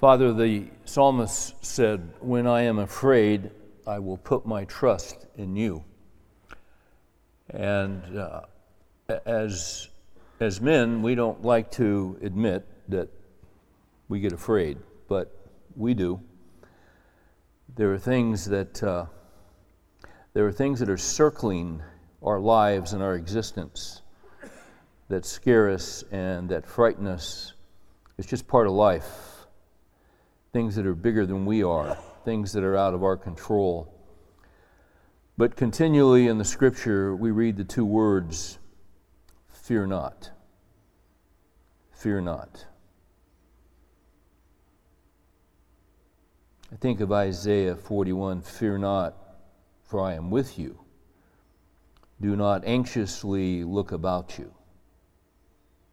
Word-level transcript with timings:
Father, 0.00 0.32
the 0.32 0.64
psalmist 0.86 1.62
said, 1.62 2.14
When 2.20 2.46
I 2.46 2.62
am 2.62 2.78
afraid, 2.78 3.50
I 3.86 3.98
will 3.98 4.16
put 4.16 4.46
my 4.46 4.64
trust 4.64 5.26
in 5.36 5.54
you. 5.56 5.84
And 7.50 8.18
uh, 8.18 8.40
as, 9.26 9.90
as 10.40 10.58
men, 10.58 11.02
we 11.02 11.14
don't 11.14 11.44
like 11.44 11.70
to 11.72 12.18
admit 12.22 12.66
that 12.88 13.10
we 14.08 14.20
get 14.20 14.32
afraid, 14.32 14.78
but 15.06 15.36
we 15.76 15.92
do. 15.92 16.18
There 17.76 17.92
are 17.92 17.98
things 17.98 18.46
that 18.46 18.82
uh, 18.82 19.04
there 20.32 20.46
are 20.46 20.52
things 20.52 20.80
that 20.80 20.88
are 20.88 20.96
circling 20.96 21.82
our 22.22 22.40
lives 22.40 22.94
and 22.94 23.02
our 23.02 23.16
existence 23.16 24.00
that 25.08 25.26
scare 25.26 25.68
us 25.68 26.04
and 26.10 26.48
that 26.48 26.64
frighten 26.64 27.06
us. 27.06 27.52
It's 28.16 28.26
just 28.26 28.48
part 28.48 28.66
of 28.66 28.72
life. 28.72 29.29
Things 30.52 30.74
that 30.76 30.86
are 30.86 30.94
bigger 30.94 31.26
than 31.26 31.46
we 31.46 31.62
are, 31.62 31.96
things 32.24 32.52
that 32.52 32.64
are 32.64 32.76
out 32.76 32.94
of 32.94 33.02
our 33.04 33.16
control. 33.16 33.94
But 35.38 35.56
continually 35.56 36.26
in 36.26 36.38
the 36.38 36.44
scripture, 36.44 37.14
we 37.14 37.30
read 37.30 37.56
the 37.56 37.64
two 37.64 37.84
words 37.84 38.58
fear 39.48 39.86
not. 39.86 40.30
Fear 41.92 42.22
not. 42.22 42.66
I 46.72 46.76
think 46.76 47.00
of 47.00 47.12
Isaiah 47.12 47.74
41 47.74 48.42
Fear 48.42 48.78
not, 48.78 49.16
for 49.82 50.00
I 50.00 50.14
am 50.14 50.30
with 50.30 50.58
you. 50.58 50.80
Do 52.20 52.36
not 52.36 52.64
anxiously 52.64 53.64
look 53.64 53.92
about 53.92 54.38
you, 54.38 54.52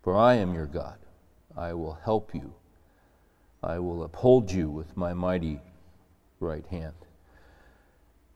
for 0.01 0.17
I 0.17 0.35
am 0.35 0.53
your 0.53 0.65
God. 0.67 0.97
I 1.55 1.73
will 1.73 1.93
help 2.03 2.35
you. 2.35 2.53
I 3.63 3.79
will 3.79 4.03
uphold 4.03 4.51
you 4.51 4.69
with 4.69 4.95
my 4.95 5.13
mighty 5.13 5.59
right 6.39 6.65
hand. 6.67 6.93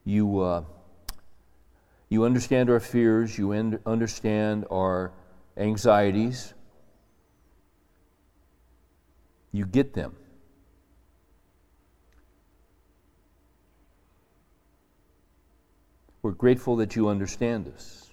You, 0.03 0.39
uh, 0.39 0.63
you 2.09 2.23
understand 2.23 2.69
our 2.69 2.79
fears, 2.79 3.37
you 3.37 3.53
understand 3.85 4.65
our 4.71 5.11
anxieties. 5.57 6.53
You 9.51 9.65
get 9.65 9.93
them. 9.93 10.15
We're 16.21 16.31
grateful 16.31 16.77
that 16.77 16.95
you 16.95 17.09
understand 17.09 17.67
us. 17.67 18.10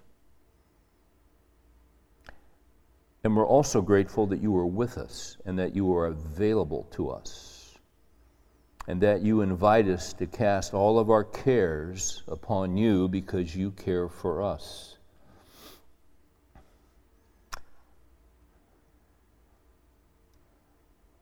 And 3.29 3.37
we're 3.37 3.47
also 3.47 3.83
grateful 3.83 4.27
that 4.29 4.41
you 4.41 4.57
are 4.57 4.65
with 4.65 4.97
us 4.97 5.37
and 5.45 5.59
that 5.59 5.77
you 5.77 5.95
are 5.95 6.07
available 6.07 6.89
to 6.93 7.11
us. 7.11 7.75
And 8.87 9.03
that 9.03 9.21
you 9.21 9.43
invite 9.43 9.87
us 9.87 10.15
to 10.15 10.27
cast 10.27 10.73
all 10.73 10.99
of 10.99 11.11
our 11.11 11.25
cares 11.25 12.23
upon 12.27 12.79
you 12.79 13.07
because 13.07 13.55
you 13.55 13.73
care 13.73 14.09
for 14.09 14.41
us. 14.41 14.97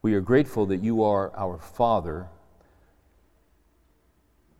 We 0.01 0.13
are 0.13 0.21
grateful 0.21 0.65
that 0.67 0.81
you 0.81 1.03
are 1.03 1.35
our 1.35 1.57
Father 1.57 2.29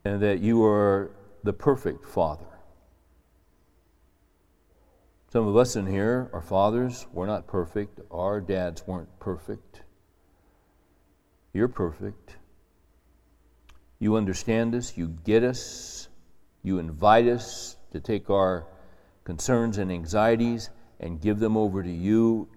and 0.04 0.22
that 0.22 0.42
you 0.42 0.66
are 0.66 1.12
the 1.46 1.54
perfect 1.54 2.06
Father. 2.06 2.57
Some 5.30 5.46
of 5.46 5.58
us 5.58 5.76
in 5.76 5.86
here 5.86 6.30
are 6.32 6.42
fathers. 6.42 7.06
We're 7.12 7.26
not 7.26 7.48
perfect. 7.48 8.00
Our 8.12 8.40
dads 8.40 8.88
weren't 8.88 9.20
perfect. 9.20 9.82
You're 11.54 11.68
perfect. 11.68 12.38
You 14.00 14.16
understand 14.16 14.74
us. 14.74 14.96
You 14.96 15.10
get 15.26 15.44
us. 15.44 16.08
You 16.64 16.80
invite 16.80 17.28
us 17.28 17.76
to 17.92 18.00
take 18.00 18.30
our 18.30 18.68
concerns 19.26 19.78
and 19.80 19.92
anxieties 19.92 20.70
and 21.02 21.20
give 21.20 21.40
them 21.40 21.58
over 21.58 21.84
to 21.84 21.92
you. 21.92 22.48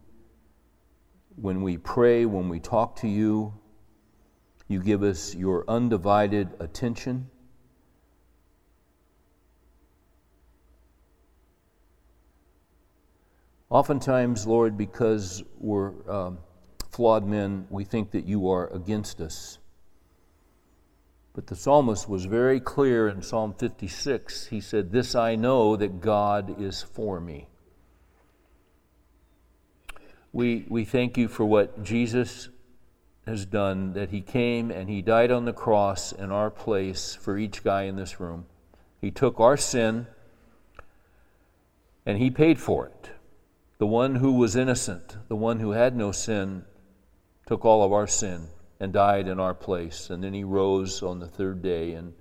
When 1.35 1.63
we 1.63 1.77
pray, 1.77 2.25
when 2.25 2.49
we 2.49 2.61
talk 2.61 2.97
to 2.97 3.09
you, 3.09 3.53
you 4.69 4.81
give 4.81 5.03
us 5.03 5.35
your 5.35 5.65
undivided 5.67 6.51
attention. 6.61 7.29
Oftentimes, 13.71 14.49
Lord, 14.49 14.77
because 14.77 15.45
we're 15.59 15.93
um, 16.11 16.39
flawed 16.91 17.25
men, 17.25 17.69
we 17.71 17.85
think 17.85 18.11
that 18.11 18.27
you 18.27 18.51
are 18.51 18.67
against 18.73 19.21
us. 19.21 19.59
But 21.33 21.47
the 21.47 21.55
psalmist 21.55 22.09
was 22.09 22.25
very 22.25 22.59
clear 22.59 23.09
in 23.09 23.23
Psalm 23.23 23.55
56. 23.57 24.47
He 24.47 24.61
said, 24.61 24.91
This 24.91 25.15
I 25.15 25.37
know 25.37 25.77
that 25.77 26.01
God 26.01 26.61
is 26.61 26.83
for 26.83 27.21
me. 27.21 27.47
We, 30.33 30.67
we 30.69 30.85
thank 30.85 31.17
you 31.17 31.29
for 31.29 31.45
what 31.45 31.85
Jesus 31.85 32.49
has 33.27 33.47
done, 33.47 33.93
that 33.93 34.11
he 34.11 34.21
came 34.21 34.73
and 34.73 34.89
he 34.89 35.01
died 35.01 35.31
on 35.31 35.45
the 35.45 35.53
cross 35.53 36.11
in 36.11 36.33
our 36.33 36.51
place 36.51 37.15
for 37.15 37.39
each 37.39 37.63
guy 37.63 37.85
in 37.85 37.95
this 37.95 38.19
room. 38.19 38.47
He 39.01 39.13
took 39.13 39.39
our 39.39 39.57
sin 39.57 40.09
and 42.05 42.19
he 42.19 42.31
paid 42.31 42.59
for 42.59 42.87
it. 42.87 43.11
The 43.81 43.87
one 43.87 44.17
who 44.17 44.35
was 44.35 44.57
innocent, 44.57 45.17
the 45.29 45.37
one 45.37 45.59
who 45.59 45.71
had 45.71 45.97
no 45.97 46.13
sin, 46.13 46.67
took 47.47 47.65
all 47.65 47.83
of 47.83 47.95
our 47.95 48.07
sin 48.07 48.49
and 48.79 48.93
died 48.93 49.27
in 49.27 49.41
our 49.41 49.55
place. 49.55 50.11
And 50.11 50.23
then 50.23 50.35
he 50.35 50.45
rose 50.45 51.03
on 51.03 51.19
the 51.19 51.27
third 51.27 51.63
day, 51.63 51.95
and 51.95 52.13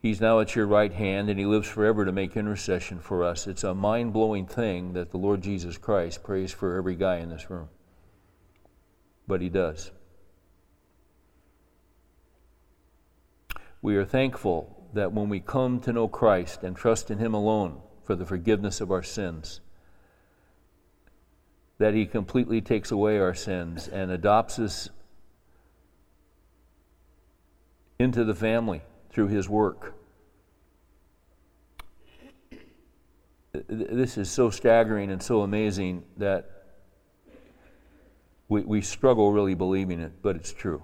he's 0.00 0.20
now 0.20 0.38
at 0.38 0.54
your 0.54 0.68
right 0.68 0.92
hand, 0.92 1.28
and 1.28 1.40
he 1.40 1.44
lives 1.44 1.66
forever 1.66 2.04
to 2.04 2.12
make 2.12 2.36
intercession 2.36 3.00
for 3.00 3.24
us. 3.24 3.48
It's 3.48 3.64
a 3.64 3.74
mind 3.74 4.12
blowing 4.12 4.46
thing 4.46 4.92
that 4.92 5.10
the 5.10 5.16
Lord 5.16 5.42
Jesus 5.42 5.76
Christ 5.76 6.22
prays 6.22 6.52
for 6.52 6.76
every 6.76 6.94
guy 6.94 7.16
in 7.16 7.30
this 7.30 7.50
room. 7.50 7.68
But 9.26 9.40
he 9.40 9.48
does. 9.48 9.90
We 13.82 13.96
are 13.96 14.04
thankful 14.04 14.88
that 14.94 15.12
when 15.12 15.28
we 15.28 15.40
come 15.40 15.80
to 15.80 15.92
know 15.92 16.06
Christ 16.06 16.62
and 16.62 16.76
trust 16.76 17.10
in 17.10 17.18
him 17.18 17.34
alone 17.34 17.80
for 18.04 18.14
the 18.14 18.24
forgiveness 18.24 18.80
of 18.80 18.92
our 18.92 19.02
sins, 19.02 19.62
that 21.78 21.94
He 21.94 22.06
completely 22.06 22.60
takes 22.60 22.90
away 22.90 23.18
our 23.18 23.34
sins 23.34 23.88
and 23.88 24.10
adopts 24.10 24.58
us 24.58 24.90
into 27.98 28.24
the 28.24 28.34
family 28.34 28.82
through 29.10 29.28
His 29.28 29.48
work. 29.48 29.94
This 33.68 34.18
is 34.18 34.30
so 34.30 34.50
staggering 34.50 35.10
and 35.10 35.22
so 35.22 35.40
amazing 35.40 36.04
that 36.16 36.50
we, 38.48 38.62
we 38.62 38.80
struggle 38.80 39.32
really 39.32 39.54
believing 39.54 40.00
it, 40.00 40.12
but 40.22 40.36
it's 40.36 40.52
true. 40.52 40.82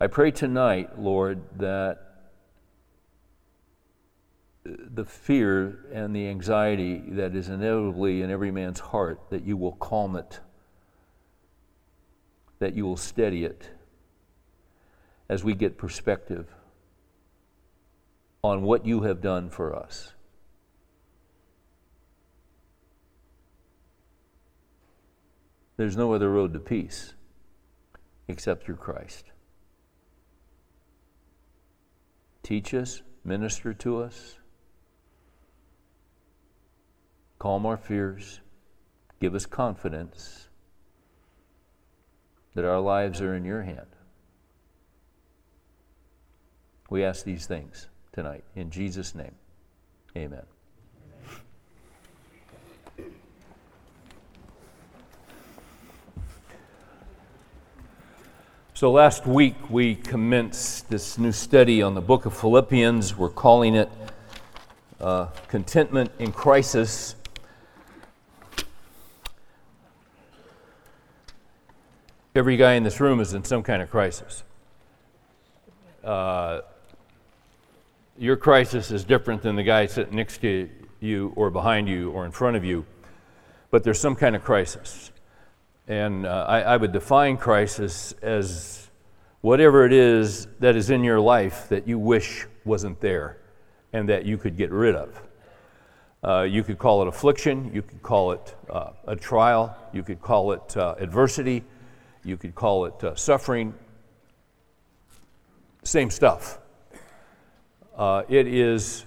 I 0.00 0.06
pray 0.08 0.30
tonight, 0.30 0.98
Lord, 0.98 1.40
that 1.58 2.05
the 4.94 5.04
fear 5.04 5.86
and 5.92 6.14
the 6.14 6.28
anxiety 6.28 7.02
that 7.08 7.34
is 7.34 7.48
inevitably 7.48 8.22
in 8.22 8.30
every 8.30 8.50
man's 8.50 8.80
heart, 8.80 9.20
that 9.30 9.44
you 9.44 9.56
will 9.56 9.72
calm 9.72 10.16
it, 10.16 10.40
that 12.58 12.74
you 12.74 12.84
will 12.84 12.96
steady 12.96 13.44
it 13.44 13.70
as 15.28 15.44
we 15.44 15.54
get 15.54 15.76
perspective 15.76 16.54
on 18.42 18.62
what 18.62 18.86
you 18.86 19.02
have 19.02 19.20
done 19.20 19.50
for 19.50 19.74
us. 19.74 20.12
There's 25.76 25.96
no 25.96 26.14
other 26.14 26.30
road 26.30 26.52
to 26.54 26.60
peace 26.60 27.14
except 28.28 28.64
through 28.64 28.76
Christ. 28.76 29.26
Teach 32.42 32.72
us, 32.72 33.02
minister 33.24 33.74
to 33.74 34.00
us 34.00 34.38
calm 37.38 37.66
our 37.66 37.76
fears, 37.76 38.40
give 39.20 39.34
us 39.34 39.46
confidence 39.46 40.48
that 42.54 42.64
our 42.64 42.80
lives 42.80 43.20
are 43.20 43.34
in 43.34 43.44
your 43.44 43.62
hand. 43.62 43.86
We 46.88 47.04
ask 47.04 47.24
these 47.24 47.46
things 47.46 47.88
tonight. 48.12 48.44
In 48.54 48.70
Jesus' 48.70 49.14
name, 49.14 49.34
amen. 50.16 50.44
So, 58.76 58.92
last 58.92 59.26
week 59.26 59.70
we 59.70 59.94
commenced 59.94 60.90
this 60.90 61.16
new 61.16 61.32
study 61.32 61.80
on 61.80 61.94
the 61.94 62.02
book 62.02 62.26
of 62.26 62.36
Philippians. 62.36 63.16
We're 63.16 63.30
calling 63.30 63.74
it 63.74 63.90
uh, 65.00 65.26
Contentment 65.48 66.10
in 66.18 66.30
Crisis. 66.30 67.15
Every 72.36 72.56
guy 72.56 72.74
in 72.74 72.82
this 72.82 73.00
room 73.00 73.20
is 73.20 73.34
in 73.34 73.44
some 73.44 73.62
kind 73.62 73.82
of 73.82 73.90
crisis. 73.90 74.44
Uh, 76.04 76.60
your 78.18 78.36
crisis 78.36 78.90
is 78.90 79.04
different 79.04 79.42
than 79.42 79.56
the 79.56 79.62
guy 79.62 79.86
sitting 79.86 80.16
next 80.16 80.40
to 80.40 80.68
you 81.00 81.32
or 81.36 81.50
behind 81.50 81.88
you 81.88 82.10
or 82.10 82.24
in 82.24 82.32
front 82.32 82.56
of 82.56 82.64
you, 82.64 82.84
but 83.70 83.84
there's 83.84 84.00
some 84.00 84.14
kind 84.14 84.36
of 84.36 84.42
crisis. 84.44 85.10
And 85.88 86.26
uh, 86.26 86.46
I, 86.48 86.60
I 86.60 86.76
would 86.76 86.92
define 86.92 87.36
crisis 87.36 88.12
as 88.22 88.88
whatever 89.40 89.84
it 89.84 89.92
is 89.92 90.48
that 90.60 90.76
is 90.76 90.90
in 90.90 91.04
your 91.04 91.20
life 91.20 91.68
that 91.68 91.86
you 91.86 91.98
wish 91.98 92.46
wasn't 92.64 93.00
there 93.00 93.38
and 93.92 94.08
that 94.08 94.24
you 94.24 94.36
could 94.36 94.56
get 94.56 94.70
rid 94.70 94.94
of. 94.94 95.22
Uh, 96.24 96.42
you 96.42 96.64
could 96.64 96.78
call 96.78 97.02
it 97.02 97.08
affliction, 97.08 97.70
you 97.72 97.82
could 97.82 98.02
call 98.02 98.32
it 98.32 98.54
uh, 98.68 98.90
a 99.06 99.14
trial, 99.14 99.76
you 99.92 100.02
could 100.02 100.20
call 100.20 100.52
it 100.52 100.76
uh, 100.76 100.94
adversity, 100.98 101.62
you 102.26 102.36
could 102.36 102.56
call 102.56 102.86
it 102.86 103.04
uh, 103.04 103.14
suffering. 103.14 103.72
Same 105.84 106.10
stuff. 106.10 106.58
Uh, 107.96 108.24
it 108.28 108.48
is 108.48 109.06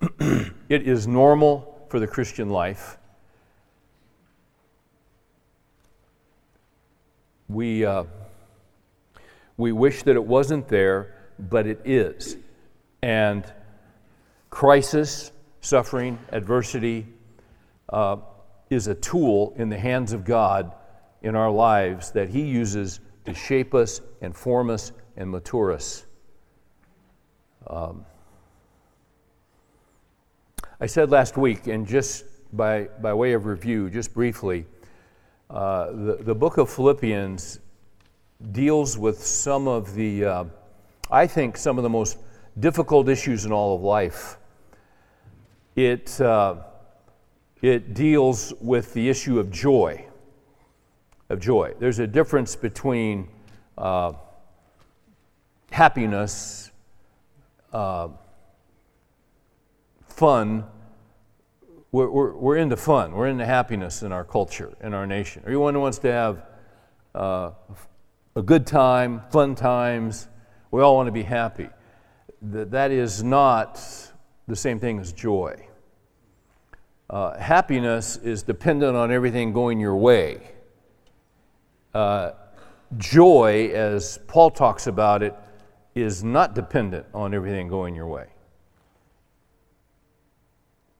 it 0.20 0.52
is 0.68 1.08
normal 1.08 1.86
for 1.88 1.98
the 1.98 2.06
Christian 2.06 2.50
life. 2.50 2.98
We, 7.48 7.86
uh, 7.86 8.04
we 9.56 9.72
wish 9.72 10.02
that 10.02 10.16
it 10.16 10.24
wasn't 10.24 10.68
there, 10.68 11.14
but 11.38 11.66
it 11.66 11.80
is. 11.86 12.36
And 13.02 13.50
crisis, 14.50 15.32
suffering, 15.62 16.18
adversity 16.30 17.06
uh, 17.88 18.16
is 18.68 18.86
a 18.86 18.94
tool 18.94 19.54
in 19.56 19.70
the 19.70 19.78
hands 19.78 20.12
of 20.12 20.24
God 20.24 20.74
in 21.26 21.34
our 21.34 21.50
lives 21.50 22.12
that 22.12 22.28
He 22.28 22.42
uses 22.42 23.00
to 23.24 23.34
shape 23.34 23.74
us 23.74 24.00
and 24.20 24.34
form 24.34 24.70
us 24.70 24.92
and 25.16 25.28
mature 25.28 25.72
us. 25.72 26.06
Um, 27.66 28.06
I 30.80 30.86
said 30.86 31.10
last 31.10 31.36
week, 31.36 31.66
and 31.66 31.84
just 31.84 32.24
by, 32.52 32.84
by 33.02 33.12
way 33.12 33.32
of 33.32 33.44
review, 33.44 33.90
just 33.90 34.14
briefly, 34.14 34.66
uh, 35.50 35.86
the, 35.90 36.18
the 36.20 36.34
book 36.34 36.58
of 36.58 36.70
Philippians 36.70 37.58
deals 38.52 38.96
with 38.96 39.20
some 39.20 39.66
of 39.66 39.94
the, 39.94 40.24
uh, 40.24 40.44
I 41.10 41.26
think, 41.26 41.56
some 41.56 41.76
of 41.76 41.82
the 41.82 41.90
most 41.90 42.18
difficult 42.60 43.08
issues 43.08 43.46
in 43.46 43.52
all 43.52 43.74
of 43.74 43.82
life. 43.82 44.36
It, 45.74 46.20
uh, 46.20 46.56
it 47.62 47.94
deals 47.94 48.54
with 48.60 48.94
the 48.94 49.08
issue 49.08 49.40
of 49.40 49.50
joy. 49.50 50.06
Of 51.28 51.40
joy. 51.40 51.74
There's 51.80 51.98
a 51.98 52.06
difference 52.06 52.54
between 52.54 53.26
uh, 53.76 54.12
happiness, 55.72 56.70
uh, 57.72 58.10
fun. 60.06 60.64
We're, 61.90 62.08
we're, 62.08 62.32
we're, 62.36 62.56
into 62.58 62.76
fun. 62.76 63.10
We're 63.10 63.26
into 63.26 63.44
happiness 63.44 64.02
in 64.02 64.12
our 64.12 64.22
culture, 64.22 64.72
in 64.80 64.94
our 64.94 65.04
nation. 65.04 65.42
Everyone 65.44 65.80
wants 65.80 65.98
to 65.98 66.12
have 66.12 66.42
uh, 67.12 67.50
a 68.36 68.42
good 68.42 68.64
time, 68.64 69.22
fun 69.30 69.56
times. 69.56 70.28
We 70.70 70.80
all 70.80 70.94
want 70.94 71.08
to 71.08 71.12
be 71.12 71.24
happy. 71.24 71.68
That, 72.40 72.70
that 72.70 72.92
is 72.92 73.24
not 73.24 73.82
the 74.46 74.54
same 74.54 74.78
thing 74.78 75.00
as 75.00 75.12
joy. 75.12 75.66
Uh, 77.10 77.36
happiness 77.36 78.16
is 78.16 78.44
dependent 78.44 78.96
on 78.96 79.10
everything 79.10 79.52
going 79.52 79.80
your 79.80 79.96
way. 79.96 80.52
Uh, 81.96 82.34
joy, 82.98 83.70
as 83.72 84.18
Paul 84.26 84.50
talks 84.50 84.86
about 84.86 85.22
it, 85.22 85.34
is 85.94 86.22
not 86.22 86.54
dependent 86.54 87.06
on 87.14 87.32
everything 87.32 87.68
going 87.68 87.94
your 87.94 88.06
way. 88.06 88.26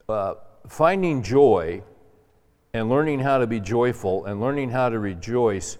Uh, 0.08 0.36
finding 0.66 1.22
joy 1.22 1.82
and 2.72 2.88
learning 2.88 3.18
how 3.18 3.36
to 3.36 3.46
be 3.46 3.60
joyful 3.60 4.24
and 4.24 4.40
learning 4.40 4.70
how 4.70 4.88
to 4.88 4.98
rejoice 4.98 5.76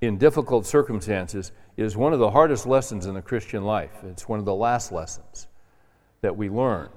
in 0.00 0.16
difficult 0.16 0.64
circumstances 0.64 1.50
is 1.76 1.96
one 1.96 2.12
of 2.12 2.20
the 2.20 2.30
hardest 2.30 2.68
lessons 2.68 3.06
in 3.06 3.14
the 3.14 3.22
Christian 3.22 3.64
life. 3.64 4.04
It's 4.04 4.28
one 4.28 4.38
of 4.38 4.44
the 4.44 4.54
last 4.54 4.92
lessons 4.92 5.48
that 6.20 6.36
we 6.36 6.48
learn. 6.48 6.88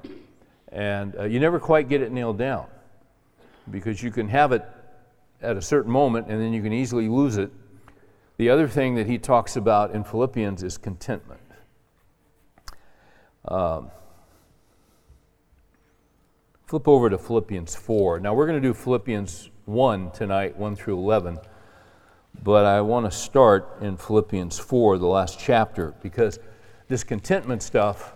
And 0.71 1.15
uh, 1.17 1.23
you 1.23 1.39
never 1.39 1.59
quite 1.59 1.89
get 1.89 2.03
it 2.03 2.11
nailed 2.11 2.37
down 2.37 2.67
because 3.71 4.03
you 4.03 4.11
can 4.11 4.29
have 4.29 4.51
it 4.51 4.63
at 5.43 5.57
a 5.57 5.61
certain 5.61 5.91
moment 5.91 6.27
and 6.27 6.41
then 6.41 6.53
you 6.53 6.61
can 6.61 6.73
easily 6.73 7.07
lose 7.07 7.37
it. 7.37 7.51
The 8.37 8.49
other 8.49 8.67
thing 8.67 8.95
that 8.95 9.07
he 9.07 9.17
talks 9.17 9.55
about 9.55 9.91
in 9.91 10.03
Philippians 10.03 10.63
is 10.63 10.77
contentment. 10.77 11.41
Um, 13.45 13.91
flip 16.65 16.87
over 16.87 17.09
to 17.09 17.17
Philippians 17.17 17.75
4. 17.75 18.19
Now 18.19 18.33
we're 18.33 18.47
going 18.47 18.61
to 18.61 18.67
do 18.67 18.73
Philippians 18.73 19.51
1 19.65 20.11
tonight, 20.11 20.57
1 20.57 20.75
through 20.75 20.97
11. 20.97 21.37
But 22.41 22.65
I 22.65 22.81
want 22.81 23.05
to 23.05 23.11
start 23.11 23.77
in 23.81 23.97
Philippians 23.97 24.57
4, 24.57 24.97
the 24.97 25.05
last 25.05 25.39
chapter, 25.39 25.93
because 26.01 26.39
this 26.87 27.03
contentment 27.03 27.61
stuff 27.61 28.15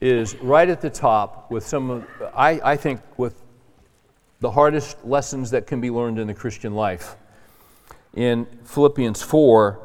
is 0.00 0.34
right 0.36 0.68
at 0.68 0.80
the 0.80 0.90
top 0.90 1.50
with 1.50 1.64
some 1.64 1.90
of, 1.90 2.04
I, 2.34 2.60
I 2.64 2.76
think, 2.76 3.00
with 3.16 3.42
the 4.40 4.50
hardest 4.50 5.04
lessons 5.04 5.50
that 5.50 5.66
can 5.66 5.80
be 5.80 5.90
learned 5.90 6.18
in 6.18 6.26
the 6.26 6.34
Christian 6.34 6.74
life. 6.74 7.16
In 8.14 8.46
Philippians 8.64 9.22
4, 9.22 9.80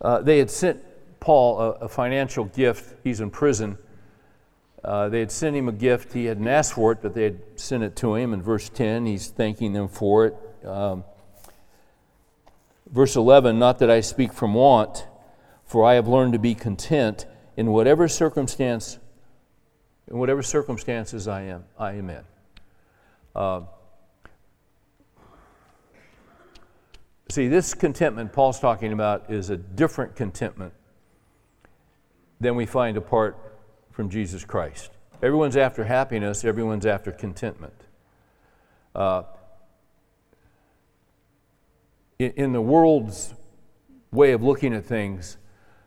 uh, 0.00 0.22
they 0.22 0.38
had 0.38 0.50
sent 0.50 0.82
Paul 1.20 1.60
a, 1.60 1.70
a, 1.72 1.88
financial 1.88 2.44
gift. 2.44 2.94
He's 3.04 3.20
in 3.20 3.30
prison. 3.30 3.76
Uh, 4.82 5.08
they 5.08 5.20
had 5.20 5.30
sent 5.30 5.56
him 5.56 5.68
a 5.68 5.72
gift. 5.72 6.12
He 6.12 6.26
hadn't 6.26 6.48
asked 6.48 6.72
for 6.72 6.92
it, 6.92 6.98
but 7.02 7.14
they 7.14 7.24
had 7.24 7.40
sent 7.56 7.82
it 7.82 7.96
to 7.96 8.14
him. 8.14 8.32
In 8.32 8.40
verse 8.40 8.68
10, 8.68 9.06
he's 9.06 9.28
thanking 9.28 9.72
them 9.72 9.88
for 9.88 10.26
it. 10.26 10.36
Um, 10.64 11.04
verse 12.90 13.16
11, 13.16 13.58
not 13.58 13.78
that 13.80 13.90
I 13.90 14.00
speak 14.00 14.32
from 14.32 14.54
want, 14.54 15.06
for 15.66 15.84
I 15.84 15.94
have 15.94 16.08
learned 16.08 16.32
to 16.32 16.38
be 16.38 16.54
content 16.54 17.26
in 17.56 17.72
whatever 17.72 18.08
circumstance, 18.08 18.98
in 20.06 20.18
whatever 20.18 20.42
circumstances 20.42 21.28
I 21.28 21.42
am, 21.42 21.64
I 21.78 21.92
am 21.92 22.08
in. 22.08 22.24
Uh, 23.34 23.62
see, 27.30 27.48
this 27.48 27.74
contentment 27.74 28.32
Paul's 28.32 28.60
talking 28.60 28.92
about 28.92 29.30
is 29.30 29.50
a 29.50 29.56
different 29.56 30.16
contentment 30.16 30.72
than 32.40 32.56
we 32.56 32.66
find 32.66 32.96
apart 32.96 33.36
from 33.90 34.10
Jesus 34.10 34.44
Christ. 34.44 34.90
Everyone's 35.22 35.56
after 35.56 35.84
happiness, 35.84 36.44
everyone's 36.44 36.86
after 36.86 37.10
contentment. 37.10 37.74
Uh, 38.94 39.24
in, 42.18 42.30
in 42.36 42.52
the 42.52 42.60
world's 42.60 43.34
way 44.12 44.32
of 44.32 44.42
looking 44.42 44.74
at 44.74 44.84
things, 44.84 45.36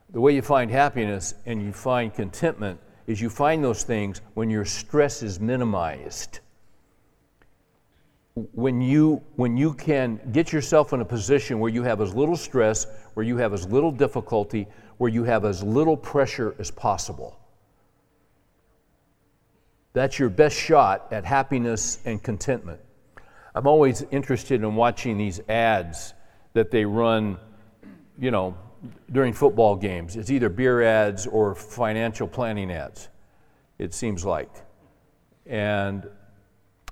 the 0.09 0.19
way 0.19 0.35
you 0.35 0.41
find 0.41 0.69
happiness 0.69 1.33
and 1.45 1.61
you 1.61 1.71
find 1.71 2.13
contentment 2.13 2.79
is 3.07 3.21
you 3.21 3.29
find 3.29 3.63
those 3.63 3.83
things 3.83 4.21
when 4.33 4.49
your 4.49 4.65
stress 4.65 5.23
is 5.23 5.39
minimized. 5.39 6.39
When 8.35 8.79
you, 8.81 9.21
when 9.35 9.57
you 9.57 9.73
can 9.73 10.19
get 10.31 10.53
yourself 10.53 10.93
in 10.93 11.01
a 11.01 11.05
position 11.05 11.59
where 11.59 11.71
you 11.71 11.83
have 11.83 11.99
as 11.99 12.13
little 12.13 12.37
stress, 12.37 12.87
where 13.13 13.25
you 13.25 13.37
have 13.37 13.53
as 13.53 13.67
little 13.67 13.91
difficulty, 13.91 14.67
where 14.97 15.09
you 15.09 15.23
have 15.23 15.43
as 15.45 15.63
little 15.63 15.97
pressure 15.97 16.55
as 16.59 16.71
possible. 16.71 17.37
That's 19.93 20.17
your 20.17 20.29
best 20.29 20.55
shot 20.55 21.07
at 21.11 21.25
happiness 21.25 21.99
and 22.05 22.23
contentment. 22.23 22.79
I'm 23.53 23.67
always 23.67 24.03
interested 24.11 24.63
in 24.63 24.75
watching 24.75 25.17
these 25.17 25.41
ads 25.49 26.13
that 26.53 26.71
they 26.71 26.85
run, 26.85 27.37
you 28.17 28.31
know, 28.31 28.55
during 29.11 29.33
football 29.33 29.75
games. 29.75 30.15
It's 30.15 30.29
either 30.29 30.49
beer 30.49 30.81
ads 30.81 31.27
or 31.27 31.55
financial 31.55 32.27
planning 32.27 32.71
ads, 32.71 33.09
it 33.77 33.93
seems 33.93 34.23
like. 34.23 34.49
And 35.45 36.07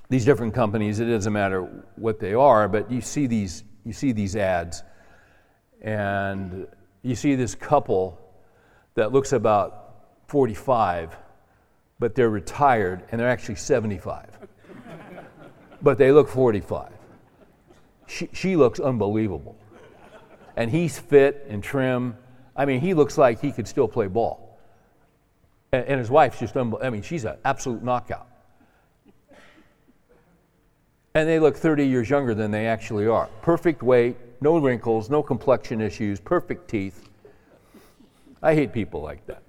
these 0.10 0.26
different 0.26 0.54
companies, 0.54 1.00
it 1.00 1.06
doesn't 1.06 1.32
matter 1.32 1.62
what 1.96 2.20
they 2.20 2.34
are, 2.34 2.68
but 2.68 2.92
you 2.92 3.00
see 3.00 3.28
these, 3.28 3.64
you 3.86 3.94
see 3.94 4.12
these 4.12 4.36
ads, 4.36 4.84
and 5.82 6.68
you 7.04 7.16
see 7.16 7.36
this 7.36 7.56
couple 7.56 8.20
that 8.96 9.12
looks 9.12 9.34
about 9.34 9.90
45, 10.28 11.16
but 12.00 12.16
they're 12.16 12.30
retired 12.30 13.04
and 13.12 13.20
they're 13.20 13.30
actually 13.30 13.56
75. 13.56 14.28
but 15.82 15.98
they 15.98 16.12
look 16.12 16.28
45. 16.28 16.92
She, 18.08 18.30
she 18.34 18.56
looks 18.56 18.80
unbelievable 18.80 19.56
and 20.56 20.70
he's 20.70 21.00
fit 21.00 21.46
and 21.48 21.64
trim. 21.64 22.18
I 22.56 22.66
mean, 22.66 22.82
he 22.82 22.94
looks 22.94 23.18
like 23.18 23.40
he 23.40 23.52
could 23.52 23.68
still 23.68 23.88
play 23.88 24.08
ball. 24.08 24.60
And, 25.72 25.86
and 25.86 26.00
his 26.00 26.10
wife's 26.10 26.40
just, 26.40 26.58
unbelievable. 26.58 26.86
I 26.86 26.90
mean, 26.90 27.02
she's 27.02 27.24
an 27.26 27.38
absolute 27.46 27.84
knockout. 27.84 28.28
And 31.14 31.28
they 31.28 31.40
look 31.40 31.56
30 31.56 31.86
years 31.86 32.10
younger 32.10 32.36
than 32.36 32.52
they 32.52 32.68
actually 32.68 33.08
are. 33.08 33.28
Perfect 33.42 33.82
weight, 33.82 34.16
no 34.42 34.58
wrinkles, 34.58 35.10
no 35.10 35.24
complexion 35.24 35.82
issues, 35.82 36.20
perfect 36.20 36.70
teeth. 36.70 37.10
I 38.42 38.54
hate 38.56 38.72
people 38.72 39.02
like 39.02 39.26
that. 39.26 39.44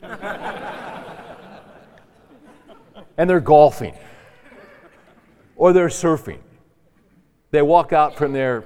and 3.16 3.28
they're 3.28 3.40
golfing 3.40 3.94
or 5.56 5.72
they're 5.72 5.88
surfing. 5.88 6.40
They 7.50 7.62
walk 7.62 7.92
out 7.92 8.16
from 8.16 8.32
their 8.32 8.64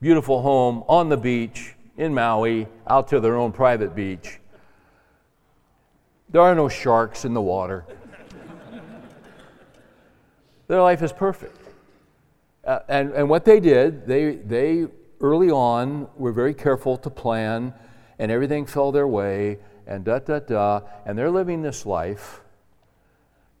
beautiful 0.00 0.42
home 0.42 0.82
on 0.88 1.08
the 1.08 1.16
beach 1.16 1.74
in 1.96 2.12
Maui 2.12 2.66
out 2.86 3.08
to 3.08 3.20
their 3.20 3.36
own 3.36 3.52
private 3.52 3.94
beach. 3.94 4.40
There 6.28 6.42
are 6.42 6.54
no 6.54 6.68
sharks 6.68 7.24
in 7.24 7.32
the 7.32 7.40
water. 7.40 7.84
Their 10.74 10.82
life 10.82 11.02
is 11.02 11.12
perfect. 11.12 11.56
Uh, 12.64 12.80
and, 12.88 13.12
and 13.12 13.28
what 13.28 13.44
they 13.44 13.60
did, 13.60 14.08
they, 14.08 14.34
they 14.34 14.86
early 15.20 15.48
on 15.48 16.08
were 16.16 16.32
very 16.32 16.52
careful 16.52 16.96
to 16.96 17.08
plan, 17.08 17.72
and 18.18 18.32
everything 18.32 18.66
fell 18.66 18.90
their 18.90 19.06
way, 19.06 19.58
and 19.86 20.04
da 20.04 20.18
da 20.18 20.40
da. 20.40 20.80
And 21.06 21.16
they're 21.16 21.30
living 21.30 21.62
this 21.62 21.86
life, 21.86 22.40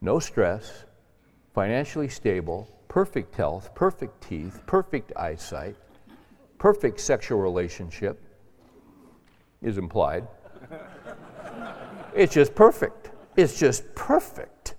no 0.00 0.18
stress, 0.18 0.86
financially 1.54 2.08
stable, 2.08 2.68
perfect 2.88 3.36
health, 3.36 3.72
perfect 3.76 4.20
teeth, 4.20 4.60
perfect 4.66 5.12
eyesight, 5.16 5.76
perfect 6.58 6.98
sexual 6.98 7.38
relationship 7.38 8.20
is 9.62 9.78
implied. 9.78 10.26
it's 12.16 12.34
just 12.34 12.56
perfect. 12.56 13.10
It's 13.36 13.56
just 13.56 13.94
perfect. 13.94 14.73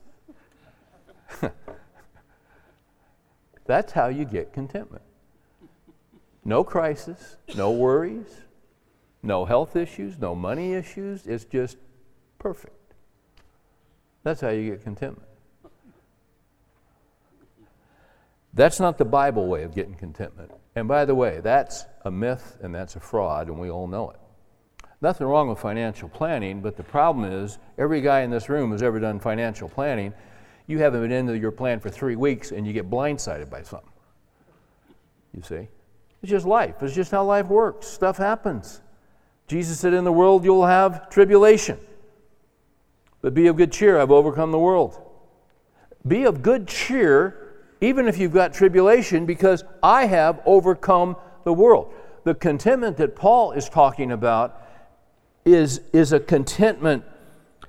That's 3.65 3.91
how 3.91 4.07
you 4.07 4.25
get 4.25 4.53
contentment. 4.53 5.03
No 6.43 6.63
crisis, 6.63 7.38
no 7.55 7.72
worries, 7.72 8.27
no 9.24 9.45
health 9.45 9.75
issues, 9.75 10.19
no 10.19 10.36
money 10.36 10.74
issues. 10.74 11.25
It's 11.25 11.45
just 11.45 11.77
perfect. 12.38 12.93
That's 14.24 14.41
how 14.41 14.50
you 14.50 14.72
get 14.72 14.84
contentment. 14.84 15.27
That's 18.53 18.79
not 18.79 18.98
the 18.98 19.05
Bible 19.05 19.48
way 19.48 19.63
of 19.63 19.75
getting 19.75 19.95
contentment. 19.95 20.51
And 20.75 20.88
by 20.88 21.05
the 21.05 21.15
way, 21.15 21.41
that's 21.41 21.86
a 22.05 22.12
myth 22.12 22.57
and 22.62 22.74
that's 22.74 22.95
a 22.95 23.00
fraud, 23.00 23.48
and 23.48 23.60
we 23.60 23.69
all 23.69 23.88
know 23.88 24.12
it. 24.12 24.19
Nothing 25.01 25.27
wrong 25.27 25.50
with 25.50 25.60
financial 25.60 26.07
planning, 26.07 26.62
but 26.62 26.77
the 26.77 26.84
problem 26.84 27.31
is 27.31 27.57
every 27.77 28.01
guy 28.01 28.22
in 28.22 28.29
this 28.29 28.48
room 28.48 28.72
has 28.72 28.81
ever 28.81 29.00
done 29.00 29.19
financial 29.19 29.67
planning 29.67 30.13
you 30.67 30.79
haven't 30.79 31.01
been 31.01 31.12
into 31.12 31.38
your 31.38 31.51
plan 31.51 31.79
for 31.79 31.89
three 31.89 32.15
weeks 32.15 32.51
and 32.51 32.65
you 32.65 32.74
get 32.74 32.89
blindsided 32.89 33.50
by 33.50 33.62
something. 33.62 33.89
You 35.36 35.43
see? 35.43 35.67
It's 36.24 36.31
just 36.31 36.45
life. 36.45 36.81
It's 36.81 36.95
just 36.95 37.12
how 37.12 37.24
life 37.24 37.48
works. 37.48 37.88
Stuff 37.88 38.17
happens. 38.17 38.81
Jesus 39.48 39.79
said, 39.79 39.93
In 39.93 40.03
the 40.03 40.12
world 40.12 40.43
you'll 40.43 40.65
have 40.65 41.10
tribulation. 41.10 41.77
But 43.22 43.34
be 43.34 43.48
of 43.48 43.57
good 43.57 43.72
cheer, 43.72 44.00
I've 44.00 44.12
overcome 44.12 44.51
the 44.51 44.60
world. 44.60 45.01
Be 46.07 46.25
of 46.25 46.41
good 46.41 46.67
cheer, 46.67 47.63
even 47.81 48.07
if 48.07 48.17
you've 48.17 48.34
got 48.34 48.53
tribulation, 48.53 49.25
because 49.25 49.63
I 49.81 50.05
have 50.05 50.41
overcome 50.45 51.15
the 51.43 51.53
world. 51.53 51.93
The 52.24 52.36
contentment 52.36 52.98
that 52.98 53.15
Paul 53.15 53.51
is 53.51 53.69
talking 53.69 54.12
about 54.12 54.62
is, 55.43 55.81
is 55.93 56.13
a 56.13 56.19
contentment 56.19 57.03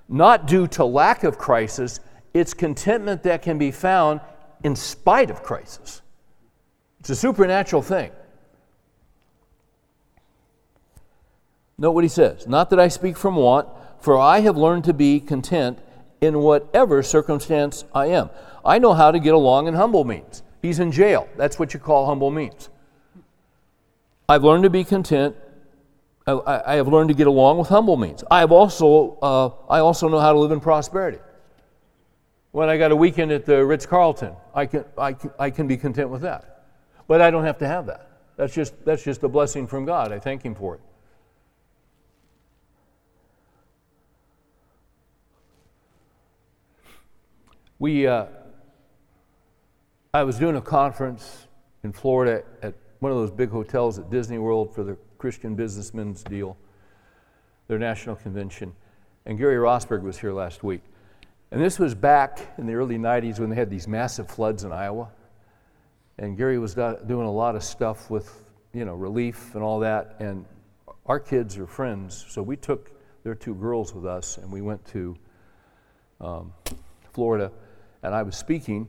not 0.08 0.46
due 0.46 0.66
to 0.68 0.84
lack 0.84 1.24
of 1.24 1.36
crisis, 1.38 2.00
it's 2.36 2.52
contentment 2.52 3.22
that 3.22 3.40
can 3.40 3.56
be 3.56 3.70
found 3.70 4.20
in 4.62 4.76
spite 4.76 5.30
of 5.30 5.42
crisis. 5.42 6.02
It's 7.00 7.08
a 7.08 7.16
supernatural 7.16 7.80
thing. 7.80 8.10
Note 11.78 11.92
what 11.92 12.04
he 12.04 12.08
says 12.08 12.46
Not 12.46 12.70
that 12.70 12.80
I 12.80 12.88
speak 12.88 13.16
from 13.16 13.36
want, 13.36 13.68
for 14.00 14.18
I 14.18 14.40
have 14.40 14.56
learned 14.56 14.84
to 14.84 14.92
be 14.92 15.18
content 15.18 15.78
in 16.20 16.38
whatever 16.40 17.02
circumstance 17.02 17.84
I 17.94 18.06
am. 18.06 18.30
I 18.64 18.78
know 18.78 18.92
how 18.92 19.10
to 19.10 19.18
get 19.18 19.34
along 19.34 19.68
in 19.68 19.74
humble 19.74 20.04
means. 20.04 20.42
He's 20.60 20.78
in 20.78 20.92
jail. 20.92 21.28
That's 21.36 21.58
what 21.58 21.72
you 21.72 21.80
call 21.80 22.06
humble 22.06 22.30
means. 22.30 22.68
I've 24.28 24.44
learned 24.44 24.64
to 24.64 24.70
be 24.70 24.84
content. 24.84 25.36
I, 26.26 26.62
I 26.66 26.74
have 26.74 26.88
learned 26.88 27.08
to 27.08 27.14
get 27.14 27.28
along 27.28 27.58
with 27.58 27.68
humble 27.68 27.96
means. 27.96 28.24
I 28.30 28.40
have 28.40 28.50
also, 28.50 29.16
uh, 29.22 29.50
I 29.70 29.78
also 29.78 30.08
know 30.08 30.18
how 30.18 30.32
to 30.32 30.38
live 30.38 30.50
in 30.50 30.60
prosperity 30.60 31.18
when 32.56 32.70
I 32.70 32.78
got 32.78 32.90
a 32.90 32.96
weekend 32.96 33.32
at 33.32 33.44
the 33.44 33.62
Ritz 33.66 33.84
Carlton. 33.84 34.32
I 34.54 34.64
can, 34.64 34.86
I, 34.96 35.12
can, 35.12 35.30
I 35.38 35.50
can 35.50 35.66
be 35.66 35.76
content 35.76 36.08
with 36.08 36.22
that. 36.22 36.64
But 37.06 37.20
I 37.20 37.30
don't 37.30 37.44
have 37.44 37.58
to 37.58 37.66
have 37.66 37.84
that. 37.84 38.08
That's 38.38 38.54
just, 38.54 38.82
that's 38.82 39.04
just 39.04 39.22
a 39.24 39.28
blessing 39.28 39.66
from 39.66 39.84
God. 39.84 40.10
I 40.10 40.18
thank 40.18 40.42
Him 40.42 40.54
for 40.54 40.76
it. 40.76 40.80
We, 47.78 48.06
uh, 48.06 48.24
I 50.14 50.22
was 50.22 50.38
doing 50.38 50.56
a 50.56 50.62
conference 50.62 51.48
in 51.84 51.92
Florida 51.92 52.42
at 52.62 52.72
one 53.00 53.12
of 53.12 53.18
those 53.18 53.32
big 53.32 53.50
hotels 53.50 53.98
at 53.98 54.08
Disney 54.08 54.38
World 54.38 54.74
for 54.74 54.82
the 54.82 54.96
Christian 55.18 55.56
Businessmen's 55.56 56.22
Deal, 56.22 56.56
their 57.68 57.78
national 57.78 58.16
convention. 58.16 58.72
And 59.26 59.36
Gary 59.36 59.56
Rosberg 59.56 60.00
was 60.00 60.16
here 60.16 60.32
last 60.32 60.64
week. 60.64 60.80
And 61.52 61.60
this 61.60 61.78
was 61.78 61.94
back 61.94 62.54
in 62.58 62.66
the 62.66 62.74
early 62.74 62.98
90s 62.98 63.38
when 63.38 63.50
they 63.50 63.56
had 63.56 63.70
these 63.70 63.86
massive 63.86 64.28
floods 64.28 64.64
in 64.64 64.72
Iowa. 64.72 65.08
And 66.18 66.36
Gary 66.36 66.58
was 66.58 66.74
doing 66.74 67.26
a 67.26 67.30
lot 67.30 67.54
of 67.54 67.62
stuff 67.62 68.10
with, 68.10 68.44
you 68.72 68.84
know, 68.84 68.94
relief 68.94 69.54
and 69.54 69.62
all 69.62 69.78
that. 69.80 70.16
And 70.18 70.44
our 71.06 71.20
kids 71.20 71.56
are 71.56 71.66
friends, 71.66 72.26
so 72.28 72.42
we 72.42 72.56
took 72.56 72.90
their 73.22 73.34
two 73.34 73.54
girls 73.54 73.94
with 73.94 74.06
us 74.06 74.38
and 74.38 74.50
we 74.50 74.60
went 74.60 74.84
to 74.86 75.16
um, 76.20 76.52
Florida. 77.12 77.52
And 78.02 78.14
I 78.14 78.22
was 78.22 78.36
speaking, 78.36 78.88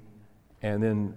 and 0.64 0.82
then, 0.82 1.16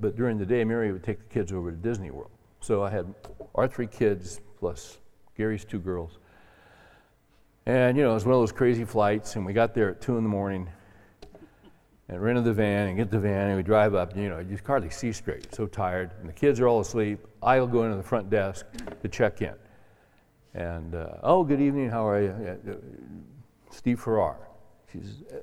but 0.00 0.16
during 0.16 0.36
the 0.36 0.46
day, 0.46 0.64
Mary 0.64 0.90
would 0.90 1.04
take 1.04 1.18
the 1.18 1.32
kids 1.32 1.52
over 1.52 1.70
to 1.70 1.76
Disney 1.76 2.10
World. 2.10 2.30
So 2.60 2.82
I 2.82 2.90
had 2.90 3.14
our 3.54 3.68
three 3.68 3.86
kids 3.86 4.40
plus 4.58 4.98
Gary's 5.36 5.64
two 5.64 5.78
girls. 5.78 6.18
And, 7.66 7.96
you 7.96 8.02
know, 8.02 8.10
it 8.10 8.14
was 8.14 8.24
one 8.24 8.34
of 8.34 8.40
those 8.40 8.52
crazy 8.52 8.84
flights, 8.84 9.36
and 9.36 9.46
we 9.46 9.52
got 9.52 9.72
there 9.72 9.90
at 9.90 10.00
2 10.00 10.16
in 10.16 10.24
the 10.24 10.28
morning 10.28 10.68
and 12.08 12.20
rented 12.20 12.44
the 12.44 12.52
van 12.52 12.88
and 12.88 12.96
get 12.96 13.10
the 13.10 13.20
van, 13.20 13.48
and 13.48 13.56
we 13.56 13.62
drive 13.62 13.94
up, 13.94 14.12
and, 14.12 14.22
you 14.22 14.28
know, 14.28 14.38
you 14.38 14.50
just 14.50 14.66
hardly 14.66 14.90
see 14.90 15.12
straight, 15.12 15.54
so 15.54 15.66
tired. 15.66 16.10
And 16.20 16.28
the 16.28 16.32
kids 16.32 16.58
are 16.58 16.66
all 16.66 16.80
asleep. 16.80 17.20
I'll 17.40 17.68
go 17.68 17.84
into 17.84 17.96
the 17.96 18.02
front 18.02 18.28
desk 18.30 18.66
to 19.00 19.08
check 19.08 19.42
in. 19.42 19.54
And, 20.54 20.94
uh, 20.94 21.18
oh, 21.22 21.44
good 21.44 21.60
evening, 21.60 21.88
how 21.88 22.06
are 22.06 22.20
you? 22.20 22.58
Uh, 22.68 22.74
Steve 23.70 24.00
Farrar. 24.00 24.48
She's 24.92 25.22
uh, 25.32 25.36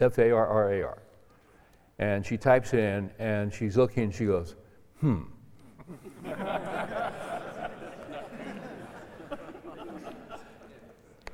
F 0.00 0.18
A 0.18 0.30
R 0.32 0.46
R 0.46 0.72
A 0.72 0.82
R. 0.82 1.02
And 2.00 2.26
she 2.26 2.36
types 2.36 2.74
in, 2.74 3.10
and 3.18 3.52
she's 3.52 3.76
looking, 3.76 4.04
and 4.04 4.14
she 4.14 4.26
goes, 4.26 4.56
hmm. 5.00 5.22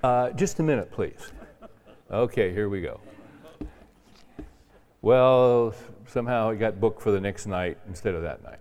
Uh, 0.07 0.31
just 0.31 0.61
a 0.61 0.63
minute, 0.63 0.89
please. 0.93 1.33
Okay, 2.13 2.53
here 2.53 2.69
we 2.69 2.81
go. 2.81 3.01
Well, 5.03 5.75
somehow 6.07 6.51
it 6.51 6.61
got 6.61 6.79
booked 6.79 7.03
for 7.03 7.11
the 7.11 7.21
next 7.21 7.49
night 7.49 7.77
instead 7.89 8.15
of 8.15 8.23
that 8.23 8.41
night. 8.45 8.61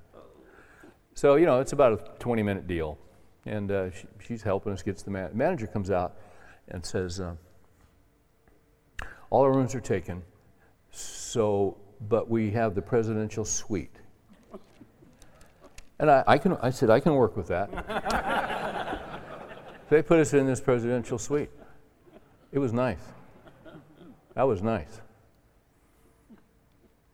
So, 1.13 1.35
you 1.35 1.45
know, 1.45 1.59
it's 1.59 1.71
about 1.71 1.93
a 1.93 2.17
20 2.17 2.41
minute 2.41 2.65
deal. 2.65 2.97
And 3.45 3.71
uh, 3.71 3.91
she, 3.91 4.07
she's 4.25 4.41
helping 4.41 4.73
us, 4.73 4.81
gets 4.81 5.03
the 5.03 5.11
man- 5.11 5.37
manager 5.37 5.67
comes 5.67 5.91
out 5.91 6.15
and 6.69 6.83
says, 6.83 7.19
uh, 7.19 7.35
All 9.29 9.43
our 9.43 9.53
rooms 9.53 9.75
are 9.75 9.81
taken, 9.81 10.23
so, 10.89 11.77
but 12.09 12.27
we 12.27 12.49
have 12.49 12.73
the 12.73 12.81
presidential 12.81 13.45
suite. 13.45 13.97
And 15.99 16.09
I, 16.09 16.23
I, 16.25 16.37
can, 16.39 16.57
I 16.59 16.71
said, 16.71 16.89
I 16.89 16.99
can 16.99 17.13
work 17.13 17.37
with 17.37 17.49
that. 17.49 18.81
They 19.89 20.01
put 20.01 20.19
us 20.19 20.33
in 20.33 20.47
this 20.47 20.59
presidential 20.59 21.19
suite. 21.19 21.51
It 22.51 22.59
was 22.59 22.73
nice. 22.73 22.99
That 24.33 24.43
was 24.43 24.63
nice. 24.63 25.01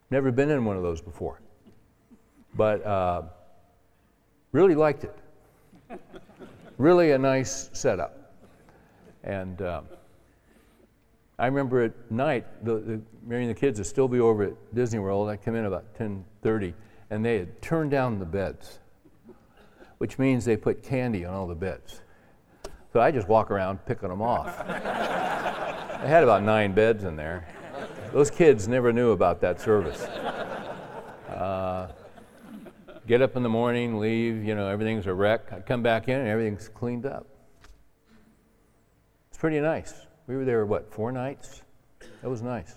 Never 0.10 0.32
been 0.32 0.50
in 0.50 0.64
one 0.64 0.78
of 0.78 0.84
those 0.84 1.02
before. 1.02 1.42
But 2.56 2.86
uh, 2.86 3.24
really 4.52 4.76
liked 4.76 5.04
it. 5.04 5.18
really 6.78 7.12
a 7.12 7.18
nice 7.18 7.70
setup. 7.74 8.34
And 9.24 9.62
uh, 9.62 9.82
I 11.38 11.48
remember 11.48 11.84
at 11.84 12.12
night, 12.12 12.46
the, 12.64 12.76
the, 12.76 13.02
Mary 13.26 13.44
and 13.44 13.50
the 13.50 13.60
kids 13.60 13.80
would 13.80 13.88
still 13.88 14.08
be 14.08 14.20
over 14.20 14.44
at 14.44 14.76
Disney 14.76 15.00
World. 15.00 15.30
I 15.30 15.36
come 15.38 15.56
in 15.56 15.66
about 15.66 15.94
10:30, 15.98 16.74
and 17.10 17.24
they 17.24 17.38
had 17.38 17.62
turned 17.62 17.92
down 17.92 18.20
the 18.20 18.26
beds, 18.26 18.80
which 19.98 20.18
means 20.18 20.46
they 20.46 20.58
put 20.58 20.84
candy 20.84 21.26
on 21.26 21.34
all 21.34 21.48
the 21.48 21.56
beds. 21.56 22.02
So 22.92 23.00
I 23.00 23.12
just 23.12 23.28
walk 23.28 23.52
around 23.52 23.86
picking 23.86 24.10
them 24.10 24.22
off. 24.22 24.60
I 24.68 26.06
had 26.06 26.24
about 26.24 26.44
nine 26.44 26.74
beds 26.74 27.06
in 27.06 27.16
there. 27.16 27.48
Those 28.12 28.30
kids 28.30 28.68
never 28.68 28.92
knew 28.92 29.12
about 29.12 29.40
that 29.42 29.62
service. 29.62 30.02
Uh, 31.30 31.88
get 33.08 33.22
up 33.22 33.38
in 33.38 33.44
the 33.44 33.50
morning, 33.50 33.98
leave, 34.00 34.44
you 34.44 34.56
know, 34.56 34.68
everything's 34.68 35.08
a 35.08 35.14
wreck. 35.14 35.54
I 35.54 35.62
come 35.62 35.82
back 35.82 36.10
in 36.10 36.20
and 36.20 36.28
everything's 36.28 36.68
cleaned 36.68 37.06
up. 37.06 37.26
It's 39.30 39.38
pretty 39.38 39.62
nice. 39.62 39.94
We 40.28 40.36
were 40.36 40.44
there, 40.44 40.66
what, 40.66 40.94
four 40.94 41.14
nights? 41.14 41.62
That 42.22 42.30
was 42.30 42.42
nice. 42.42 42.76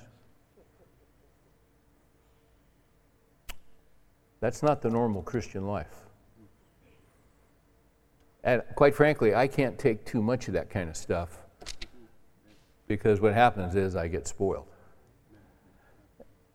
That's 4.41 4.63
not 4.63 4.81
the 4.81 4.91
normal 4.91 5.23
Christian 5.23 5.67
life. 5.67 6.04
And 8.45 8.63
quite 8.77 8.95
frankly, 8.95 9.35
I 9.35 9.49
can't 9.49 9.79
take 9.79 10.05
too 10.05 10.23
much 10.23 10.49
of 10.49 10.55
that 10.55 10.69
kind 10.69 10.91
of 10.91 10.97
stuff 10.97 11.39
because 12.87 13.21
what 13.21 13.33
happens 13.33 13.75
is 13.75 13.97
I 13.97 14.07
get 14.07 14.29
spoiled. 14.29 14.67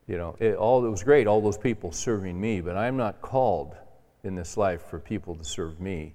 You 0.08 0.18
know, 0.18 0.36
it, 0.40 0.56
all 0.56 0.86
it 0.86 0.90
was 0.90 1.04
great, 1.04 1.28
all 1.28 1.42
those 1.42 1.58
people 1.58 1.92
serving 1.92 2.40
me, 2.40 2.62
but 2.62 2.78
I'm 2.78 2.96
not 2.96 3.22
called 3.22 3.76
in 4.24 4.36
this 4.36 4.56
life 4.56 4.84
for 4.84 5.00
people 5.00 5.36
to 5.36 5.44
serve 5.44 5.80
me. 5.80 6.14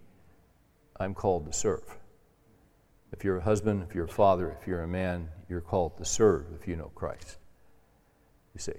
I'm 0.99 1.13
called 1.13 1.47
to 1.47 1.53
serve. 1.53 1.99
If 3.13 3.25
you're 3.25 3.39
a 3.39 3.43
husband, 3.43 3.85
if 3.89 3.95
you're 3.95 4.05
a 4.05 4.09
father, 4.09 4.57
if 4.61 4.67
you're 4.67 4.83
a 4.83 4.89
man, 4.89 5.29
you're 5.49 5.61
called 5.61 5.97
to 5.99 6.05
serve 6.05 6.47
if 6.61 6.69
you 6.69 6.77
know 6.77 6.91
Christ. 6.95 7.39
You 8.55 8.61
see. 8.61 8.73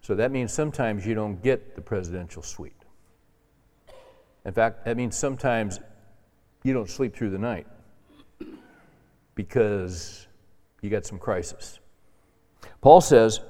So 0.00 0.14
that 0.14 0.30
means 0.30 0.52
sometimes 0.52 1.04
you 1.04 1.14
don't 1.14 1.42
get 1.42 1.74
the 1.74 1.82
presidential 1.82 2.42
suite. 2.42 2.75
In 4.46 4.52
fact, 4.52 4.84
that 4.84 4.96
means 4.96 5.16
sometimes 5.16 5.80
you 6.62 6.72
don't 6.72 6.88
sleep 6.88 7.16
through 7.16 7.30
the 7.30 7.38
night 7.38 7.66
because 9.34 10.28
you 10.80 10.88
got 10.88 11.04
some 11.04 11.18
crisis. 11.18 11.80
Paul 12.80 13.00
says, 13.00 13.40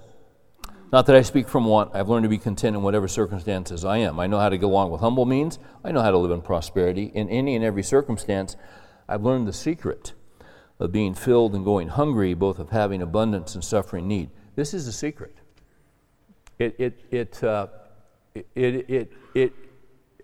Not 0.92 1.04
that 1.06 1.14
I 1.14 1.20
speak 1.20 1.48
from 1.48 1.66
want, 1.66 1.94
I've 1.94 2.08
learned 2.08 2.24
to 2.24 2.30
be 2.30 2.38
content 2.38 2.74
in 2.74 2.82
whatever 2.82 3.08
circumstances 3.08 3.84
I 3.84 3.98
am. 3.98 4.18
I 4.18 4.26
know 4.26 4.38
how 4.38 4.48
to 4.48 4.56
get 4.56 4.64
along 4.64 4.90
with 4.90 5.02
humble 5.02 5.26
means, 5.26 5.58
I 5.84 5.92
know 5.92 6.00
how 6.00 6.10
to 6.10 6.18
live 6.18 6.30
in 6.30 6.40
prosperity. 6.40 7.12
In 7.14 7.28
any 7.28 7.54
and 7.54 7.64
every 7.64 7.82
circumstance, 7.82 8.56
I've 9.06 9.22
learned 9.22 9.46
the 9.46 9.52
secret 9.52 10.14
of 10.78 10.92
being 10.92 11.14
filled 11.14 11.54
and 11.54 11.62
going 11.62 11.88
hungry, 11.88 12.32
both 12.32 12.58
of 12.58 12.70
having 12.70 13.02
abundance 13.02 13.54
and 13.54 13.62
suffering 13.62 14.08
need. 14.08 14.30
This 14.54 14.72
is 14.72 14.86
the 14.86 14.92
secret. 14.92 15.36
It, 16.58 16.74
it, 16.78 17.04
it, 17.10 17.44
uh, 17.44 17.66
it, 18.34 18.46
it, 18.54 19.12
it, 19.34 19.52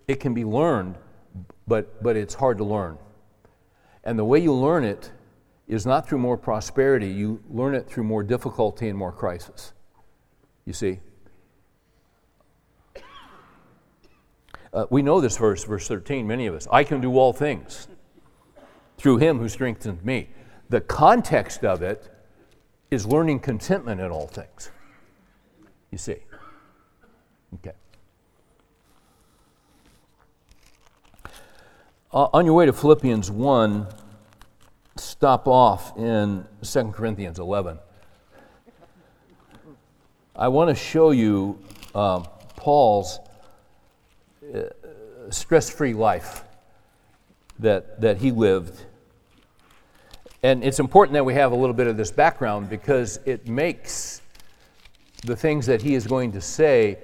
it, 0.07 0.19
can 0.19 0.33
be 0.33 0.45
learned, 0.45 0.97
but, 1.67 2.01
but 2.03 2.15
it's 2.15 2.33
hard 2.33 2.57
to 2.57 2.63
learn. 2.63 2.97
And 4.03 4.19
the 4.19 4.25
way 4.25 4.39
you 4.39 4.53
learn 4.53 4.83
it 4.83 5.11
is 5.67 5.85
not 5.85 6.07
through 6.07 6.17
more 6.17 6.37
prosperity, 6.37 7.07
you 7.07 7.41
learn 7.49 7.73
it 7.75 7.87
through 7.87 8.03
more 8.03 8.23
difficulty 8.23 8.89
and 8.89 8.97
more 8.97 9.11
crisis. 9.11 9.73
You 10.65 10.73
see? 10.73 10.99
Uh, 14.73 14.85
we 14.89 15.01
know 15.01 15.21
this 15.21 15.37
verse, 15.37 15.63
verse 15.63 15.87
13, 15.87 16.25
many 16.25 16.47
of 16.47 16.55
us. 16.55 16.67
I 16.71 16.83
can 16.83 16.99
do 16.99 17.17
all 17.17 17.31
things 17.31 17.87
through 18.97 19.17
him 19.17 19.37
who 19.37 19.47
strengthens 19.47 20.03
me. 20.03 20.29
The 20.69 20.81
context 20.81 21.63
of 21.63 21.83
it 21.83 22.09
is 22.89 23.05
learning 23.05 23.39
contentment 23.39 24.01
in 24.01 24.09
all 24.09 24.27
things. 24.27 24.71
You 25.91 25.97
see? 25.97 26.17
Okay. 27.55 27.75
Uh, 32.13 32.29
on 32.31 32.45
your 32.45 32.53
way 32.53 32.63
to 32.63 32.71
Philippians 32.71 33.31
1, 33.31 33.87
stop 34.97 35.47
off 35.47 35.97
in 35.97 36.45
2 36.61 36.91
Corinthians 36.91 37.39
11. 37.39 37.79
I 40.35 40.47
want 40.47 40.69
to 40.69 40.75
show 40.75 41.09
you 41.09 41.57
um, 41.95 42.27
Paul's 42.55 43.17
uh, 44.53 44.59
stress 45.31 45.71
free 45.71 45.95
life 45.95 46.43
that, 47.57 47.99
that 48.01 48.17
he 48.19 48.29
lived. 48.29 48.85
And 50.43 50.63
it's 50.63 50.79
important 50.79 51.13
that 51.13 51.25
we 51.25 51.33
have 51.33 51.51
a 51.51 51.55
little 51.55 51.73
bit 51.73 51.87
of 51.87 51.97
this 51.97 52.11
background 52.11 52.69
because 52.69 53.19
it 53.25 53.47
makes 53.47 54.21
the 55.25 55.35
things 55.35 55.65
that 55.65 55.81
he 55.81 55.95
is 55.95 56.05
going 56.05 56.31
to 56.33 56.41
say, 56.41 56.99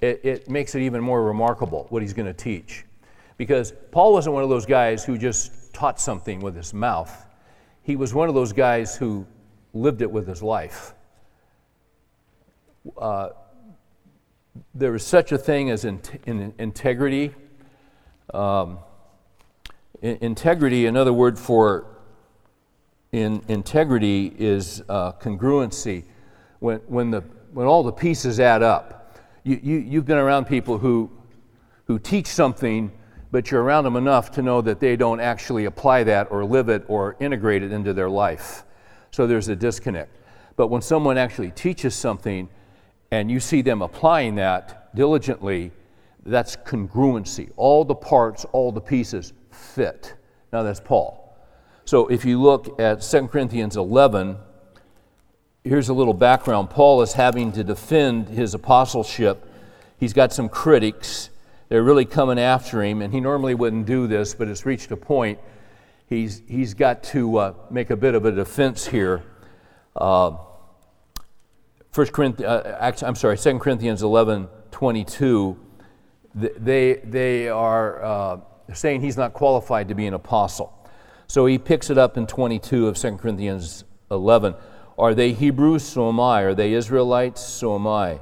it, 0.00 0.20
it 0.24 0.48
makes 0.48 0.74
it 0.74 0.80
even 0.80 1.02
more 1.02 1.22
remarkable 1.22 1.84
what 1.90 2.00
he's 2.00 2.14
going 2.14 2.28
to 2.28 2.32
teach. 2.32 2.86
Because 3.36 3.72
Paul 3.90 4.12
wasn't 4.12 4.34
one 4.34 4.44
of 4.44 4.50
those 4.50 4.66
guys 4.66 5.04
who 5.04 5.18
just 5.18 5.74
taught 5.74 6.00
something 6.00 6.40
with 6.40 6.54
his 6.54 6.72
mouth 6.72 7.24
he 7.84 7.96
was 7.96 8.14
one 8.14 8.28
of 8.28 8.34
those 8.34 8.52
guys 8.52 8.96
who 8.96 9.26
lived 9.74 10.00
it 10.00 10.10
with 10.10 10.26
his 10.26 10.42
life. 10.42 10.94
Uh, 12.96 13.28
there 14.74 14.94
is 14.94 15.04
such 15.04 15.32
a 15.32 15.38
thing 15.38 15.70
as 15.70 15.84
in, 15.84 16.00
in 16.26 16.54
integrity. 16.58 17.34
Um, 18.32 18.78
in, 20.00 20.16
integrity, 20.22 20.86
another 20.86 21.12
word 21.12 21.38
for 21.38 21.86
in, 23.12 23.42
integrity 23.48 24.34
is 24.38 24.82
uh, 24.88 25.12
congruency. 25.12 26.04
When, 26.60 26.78
when, 26.86 27.10
the, 27.10 27.20
when 27.52 27.66
all 27.66 27.82
the 27.82 27.92
pieces 27.92 28.40
add 28.40 28.62
up, 28.62 29.20
you, 29.42 29.60
you, 29.62 29.76
you've 29.76 30.06
been 30.06 30.16
around 30.16 30.46
people 30.46 30.78
who, 30.78 31.10
who 31.84 31.98
teach 31.98 32.28
something 32.28 32.90
but 33.34 33.50
you're 33.50 33.64
around 33.64 33.82
them 33.82 33.96
enough 33.96 34.30
to 34.30 34.42
know 34.42 34.60
that 34.60 34.78
they 34.78 34.94
don't 34.94 35.18
actually 35.18 35.64
apply 35.64 36.04
that 36.04 36.30
or 36.30 36.44
live 36.44 36.68
it 36.68 36.84
or 36.86 37.16
integrate 37.18 37.64
it 37.64 37.72
into 37.72 37.92
their 37.92 38.08
life. 38.08 38.62
So 39.10 39.26
there's 39.26 39.48
a 39.48 39.56
disconnect. 39.56 40.16
But 40.54 40.68
when 40.68 40.80
someone 40.80 41.18
actually 41.18 41.50
teaches 41.50 41.96
something 41.96 42.48
and 43.10 43.28
you 43.28 43.40
see 43.40 43.60
them 43.60 43.82
applying 43.82 44.36
that 44.36 44.94
diligently, 44.94 45.72
that's 46.24 46.54
congruency. 46.54 47.50
All 47.56 47.84
the 47.84 47.96
parts, 47.96 48.44
all 48.52 48.70
the 48.70 48.80
pieces 48.80 49.32
fit. 49.50 50.14
Now 50.52 50.62
that's 50.62 50.78
Paul. 50.78 51.36
So 51.86 52.06
if 52.06 52.24
you 52.24 52.40
look 52.40 52.80
at 52.80 53.02
2 53.02 53.26
Corinthians 53.26 53.76
11, 53.76 54.36
here's 55.64 55.88
a 55.88 55.94
little 55.94 56.14
background. 56.14 56.70
Paul 56.70 57.02
is 57.02 57.14
having 57.14 57.50
to 57.50 57.64
defend 57.64 58.28
his 58.28 58.54
apostleship. 58.54 59.50
He's 59.98 60.12
got 60.12 60.32
some 60.32 60.48
critics 60.48 61.30
they're 61.74 61.82
really 61.82 62.04
coming 62.04 62.38
after 62.38 62.84
him, 62.84 63.02
and 63.02 63.12
he 63.12 63.18
normally 63.18 63.56
wouldn't 63.56 63.84
do 63.84 64.06
this, 64.06 64.32
but 64.32 64.46
it's 64.46 64.64
reached 64.64 64.92
a 64.92 64.96
point. 64.96 65.40
He's, 66.06 66.40
he's 66.46 66.72
got 66.72 67.02
to 67.02 67.36
uh, 67.36 67.54
make 67.68 67.90
a 67.90 67.96
bit 67.96 68.14
of 68.14 68.24
a 68.24 68.30
defense 68.30 68.86
here. 68.86 69.24
Uh, 69.96 70.36
First 71.90 72.12
Corinthians, 72.12 72.48
uh, 72.48 72.92
I'm 73.04 73.16
sorry, 73.16 73.36
2 73.36 73.58
Corinthians 73.58 74.04
11, 74.04 74.46
22, 74.70 75.58
they, 76.36 77.00
they 77.02 77.48
are 77.48 78.04
uh, 78.04 78.40
saying 78.72 79.00
he's 79.00 79.16
not 79.16 79.32
qualified 79.32 79.88
to 79.88 79.96
be 79.96 80.06
an 80.06 80.14
apostle. 80.14 80.72
So 81.26 81.44
he 81.44 81.58
picks 81.58 81.90
it 81.90 81.98
up 81.98 82.16
in 82.16 82.28
22 82.28 82.86
of 82.86 82.96
2 82.96 83.16
Corinthians 83.16 83.82
11. 84.12 84.54
Are 84.96 85.12
they 85.12 85.32
Hebrews? 85.32 85.82
So 85.82 86.08
am 86.08 86.20
I. 86.20 86.42
Are 86.42 86.54
they 86.54 86.72
Israelites? 86.72 87.40
So 87.40 87.74
am 87.74 87.88
I. 87.88 88.20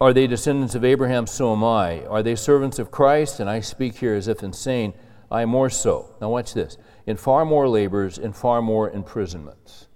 Are 0.00 0.12
they 0.12 0.26
descendants 0.26 0.74
of 0.74 0.84
Abraham? 0.84 1.26
So 1.26 1.52
am 1.52 1.64
I. 1.64 2.04
Are 2.06 2.22
they 2.22 2.36
servants 2.36 2.78
of 2.78 2.90
Christ? 2.90 3.40
And 3.40 3.50
I 3.50 3.60
speak 3.60 3.96
here 3.96 4.14
as 4.14 4.28
if 4.28 4.42
insane. 4.42 4.94
I 5.30 5.44
more 5.44 5.68
so. 5.68 6.14
Now, 6.20 6.30
watch 6.30 6.54
this. 6.54 6.78
In 7.06 7.16
far 7.16 7.44
more 7.44 7.68
labors, 7.68 8.16
in 8.16 8.32
far 8.32 8.62
more 8.62 8.90
imprisonments. 8.90 9.88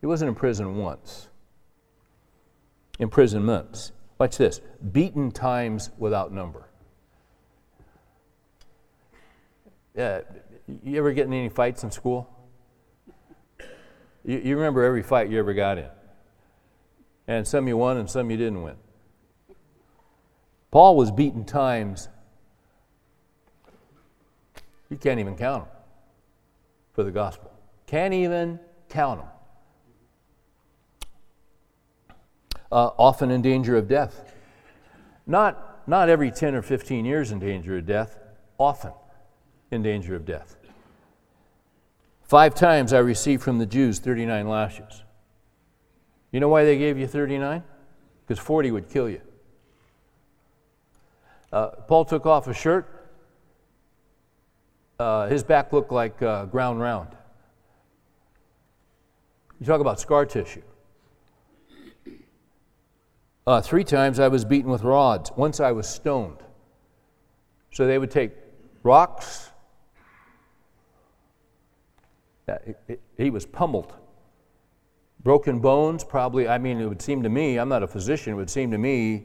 He 0.00 0.06
wasn't 0.06 0.28
in 0.28 0.34
prison 0.34 0.76
once. 0.76 1.28
Imprisonments. 2.98 3.92
Watch 4.18 4.36
this. 4.36 4.60
Beaten 4.92 5.30
times 5.30 5.90
without 5.98 6.32
number. 6.32 6.68
Yeah, 9.96 10.20
you 10.82 10.98
ever 10.98 11.12
get 11.12 11.26
in 11.26 11.32
any 11.32 11.48
fights 11.48 11.84
in 11.84 11.90
school? 11.90 12.28
You, 14.24 14.38
you 14.38 14.56
remember 14.56 14.84
every 14.84 15.02
fight 15.02 15.30
you 15.30 15.38
ever 15.38 15.54
got 15.54 15.78
in. 15.78 15.88
And 17.26 17.46
some 17.46 17.66
you 17.68 17.76
won 17.76 17.96
and 17.96 18.08
some 18.08 18.30
you 18.30 18.36
didn't 18.36 18.62
win. 18.62 18.76
Paul 20.70 20.96
was 20.96 21.10
beaten 21.10 21.44
times. 21.44 22.08
You 24.90 24.96
can't 24.96 25.20
even 25.20 25.36
count 25.36 25.64
them 25.64 25.72
for 26.92 27.04
the 27.04 27.10
gospel. 27.10 27.52
Can't 27.86 28.12
even 28.12 28.58
count 28.88 29.20
them. 29.20 29.28
Uh, 32.72 32.90
often 32.98 33.30
in 33.30 33.40
danger 33.40 33.76
of 33.76 33.86
death. 33.86 34.34
Not, 35.26 35.88
not 35.88 36.08
every 36.08 36.30
10 36.30 36.56
or 36.56 36.62
15 36.62 37.04
years 37.04 37.30
in 37.30 37.38
danger 37.38 37.78
of 37.78 37.86
death, 37.86 38.18
often 38.58 38.92
in 39.70 39.82
danger 39.82 40.16
of 40.16 40.24
death. 40.24 40.56
Five 42.22 42.54
times 42.54 42.92
I 42.92 42.98
received 42.98 43.42
from 43.42 43.58
the 43.58 43.66
Jews 43.66 44.00
39 44.00 44.48
lashes. 44.48 45.03
You 46.34 46.40
know 46.40 46.48
why 46.48 46.64
they 46.64 46.76
gave 46.76 46.98
you 46.98 47.06
39? 47.06 47.62
Because 48.26 48.42
40 48.42 48.72
would 48.72 48.88
kill 48.88 49.08
you. 49.08 49.20
Uh, 51.52 51.68
Paul 51.86 52.04
took 52.04 52.26
off 52.26 52.48
a 52.48 52.52
shirt. 52.52 53.08
Uh, 54.98 55.28
his 55.28 55.44
back 55.44 55.72
looked 55.72 55.92
like 55.92 56.20
uh, 56.20 56.46
ground 56.46 56.80
round. 56.80 57.10
You 59.60 59.66
talk 59.66 59.80
about 59.80 60.00
scar 60.00 60.26
tissue. 60.26 60.62
Uh, 63.46 63.60
three 63.60 63.84
times 63.84 64.18
I 64.18 64.26
was 64.26 64.44
beaten 64.44 64.72
with 64.72 64.82
rods. 64.82 65.30
Once 65.36 65.60
I 65.60 65.70
was 65.70 65.88
stoned. 65.88 66.38
So 67.70 67.86
they 67.86 67.96
would 67.96 68.10
take 68.10 68.32
rocks. 68.82 69.52
It, 72.48 72.76
it, 72.88 73.00
he 73.16 73.30
was 73.30 73.46
pummeled. 73.46 73.94
Broken 75.24 75.58
bones, 75.58 76.04
probably. 76.04 76.46
I 76.46 76.58
mean, 76.58 76.80
it 76.80 76.86
would 76.86 77.02
seem 77.02 77.22
to 77.22 77.30
me, 77.30 77.58
I'm 77.58 77.68
not 77.68 77.82
a 77.82 77.88
physician, 77.88 78.34
it 78.34 78.36
would 78.36 78.50
seem 78.50 78.70
to 78.70 78.78
me, 78.78 79.24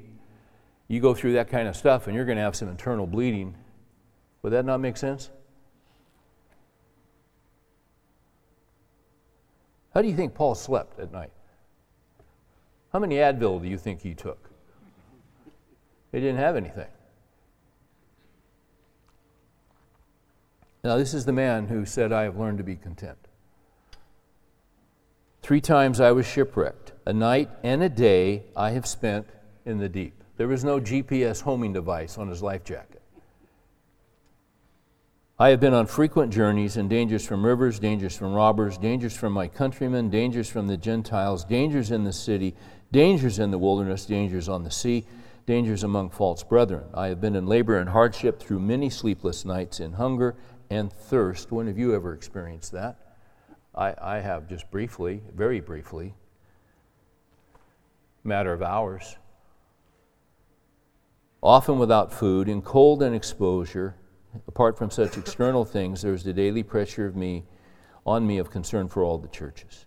you 0.87 0.99
go 1.01 1.13
through 1.13 1.33
that 1.33 1.49
kind 1.49 1.67
of 1.67 1.75
stuff 1.75 2.07
and 2.07 2.15
you're 2.15 2.25
going 2.25 2.37
to 2.37 2.41
have 2.41 2.55
some 2.55 2.69
internal 2.69 3.05
bleeding. 3.05 3.53
Would 4.41 4.53
that 4.53 4.65
not 4.65 4.79
make 4.79 4.97
sense? 4.97 5.29
How 9.93 10.01
do 10.01 10.07
you 10.07 10.15
think 10.15 10.33
Paul 10.33 10.55
slept 10.55 10.99
at 10.99 11.11
night? 11.11 11.31
How 12.93 12.99
many 12.99 13.15
Advil 13.15 13.61
do 13.61 13.67
you 13.67 13.77
think 13.77 14.01
he 14.01 14.13
took? 14.13 14.49
He 16.11 16.19
didn't 16.19 16.37
have 16.37 16.55
anything. 16.55 16.87
Now, 20.83 20.95
this 20.95 21.13
is 21.13 21.25
the 21.25 21.33
man 21.33 21.67
who 21.67 21.85
said, 21.85 22.13
I 22.13 22.23
have 22.23 22.37
learned 22.37 22.57
to 22.59 22.63
be 22.63 22.77
content. 22.77 23.28
Three 25.49 25.61
times 25.61 25.99
I 25.99 26.11
was 26.11 26.27
shipwrecked. 26.27 26.91
A 27.07 27.11
night 27.11 27.49
and 27.63 27.81
a 27.81 27.89
day 27.89 28.43
I 28.55 28.69
have 28.69 28.85
spent 28.85 29.25
in 29.65 29.79
the 29.79 29.89
deep. 29.89 30.23
There 30.37 30.47
was 30.47 30.63
no 30.63 30.79
GPS 30.79 31.41
homing 31.41 31.73
device 31.73 32.19
on 32.19 32.27
his 32.27 32.43
life 32.43 32.63
jacket. 32.63 33.01
I 35.39 35.49
have 35.49 35.59
been 35.59 35.73
on 35.73 35.87
frequent 35.87 36.31
journeys 36.31 36.77
and 36.77 36.87
dangers 36.87 37.25
from 37.25 37.43
rivers, 37.43 37.79
dangers 37.79 38.15
from 38.15 38.31
robbers, 38.31 38.77
dangers 38.77 39.17
from 39.17 39.33
my 39.33 39.47
countrymen, 39.47 40.11
dangers 40.11 40.47
from 40.47 40.67
the 40.67 40.77
Gentiles, 40.77 41.43
dangers 41.45 41.89
in 41.89 42.03
the 42.03 42.13
city, 42.13 42.53
dangers 42.91 43.39
in 43.39 43.49
the 43.49 43.57
wilderness, 43.57 44.05
dangers 44.05 44.47
on 44.47 44.63
the 44.63 44.69
sea, 44.69 45.07
dangers 45.47 45.83
among 45.83 46.11
false 46.11 46.43
brethren. 46.43 46.83
I 46.93 47.07
have 47.07 47.19
been 47.19 47.35
in 47.35 47.47
labor 47.47 47.79
and 47.79 47.89
hardship 47.89 48.39
through 48.39 48.59
many 48.59 48.91
sleepless 48.91 49.45
nights, 49.45 49.79
in 49.79 49.93
hunger 49.93 50.35
and 50.69 50.93
thirst. 50.93 51.51
When 51.51 51.65
have 51.65 51.79
you 51.79 51.95
ever 51.95 52.13
experienced 52.13 52.71
that? 52.73 53.08
I, 53.79 53.95
I 54.01 54.19
have 54.19 54.49
just 54.49 54.69
briefly, 54.69 55.21
very 55.33 55.61
briefly, 55.61 56.13
matter 58.25 58.51
of 58.51 58.61
hours. 58.61 59.15
Often 61.41 61.79
without 61.79 62.11
food, 62.11 62.49
in 62.49 62.61
cold 62.61 63.01
and 63.01 63.15
exposure. 63.15 63.95
Apart 64.49 64.77
from 64.77 64.91
such 64.91 65.17
external 65.17 65.63
things, 65.63 66.01
there 66.01 66.13
is 66.13 66.23
the 66.23 66.33
daily 66.33 66.61
pressure 66.61 67.07
of 67.07 67.15
me, 67.15 67.45
on 68.05 68.27
me, 68.27 68.37
of 68.37 68.51
concern 68.51 68.89
for 68.89 69.01
all 69.01 69.17
the 69.17 69.29
churches. 69.29 69.85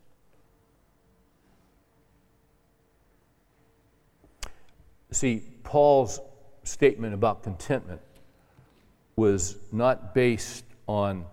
See, 5.10 5.42
Paul's 5.64 6.18
statement 6.64 7.12
about 7.12 7.42
contentment 7.42 8.00
was 9.16 9.58
not 9.70 10.14
based 10.14 10.64
on 10.88 11.26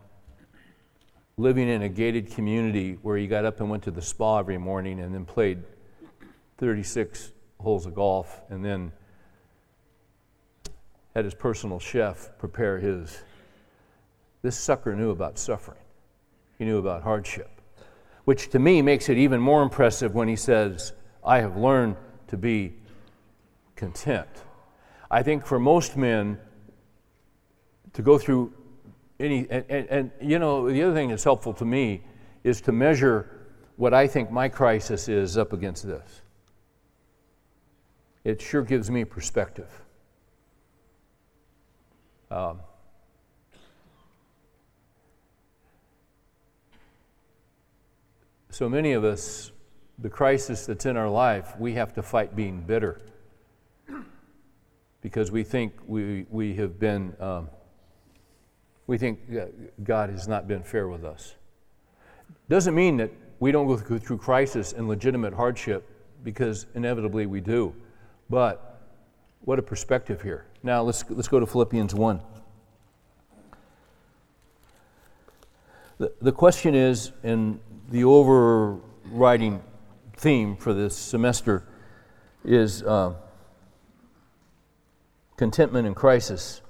living 1.39 1.69
in 1.69 1.83
a 1.83 1.89
gated 1.89 2.29
community 2.29 2.99
where 3.01 3.15
he 3.15 3.25
got 3.25 3.45
up 3.45 3.61
and 3.61 3.69
went 3.69 3.81
to 3.81 3.91
the 3.91 4.01
spa 4.01 4.39
every 4.39 4.57
morning 4.57 4.99
and 4.99 5.15
then 5.15 5.23
played 5.23 5.63
36 6.57 7.31
holes 7.61 7.85
of 7.85 7.95
golf 7.95 8.41
and 8.49 8.63
then 8.63 8.91
had 11.15 11.23
his 11.23 11.33
personal 11.33 11.79
chef 11.79 12.29
prepare 12.37 12.77
his. 12.77 13.21
This 14.41 14.59
sucker 14.59 14.93
knew 14.97 15.11
about 15.11 15.39
suffering, 15.39 15.79
he 16.57 16.65
knew 16.65 16.77
about 16.77 17.03
hardship, 17.03 17.61
which 18.25 18.49
to 18.49 18.59
me 18.59 18.81
makes 18.81 19.07
it 19.07 19.17
even 19.17 19.39
more 19.39 19.63
impressive 19.63 20.13
when 20.13 20.27
he 20.27 20.35
says, 20.35 20.91
I 21.23 21.39
have 21.39 21.55
learned 21.55 21.95
to 22.27 22.35
be 22.35 22.73
content. 23.77 24.27
I 25.09 25.23
think 25.23 25.45
for 25.45 25.57
most 25.57 25.95
men, 25.95 26.37
to 27.93 28.01
go 28.01 28.17
through 28.17 28.53
any, 29.19 29.47
and, 29.49 29.65
and, 29.69 29.87
and, 29.89 30.11
you 30.21 30.39
know, 30.39 30.71
the 30.71 30.81
other 30.81 30.93
thing 30.93 31.09
that's 31.09 31.23
helpful 31.23 31.53
to 31.55 31.65
me 31.65 32.03
is 32.43 32.61
to 32.61 32.71
measure 32.71 33.29
what 33.75 33.93
I 33.93 34.07
think 34.07 34.31
my 34.31 34.47
crisis 34.47 35.09
is 35.09 35.37
up 35.37 35.53
against 35.53 35.85
this. 35.85 36.21
It 38.23 38.41
sure 38.41 38.61
gives 38.61 38.89
me 38.89 39.03
perspective. 39.05 39.69
Um, 42.31 42.59
so 48.49 48.69
many 48.69 48.93
of 48.93 49.03
us, 49.03 49.51
the 49.97 50.09
crisis 50.09 50.65
that's 50.65 50.85
in 50.85 50.95
our 50.95 51.09
life, 51.09 51.59
we 51.59 51.73
have 51.73 51.93
to 51.93 52.03
fight 52.03 52.35
being 52.35 52.61
bitter 52.61 53.01
because 55.01 55.31
we 55.31 55.43
think 55.43 55.73
we, 55.87 56.25
we 56.29 56.55
have 56.55 56.79
been. 56.79 57.15
Um, 57.19 57.49
we 58.89 58.97
think 58.97 59.19
God 59.83 60.09
has 60.09 60.27
not 60.27 60.47
been 60.47 60.63
fair 60.63 60.87
with 60.87 61.05
us. 61.05 61.35
Doesn't 62.49 62.73
mean 62.73 62.97
that 62.97 63.11
we 63.39 63.51
don't 63.51 63.67
go 63.67 63.77
through 63.77 64.17
crisis 64.17 64.73
and 64.73 64.87
legitimate 64.87 65.31
hardship, 65.31 65.87
because 66.23 66.65
inevitably 66.73 67.27
we 67.27 67.39
do. 67.39 67.75
But 68.31 68.81
what 69.41 69.59
a 69.59 69.61
perspective 69.61 70.23
here. 70.23 70.47
Now 70.63 70.81
let's, 70.81 71.05
let's 71.11 71.27
go 71.27 71.39
to 71.39 71.45
Philippians 71.45 71.93
1. 71.93 72.19
The, 75.99 76.11
the 76.19 76.31
question 76.31 76.73
is, 76.73 77.11
and 77.21 77.59
the 77.91 78.05
overriding 78.05 79.61
theme 80.17 80.57
for 80.57 80.73
this 80.73 80.97
semester 80.97 81.63
is 82.43 82.81
uh, 82.81 83.13
contentment 85.37 85.85
in 85.85 85.93
crisis 85.93 86.61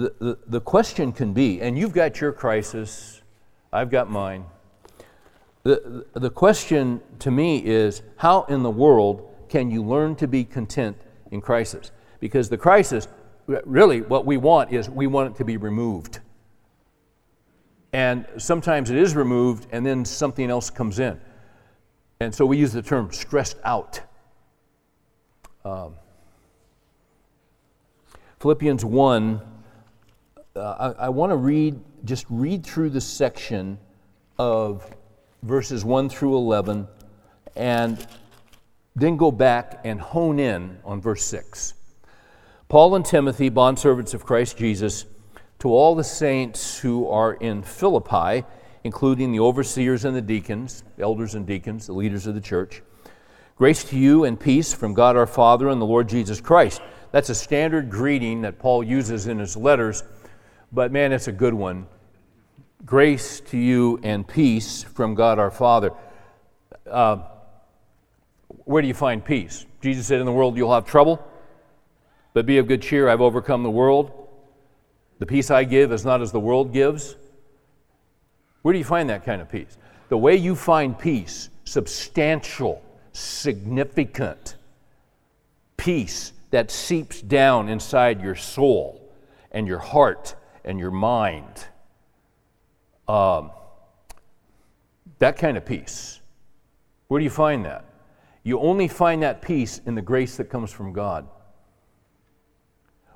the, 0.00 0.14
the, 0.18 0.38
the 0.46 0.60
question 0.60 1.12
can 1.12 1.32
be, 1.32 1.60
and 1.60 1.78
you've 1.78 1.92
got 1.92 2.20
your 2.20 2.32
crisis, 2.32 3.20
I've 3.72 3.90
got 3.90 4.10
mine. 4.10 4.44
The, 5.62 6.06
the 6.14 6.30
question 6.30 7.02
to 7.18 7.30
me 7.30 7.62
is 7.64 8.02
how 8.16 8.44
in 8.44 8.62
the 8.62 8.70
world 8.70 9.28
can 9.48 9.70
you 9.70 9.82
learn 9.84 10.16
to 10.16 10.26
be 10.26 10.44
content 10.44 10.96
in 11.30 11.40
crisis? 11.42 11.92
Because 12.18 12.48
the 12.48 12.56
crisis, 12.56 13.08
really, 13.46 14.00
what 14.00 14.24
we 14.24 14.38
want 14.38 14.72
is 14.72 14.88
we 14.88 15.06
want 15.06 15.34
it 15.34 15.38
to 15.38 15.44
be 15.44 15.58
removed. 15.58 16.20
And 17.92 18.26
sometimes 18.38 18.88
it 18.90 18.96
is 18.96 19.14
removed, 19.14 19.66
and 19.70 19.84
then 19.84 20.04
something 20.04 20.48
else 20.48 20.70
comes 20.70 20.98
in. 20.98 21.20
And 22.20 22.34
so 22.34 22.46
we 22.46 22.56
use 22.56 22.72
the 22.72 22.82
term 22.82 23.12
stressed 23.12 23.58
out. 23.64 24.00
Um, 25.64 25.94
Philippians 28.38 28.84
1 28.84 29.40
uh, 30.56 30.94
I, 30.98 31.06
I 31.06 31.08
want 31.10 31.30
to 31.30 31.36
read, 31.36 31.80
just 32.04 32.26
read 32.28 32.64
through 32.64 32.90
the 32.90 33.00
section 33.00 33.78
of 34.38 34.94
verses 35.42 35.84
1 35.84 36.08
through 36.08 36.36
11 36.36 36.88
and 37.56 38.06
then 38.96 39.16
go 39.16 39.30
back 39.30 39.80
and 39.84 40.00
hone 40.00 40.38
in 40.38 40.78
on 40.84 41.00
verse 41.00 41.24
6. 41.24 41.74
Paul 42.68 42.96
and 42.96 43.04
Timothy, 43.04 43.50
bondservants 43.50 44.14
of 44.14 44.24
Christ 44.24 44.56
Jesus, 44.56 45.06
to 45.60 45.68
all 45.68 45.94
the 45.94 46.04
saints 46.04 46.78
who 46.78 47.08
are 47.08 47.34
in 47.34 47.62
Philippi, 47.62 48.44
including 48.84 49.32
the 49.32 49.40
overseers 49.40 50.04
and 50.04 50.16
the 50.16 50.22
deacons, 50.22 50.82
elders 50.98 51.34
and 51.34 51.46
deacons, 51.46 51.86
the 51.86 51.92
leaders 51.92 52.26
of 52.26 52.34
the 52.34 52.40
church, 52.40 52.82
grace 53.56 53.84
to 53.84 53.98
you 53.98 54.24
and 54.24 54.38
peace 54.38 54.72
from 54.72 54.94
God 54.94 55.16
our 55.16 55.26
Father 55.26 55.68
and 55.68 55.80
the 55.80 55.86
Lord 55.86 56.08
Jesus 56.08 56.40
Christ. 56.40 56.80
That's 57.12 57.28
a 57.28 57.34
standard 57.34 57.90
greeting 57.90 58.42
that 58.42 58.58
Paul 58.58 58.82
uses 58.82 59.26
in 59.26 59.38
his 59.38 59.56
letters 59.56 60.02
but 60.72 60.92
man, 60.92 61.12
it's 61.12 61.28
a 61.28 61.32
good 61.32 61.54
one. 61.54 61.86
Grace 62.84 63.40
to 63.40 63.58
you 63.58 64.00
and 64.02 64.26
peace 64.26 64.82
from 64.82 65.14
God 65.14 65.38
our 65.38 65.50
Father. 65.50 65.92
Uh, 66.88 67.18
where 68.64 68.80
do 68.82 68.88
you 68.88 68.94
find 68.94 69.24
peace? 69.24 69.66
Jesus 69.82 70.06
said, 70.06 70.20
In 70.20 70.26
the 70.26 70.32
world 70.32 70.56
you'll 70.56 70.72
have 70.72 70.86
trouble, 70.86 71.26
but 72.32 72.46
be 72.46 72.58
of 72.58 72.68
good 72.68 72.82
cheer. 72.82 73.08
I've 73.08 73.20
overcome 73.20 73.62
the 73.62 73.70
world. 73.70 74.28
The 75.18 75.26
peace 75.26 75.50
I 75.50 75.64
give 75.64 75.92
is 75.92 76.04
not 76.04 76.22
as 76.22 76.32
the 76.32 76.40
world 76.40 76.72
gives. 76.72 77.16
Where 78.62 78.72
do 78.72 78.78
you 78.78 78.84
find 78.84 79.10
that 79.10 79.24
kind 79.24 79.42
of 79.42 79.50
peace? 79.50 79.76
The 80.08 80.16
way 80.16 80.36
you 80.36 80.54
find 80.54 80.98
peace, 80.98 81.50
substantial, 81.64 82.82
significant 83.12 84.56
peace 85.76 86.32
that 86.50 86.70
seeps 86.70 87.22
down 87.22 87.68
inside 87.68 88.20
your 88.20 88.34
soul 88.34 89.12
and 89.52 89.66
your 89.66 89.78
heart 89.78 90.34
and 90.64 90.78
your 90.78 90.90
mind. 90.90 91.66
Um, 93.08 93.50
that 95.18 95.36
kind 95.36 95.56
of 95.56 95.64
peace. 95.64 96.20
Where 97.08 97.18
do 97.18 97.24
you 97.24 97.30
find 97.30 97.64
that? 97.64 97.84
You 98.42 98.58
only 98.60 98.88
find 98.88 99.22
that 99.22 99.42
peace 99.42 99.80
in 99.84 99.94
the 99.94 100.02
grace 100.02 100.36
that 100.36 100.44
comes 100.44 100.70
from 100.70 100.92
God. 100.92 101.28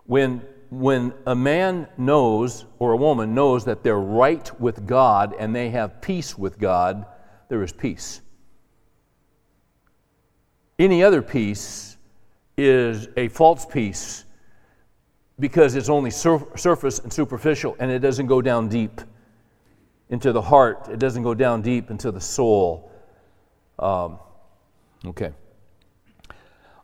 When, 0.04 0.42
when 0.70 1.14
a 1.26 1.35
man 1.35 1.88
knows 1.96 2.66
or 2.78 2.92
a 2.92 2.96
woman 2.96 3.35
knows 3.35 3.64
that 3.64 3.83
they're 3.83 3.98
right 3.98 4.61
with 4.61 4.87
God 4.87 5.35
and 5.38 5.54
they 5.54 5.70
have 5.70 6.02
peace 6.02 6.37
with 6.37 6.59
God, 6.59 7.07
there 7.48 7.62
is 7.62 7.72
peace. 7.72 8.20
Any 10.78 11.02
other 11.02 11.22
peace 11.22 11.96
is 12.57 13.09
a 13.16 13.28
false 13.28 13.64
peace 13.64 14.24
because 15.38 15.75
it's 15.75 15.88
only 15.88 16.11
sur- 16.11 16.47
surface 16.57 16.99
and 17.01 17.12
superficial 17.12 17.77
and 17.79 17.90
it 17.90 17.99
doesn't 17.99 18.27
go 18.27 18.40
down 18.40 18.68
deep 18.68 19.01
into 20.11 20.33
the 20.33 20.42
heart, 20.42 20.88
it 20.90 20.99
doesn't 20.99 21.23
go 21.23 21.35
down 21.35 21.62
deep 21.62 21.90
into 21.90 22.11
the 22.11 22.20
soul. 22.20 22.90
Um, 23.79 24.18
okay. 25.07 25.33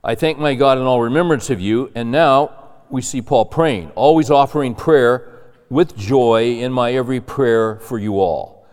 I 0.02 0.14
thank 0.14 0.38
my 0.38 0.54
God 0.54 0.78
in 0.78 0.84
all 0.84 1.00
remembrance 1.00 1.50
of 1.50 1.60
you. 1.60 1.92
And 1.94 2.10
now 2.10 2.70
we 2.88 3.02
see 3.02 3.20
Paul 3.20 3.44
praying, 3.44 3.90
always 3.90 4.30
offering 4.30 4.74
prayer 4.74 5.52
with 5.68 5.96
joy 5.96 6.58
in 6.58 6.72
my 6.72 6.92
every 6.92 7.20
prayer 7.20 7.76
for 7.76 7.98
you 7.98 8.18
all. 8.18 8.66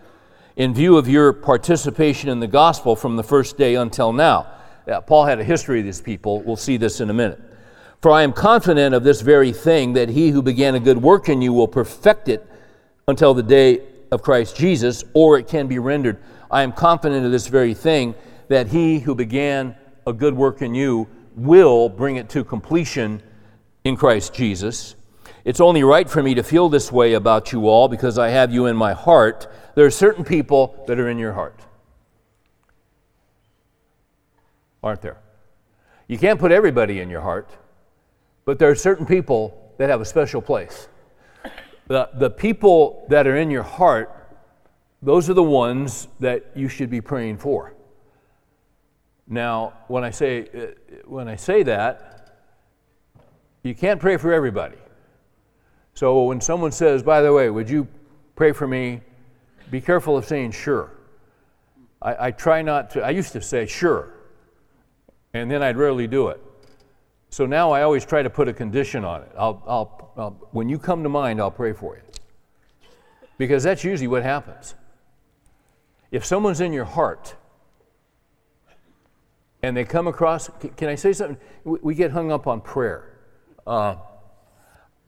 In 0.55 0.73
view 0.73 0.97
of 0.97 1.07
your 1.07 1.33
participation 1.33 2.29
in 2.29 2.39
the 2.39 2.47
gospel 2.47 2.95
from 2.95 3.15
the 3.15 3.23
first 3.23 3.57
day 3.57 3.75
until 3.75 4.11
now. 4.11 4.47
Yeah, 4.87 5.01
Paul 5.01 5.25
had 5.25 5.39
a 5.39 5.43
history 5.43 5.79
of 5.79 5.85
these 5.85 6.01
people. 6.01 6.41
We'll 6.41 6.55
see 6.55 6.77
this 6.77 7.01
in 7.01 7.09
a 7.09 7.13
minute. 7.13 7.41
For 8.01 8.11
I 8.11 8.21
am 8.21 8.33
confident 8.33 8.93
of 8.93 9.03
this 9.03 9.21
very 9.21 9.51
thing, 9.51 9.93
that 9.93 10.09
he 10.09 10.29
who 10.29 10.41
began 10.41 10.75
a 10.75 10.79
good 10.79 11.01
work 11.01 11.29
in 11.29 11.41
you 11.41 11.51
will 11.51 11.67
perfect 11.67 12.29
it 12.29 12.45
until 13.07 13.33
the 13.33 13.43
day 13.43 13.81
of 14.11 14.21
Christ 14.21 14.55
Jesus, 14.55 15.03
or 15.13 15.37
it 15.39 15.47
can 15.47 15.67
be 15.67 15.79
rendered, 15.79 16.17
I 16.51 16.61
am 16.61 16.71
confident 16.71 17.25
of 17.25 17.31
this 17.31 17.47
very 17.47 17.73
thing, 17.73 18.15
that 18.47 18.67
he 18.67 18.99
who 18.99 19.15
began 19.15 19.75
a 20.05 20.13
good 20.13 20.33
work 20.33 20.61
in 20.61 20.73
you 20.73 21.07
will 21.35 21.89
bring 21.89 22.15
it 22.15 22.29
to 22.29 22.43
completion 22.43 23.21
in 23.83 23.95
Christ 23.95 24.33
Jesus. 24.33 24.95
It's 25.43 25.61
only 25.61 25.83
right 25.83 26.09
for 26.09 26.21
me 26.21 26.33
to 26.35 26.43
feel 26.43 26.69
this 26.69 26.91
way 26.91 27.13
about 27.13 27.51
you 27.51 27.67
all 27.67 27.87
because 27.87 28.17
I 28.17 28.29
have 28.29 28.51
you 28.51 28.65
in 28.65 28.75
my 28.75 28.93
heart. 28.93 29.47
There 29.75 29.85
are 29.85 29.91
certain 29.91 30.23
people 30.23 30.83
that 30.87 30.99
are 30.99 31.09
in 31.09 31.17
your 31.17 31.33
heart. 31.33 31.59
Aren't 34.83 35.01
there? 35.01 35.17
You 36.07 36.17
can't 36.17 36.39
put 36.39 36.51
everybody 36.51 36.99
in 36.99 37.09
your 37.09 37.21
heart, 37.21 37.49
but 38.47 38.59
there 38.59 38.69
are 38.69 38.75
certain 38.75 39.05
people 39.05 39.73
that 39.77 39.89
have 39.89 39.99
a 39.99 40.05
special 40.05 40.41
place. 40.41 40.87
The, 41.89 42.09
the 42.13 42.29
people 42.29 43.05
that 43.09 43.27
are 43.27 43.35
in 43.35 43.51
your 43.51 43.63
heart, 43.63 44.09
those 45.01 45.29
are 45.29 45.33
the 45.33 45.43
ones 45.43 46.07
that 46.21 46.51
you 46.55 46.69
should 46.69 46.89
be 46.89 47.01
praying 47.01 47.39
for. 47.39 47.73
Now, 49.27 49.73
when 49.89 50.05
I 50.05 50.11
say, 50.11 50.47
uh, 50.57 50.99
when 51.03 51.27
I 51.27 51.35
say 51.35 51.61
that, 51.63 52.39
you 53.63 53.75
can't 53.75 53.99
pray 53.99 54.15
for 54.15 54.31
everybody. 54.31 54.77
So 55.93 56.23
when 56.23 56.39
someone 56.39 56.71
says, 56.71 57.03
by 57.03 57.21
the 57.21 57.33
way, 57.33 57.49
would 57.49 57.69
you 57.69 57.85
pray 58.37 58.53
for 58.53 58.65
me? 58.65 59.01
Be 59.71 59.81
careful 59.81 60.15
of 60.15 60.23
saying 60.23 60.51
sure. 60.51 60.91
I, 62.01 62.27
I 62.27 62.31
try 62.31 62.61
not 62.61 62.91
to, 62.91 63.03
I 63.03 63.09
used 63.09 63.33
to 63.33 63.41
say 63.41 63.65
sure, 63.65 64.13
and 65.33 65.51
then 65.51 65.61
I'd 65.61 65.75
rarely 65.75 66.07
do 66.07 66.29
it. 66.29 66.41
So 67.29 67.45
now 67.45 67.71
I 67.71 67.81
always 67.81 68.05
try 68.05 68.23
to 68.23 68.29
put 68.29 68.47
a 68.47 68.53
condition 68.53 69.03
on 69.03 69.21
it. 69.21 69.31
I'll, 69.37 69.61
I'll, 69.67 70.13
I'll, 70.17 70.49
when 70.51 70.69
you 70.69 70.79
come 70.79 71.03
to 71.03 71.09
mind, 71.09 71.39
I'll 71.39 71.51
pray 71.51 71.73
for 71.73 71.95
you. 71.95 72.01
Because 73.37 73.63
that's 73.63 73.83
usually 73.83 74.07
what 74.07 74.23
happens. 74.23 74.75
If 76.11 76.25
someone's 76.25 76.61
in 76.61 76.73
your 76.73 76.85
heart, 76.85 77.35
and 79.61 79.75
they 79.75 79.83
come 79.83 80.07
across, 80.07 80.49
can 80.77 80.87
I 80.87 80.95
say 80.95 81.13
something? 81.13 81.37
We 81.63 81.95
get 81.95 82.11
hung 82.11 82.31
up 82.31 82.47
on 82.47 82.61
prayer. 82.61 83.17
Uh, 83.65 83.95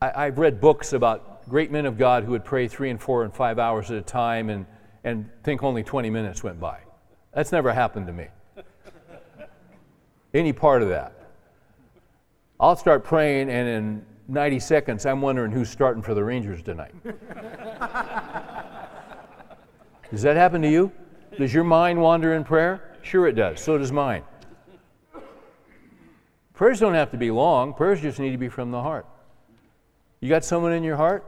I, 0.02 0.26
have 0.26 0.38
read 0.38 0.60
books 0.60 0.92
about 0.92 1.48
great 1.48 1.70
men 1.70 1.86
of 1.86 1.96
God 1.96 2.24
who 2.24 2.32
would 2.32 2.44
pray 2.44 2.68
three 2.68 2.90
and 2.90 3.00
four 3.00 3.24
and 3.24 3.34
five 3.34 3.58
hours 3.58 3.90
at 3.90 3.96
a 3.96 4.02
time 4.02 4.50
and, 4.50 4.66
and 5.04 5.30
think 5.44 5.62
only 5.62 5.82
20 5.82 6.10
minutes 6.10 6.42
went 6.42 6.60
by. 6.60 6.80
That's 7.32 7.52
never 7.52 7.72
happened 7.72 8.06
to 8.08 8.12
me. 8.12 8.26
Any 10.34 10.52
part 10.52 10.82
of 10.82 10.88
that. 10.88 11.19
I'll 12.60 12.76
start 12.76 13.02
praying, 13.04 13.48
and 13.48 13.66
in 13.66 14.04
90 14.28 14.60
seconds, 14.60 15.06
I'm 15.06 15.22
wondering 15.22 15.50
who's 15.50 15.70
starting 15.70 16.02
for 16.02 16.12
the 16.12 16.22
Rangers 16.22 16.62
tonight. 16.62 16.94
does 20.10 20.20
that 20.20 20.36
happen 20.36 20.60
to 20.60 20.70
you? 20.70 20.92
Does 21.38 21.54
your 21.54 21.64
mind 21.64 21.98
wander 21.98 22.34
in 22.34 22.44
prayer? 22.44 22.98
Sure, 23.00 23.26
it 23.26 23.32
does. 23.32 23.62
So 23.62 23.78
does 23.78 23.92
mine. 23.92 24.24
Prayers 26.52 26.80
don't 26.80 26.92
have 26.92 27.10
to 27.12 27.16
be 27.16 27.30
long, 27.30 27.72
prayers 27.72 28.02
just 28.02 28.18
need 28.18 28.32
to 28.32 28.38
be 28.38 28.50
from 28.50 28.70
the 28.70 28.82
heart. 28.82 29.06
You 30.20 30.28
got 30.28 30.44
someone 30.44 30.72
in 30.72 30.84
your 30.84 30.96
heart? 30.96 31.24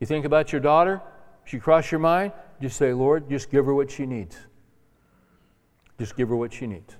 You 0.00 0.08
think 0.08 0.24
about 0.24 0.50
your 0.50 0.60
daughter? 0.60 1.00
She 1.44 1.60
cross 1.60 1.92
your 1.92 2.00
mind? 2.00 2.32
Just 2.60 2.76
say, 2.76 2.92
Lord, 2.92 3.30
just 3.30 3.48
give 3.48 3.64
her 3.64 3.74
what 3.74 3.92
she 3.92 4.06
needs. 4.06 4.36
Just 6.00 6.16
give 6.16 6.28
her 6.30 6.36
what 6.36 6.52
she 6.52 6.66
needs. 6.66 6.96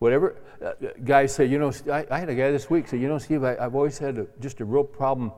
Whatever. 0.00 0.36
Uh, 0.64 0.72
guys 1.04 1.34
say, 1.34 1.44
you 1.44 1.58
know, 1.58 1.72
I, 1.92 2.06
I, 2.10 2.18
had 2.18 2.30
a 2.30 2.34
guy 2.34 2.50
this 2.50 2.68
week 2.70 2.88
say, 2.88 2.96
you 2.96 3.06
know, 3.06 3.18
Steve, 3.18 3.44
I, 3.44 3.56
have 3.60 3.74
always 3.74 3.98
had 3.98 4.18
a, 4.18 4.26
just 4.40 4.60
a 4.60 4.64
real 4.64 4.82
problem. 4.82 5.30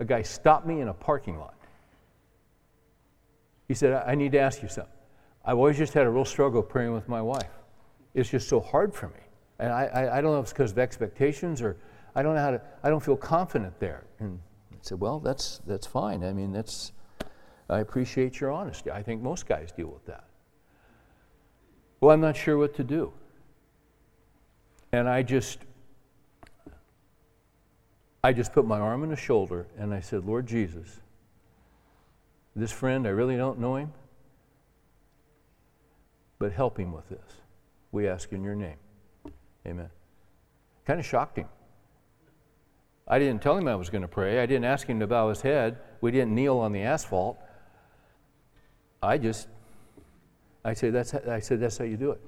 A 0.00 0.04
guy 0.04 0.22
stopped 0.22 0.66
me 0.66 0.80
in 0.80 0.88
a 0.88 0.94
parking 0.94 1.38
lot. 1.38 1.54
He 3.68 3.74
said, 3.74 3.92
I, 3.92 4.12
I 4.12 4.14
need 4.14 4.32
to 4.32 4.38
ask 4.38 4.62
you 4.62 4.68
something. 4.68 4.92
I've 5.44 5.58
always 5.58 5.76
just 5.76 5.92
had 5.92 6.06
a 6.06 6.10
real 6.10 6.24
struggle 6.24 6.62
praying 6.62 6.94
with 6.94 7.06
my 7.06 7.20
wife. 7.20 7.50
It's 8.14 8.30
just 8.30 8.48
so 8.48 8.60
hard 8.60 8.94
for 8.94 9.08
me. 9.08 9.20
And 9.58 9.70
I, 9.70 9.84
I, 9.84 10.18
I 10.18 10.20
don't 10.22 10.32
know 10.32 10.38
if 10.38 10.44
it's 10.44 10.52
because 10.52 10.72
of 10.72 10.78
expectations 10.78 11.60
or 11.60 11.76
I 12.14 12.22
don't 12.22 12.34
know 12.34 12.40
how 12.40 12.52
to, 12.52 12.62
I 12.82 12.88
don't 12.88 13.02
feel 13.02 13.16
confident 13.16 13.78
there. 13.78 14.04
And 14.20 14.40
I 14.72 14.76
said, 14.80 15.00
well, 15.00 15.20
that's, 15.20 15.60
that's 15.66 15.86
fine. 15.86 16.24
I 16.24 16.32
mean, 16.32 16.52
that's, 16.52 16.92
I 17.68 17.80
appreciate 17.80 18.40
your 18.40 18.52
honesty. 18.52 18.90
I 18.90 19.02
think 19.02 19.20
most 19.20 19.46
guys 19.46 19.70
deal 19.70 19.88
with 19.88 20.06
that. 20.06 20.24
Well, 22.00 22.12
I'm 22.12 22.22
not 22.22 22.36
sure 22.36 22.56
what 22.56 22.74
to 22.76 22.84
do. 22.84 23.12
And 24.92 25.08
I 25.08 25.22
just, 25.22 25.58
I 28.24 28.32
just 28.32 28.52
put 28.52 28.66
my 28.66 28.78
arm 28.78 29.02
on 29.02 29.10
his 29.10 29.18
shoulder 29.18 29.66
and 29.78 29.92
I 29.92 30.00
said, 30.00 30.24
Lord 30.24 30.46
Jesus, 30.46 31.00
this 32.56 32.72
friend, 32.72 33.06
I 33.06 33.10
really 33.10 33.36
don't 33.36 33.58
know 33.58 33.76
him, 33.76 33.92
but 36.38 36.52
help 36.52 36.78
him 36.78 36.92
with 36.92 37.08
this. 37.08 37.20
We 37.92 38.08
ask 38.08 38.32
in 38.32 38.42
your 38.42 38.54
name. 38.54 38.76
Amen. 39.66 39.90
Kind 40.86 40.98
of 40.98 41.06
shocked 41.06 41.38
him. 41.38 41.48
I 43.06 43.18
didn't 43.18 43.42
tell 43.42 43.56
him 43.56 43.68
I 43.68 43.76
was 43.76 43.88
going 43.90 44.02
to 44.02 44.08
pray. 44.08 44.40
I 44.40 44.46
didn't 44.46 44.64
ask 44.64 44.86
him 44.86 45.00
to 45.00 45.06
bow 45.06 45.28
his 45.30 45.40
head. 45.40 45.78
We 46.00 46.10
didn't 46.10 46.34
kneel 46.34 46.58
on 46.58 46.72
the 46.72 46.82
asphalt. 46.82 47.38
I 49.02 49.16
just, 49.16 49.48
I 50.64 50.74
said, 50.74 50.92
that's, 50.92 51.14
I 51.14 51.40
said, 51.40 51.60
that's 51.60 51.78
how 51.78 51.84
you 51.84 51.96
do 51.96 52.10
it. 52.10 52.20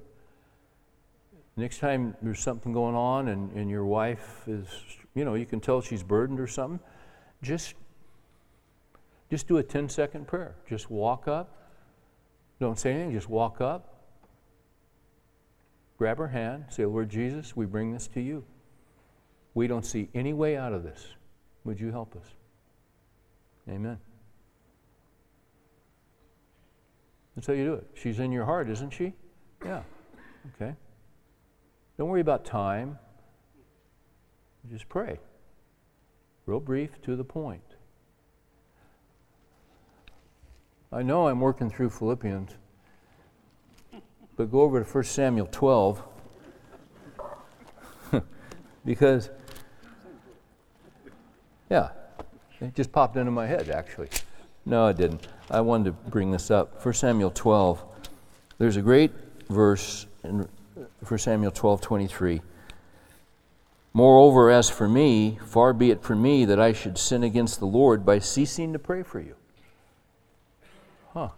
Next 1.57 1.79
time 1.79 2.15
there's 2.21 2.39
something 2.39 2.73
going 2.73 2.95
on 2.95 3.27
and, 3.27 3.51
and 3.53 3.69
your 3.69 3.85
wife 3.85 4.43
is, 4.47 4.67
you 5.15 5.25
know, 5.25 5.35
you 5.35 5.45
can 5.45 5.59
tell 5.59 5.81
she's 5.81 6.03
burdened 6.03 6.39
or 6.39 6.47
something, 6.47 6.79
just, 7.41 7.75
just 9.29 9.47
do 9.47 9.57
a 9.57 9.63
10 9.63 9.89
second 9.89 10.27
prayer. 10.27 10.55
Just 10.67 10.89
walk 10.89 11.27
up. 11.27 11.57
Don't 12.59 12.77
say 12.79 12.91
anything, 12.91 13.11
just 13.11 13.29
walk 13.29 13.59
up 13.59 13.91
grab 16.01 16.17
her 16.17 16.29
hand, 16.29 16.65
say, 16.69 16.83
Lord 16.83 17.11
Jesus, 17.11 17.55
we 17.55 17.67
bring 17.67 17.91
this 17.91 18.07
to 18.07 18.19
you. 18.19 18.43
We 19.53 19.67
don't 19.67 19.85
see 19.85 20.09
any 20.15 20.33
way 20.33 20.57
out 20.57 20.73
of 20.73 20.81
this. 20.81 21.05
Would 21.63 21.79
you 21.79 21.91
help 21.91 22.15
us? 22.15 22.25
Amen. 23.69 23.99
That's 27.35 27.45
how 27.45 27.53
you 27.53 27.65
do 27.65 27.73
it. 27.75 27.87
She's 27.93 28.17
in 28.17 28.31
your 28.31 28.45
heart, 28.45 28.67
isn't 28.67 28.89
she? 28.89 29.13
Yeah. 29.63 29.83
Okay. 30.55 30.73
Don't 31.97 32.09
worry 32.09 32.21
about 32.21 32.45
time. 32.45 32.97
Just 34.69 34.87
pray. 34.89 35.19
Real 36.45 36.59
brief, 36.59 37.01
to 37.03 37.15
the 37.15 37.23
point. 37.23 37.61
I 40.91 41.03
know 41.03 41.27
I'm 41.27 41.39
working 41.39 41.69
through 41.69 41.89
Philippians. 41.89 42.51
But 44.35 44.51
go 44.51 44.61
over 44.61 44.83
to 44.83 44.89
1 44.89 45.03
Samuel 45.03 45.47
12 45.51 46.03
because, 48.85 49.29
yeah, 51.69 51.89
it 52.59 52.75
just 52.75 52.91
popped 52.91 53.17
into 53.17 53.31
my 53.31 53.45
head 53.45 53.69
actually. 53.69 54.09
No, 54.65 54.87
it 54.87 54.97
didn't. 54.97 55.27
I 55.49 55.61
wanted 55.61 55.85
to 55.85 55.91
bring 56.09 56.31
this 56.31 56.51
up. 56.51 56.83
1 56.83 56.93
Samuel 56.93 57.31
12. 57.31 57.83
There's 58.57 58.77
a 58.77 58.81
great 58.81 59.11
verse 59.49 60.05
in 60.23 60.47
1 60.75 61.19
Samuel 61.19 61.51
12 61.51 61.81
23. 61.81 62.41
Moreover, 63.93 64.49
as 64.49 64.69
for 64.69 64.87
me, 64.87 65.37
far 65.45 65.73
be 65.73 65.91
it 65.91 66.01
from 66.01 66.21
me 66.21 66.45
that 66.45 66.59
I 66.59 66.71
should 66.71 66.97
sin 66.97 67.23
against 67.23 67.59
the 67.59 67.65
Lord 67.65 68.05
by 68.05 68.19
ceasing 68.19 68.71
to 68.73 68.79
pray 68.79 69.03
for 69.03 69.19
you. 69.19 69.35
Huh. 71.13 71.29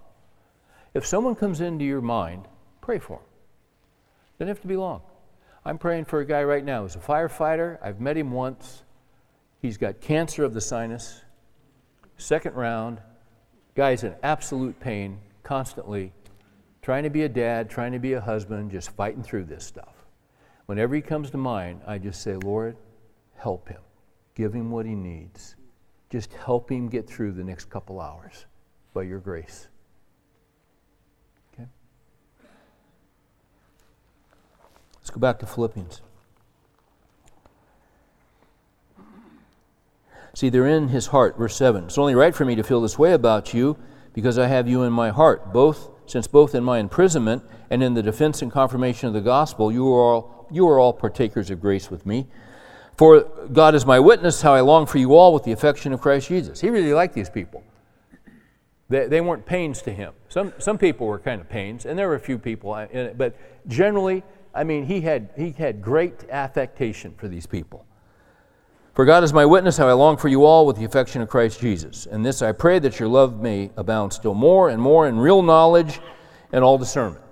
If 0.94 1.06
someone 1.06 1.36
comes 1.36 1.62
into 1.62 1.84
your 1.84 2.02
mind 2.02 2.48
Pray 2.84 3.00
for 3.00 3.14
him. 3.14 3.24
Doesn't 4.38 4.50
have 4.50 4.62
to 4.62 4.68
be 4.68 4.76
long. 4.76 5.02
I'm 5.64 5.78
praying 5.78 6.04
for 6.04 6.20
a 6.20 6.26
guy 6.26 6.44
right 6.44 6.66
now 6.66 6.82
who's 6.82 6.98
a 6.98 7.00
firefighter. 7.00 7.78
I've 7.82 8.02
met 8.02 8.18
him 8.18 8.32
once. 8.32 8.84
He's 9.62 9.78
got 9.78 10.02
cancer 10.02 10.44
of 10.44 10.54
the 10.54 10.60
sinus. 10.60 11.22
Second 12.18 12.56
round. 12.56 13.00
Guy's 13.74 14.04
in 14.04 14.16
absolute 14.22 14.78
pain 14.82 15.20
constantly. 15.44 16.12
Trying 16.84 17.04
to 17.04 17.10
be 17.10 17.24
a 17.24 17.30
dad, 17.30 17.70
trying 17.70 17.94
to 17.94 18.00
be 18.00 18.14
a 18.14 18.22
husband, 18.22 18.70
just 18.70 18.92
fighting 18.92 19.24
through 19.24 19.46
this 19.46 19.66
stuff. 19.66 20.06
Whenever 20.66 20.94
he 20.94 21.02
comes 21.02 21.32
to 21.32 21.38
mind, 21.38 21.82
I 21.88 21.98
just 21.98 22.22
say, 22.22 22.36
Lord, 22.36 22.76
help 23.36 23.70
him. 23.70 23.82
Give 24.36 24.54
him 24.54 24.70
what 24.70 24.86
he 24.86 24.94
needs. 24.94 25.56
Just 26.10 26.34
help 26.34 26.70
him 26.70 26.90
get 26.90 27.08
through 27.08 27.32
the 27.32 27.44
next 27.44 27.70
couple 27.70 28.02
hours 28.02 28.46
by 28.94 29.04
your 29.04 29.20
grace. 29.20 29.68
Okay? 31.54 31.68
Let's 34.98 35.10
go 35.10 35.20
back 35.20 35.40
to 35.40 35.46
Philippians. 35.46 36.02
See, 40.36 40.50
they're 40.50 40.68
in 40.68 40.90
his 40.90 41.08
heart, 41.08 41.38
verse 41.38 41.56
7. 41.56 41.86
It's 41.86 41.98
only 41.98 42.16
right 42.16 42.36
for 42.36 42.44
me 42.44 42.56
to 42.56 42.64
feel 42.64 42.82
this 42.82 42.98
way 43.00 43.14
about 43.14 43.54
you 43.54 43.78
because 44.14 44.38
I 44.38 44.48
have 44.48 44.68
you 44.68 44.84
in 44.84 44.92
my 44.92 45.12
heart, 45.12 45.54
both 45.54 45.93
since 46.06 46.28
both 46.28 46.56
in 46.56 46.64
my 46.64 46.80
imprisonment 46.80 47.44
and 47.70 47.82
in 47.82 47.94
the 47.94 48.04
defense 48.04 48.42
and 48.42 48.52
confirmation 48.52 49.08
of 49.08 49.14
the 49.14 49.22
gospel, 49.22 49.72
you 49.72 49.92
are 49.94 50.14
all, 50.14 50.48
you 50.52 50.68
are 50.68 50.80
all 50.80 50.94
partakers 50.94 51.50
of 51.50 51.60
grace 51.60 51.90
with 51.90 52.06
me. 52.06 52.28
For 52.98 53.22
God 53.52 53.74
is 53.76 53.86
my 53.86 54.00
witness 54.00 54.42
how 54.42 54.54
I 54.54 54.62
long 54.62 54.86
for 54.86 55.00
you 55.00 55.16
all 55.16 55.34
with 55.34 55.44
the 55.44 55.52
affection 55.52 55.94
of 55.94 56.02
Christ 56.02 56.28
Jesus. 56.28 56.62
He 56.62 56.70
really 56.70 56.94
liked 56.94 57.16
these 57.16 57.30
people. 57.30 57.64
They, 58.90 59.08
they 59.08 59.22
weren't 59.22 59.46
pains 59.46 59.82
to 59.84 59.92
him. 59.92 60.14
Some, 60.30 60.54
some 60.60 60.78
people 60.78 61.08
were 61.08 61.20
kind 61.20 61.42
of 61.42 61.50
pains, 61.50 61.86
and 61.86 61.98
there 61.98 62.08
were 62.08 62.16
a 62.16 62.20
few 62.20 62.38
people, 62.38 62.74
uh, 62.74 62.88
in 62.92 63.00
it, 63.08 63.18
but 63.18 63.36
generally, 63.68 64.24
I 64.54 64.64
mean, 64.64 64.86
he 64.86 65.02
had, 65.02 65.30
he 65.36 65.52
had 65.52 65.82
great 65.82 66.30
affectation 66.30 67.16
for 67.18 67.28
these 67.28 67.48
people. 67.48 67.86
For 68.94 69.06
God 69.06 69.24
is 69.24 69.34
my 69.34 69.46
witness 69.46 69.78
how 69.78 69.88
I 69.88 69.94
long 69.94 70.18
for 70.18 70.28
you 70.28 70.46
all 70.46 70.68
with 70.68 70.78
the 70.78 70.86
affection 70.86 71.22
of 71.22 71.30
Christ 71.30 71.60
Jesus. 71.60 72.06
And 72.06 72.24
this 72.24 72.44
I 72.44 72.52
pray 72.52 72.78
that 72.80 73.00
your 73.00 73.10
love 73.10 73.42
may 73.42 73.72
abound 73.76 74.14
still 74.14 74.36
more 74.36 74.70
and 74.70 74.80
more 74.80 75.08
in 75.08 75.18
real 75.20 75.42
knowledge 75.42 76.00
and 76.52 76.64
all 76.64 76.78
discernment. 76.78 77.24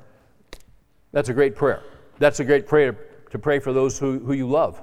That's 1.11 1.29
a 1.29 1.33
great 1.33 1.55
prayer. 1.55 1.83
That's 2.17 2.39
a 2.39 2.45
great 2.45 2.67
prayer 2.67 2.97
to 3.29 3.37
pray 3.37 3.59
for 3.59 3.73
those 3.73 3.99
who, 3.99 4.19
who 4.19 4.33
you 4.33 4.49
love. 4.49 4.81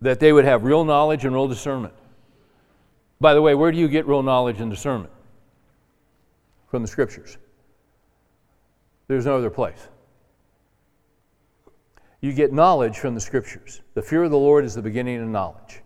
That 0.00 0.18
they 0.18 0.32
would 0.32 0.44
have 0.44 0.64
real 0.64 0.84
knowledge 0.84 1.24
and 1.24 1.32
real 1.34 1.48
discernment. 1.48 1.94
By 3.20 3.32
the 3.32 3.40
way, 3.40 3.54
where 3.54 3.70
do 3.70 3.78
you 3.78 3.88
get 3.88 4.06
real 4.06 4.22
knowledge 4.22 4.60
and 4.60 4.70
discernment? 4.70 5.12
From 6.68 6.82
the 6.82 6.88
scriptures. 6.88 7.38
There's 9.06 9.24
no 9.24 9.38
other 9.38 9.50
place. 9.50 9.88
You 12.20 12.32
get 12.32 12.52
knowledge 12.52 12.98
from 12.98 13.14
the 13.14 13.20
scriptures. 13.20 13.82
The 13.94 14.02
fear 14.02 14.24
of 14.24 14.30
the 14.30 14.38
Lord 14.38 14.64
is 14.64 14.74
the 14.74 14.82
beginning 14.82 15.20
of 15.20 15.28
knowledge, 15.28 15.82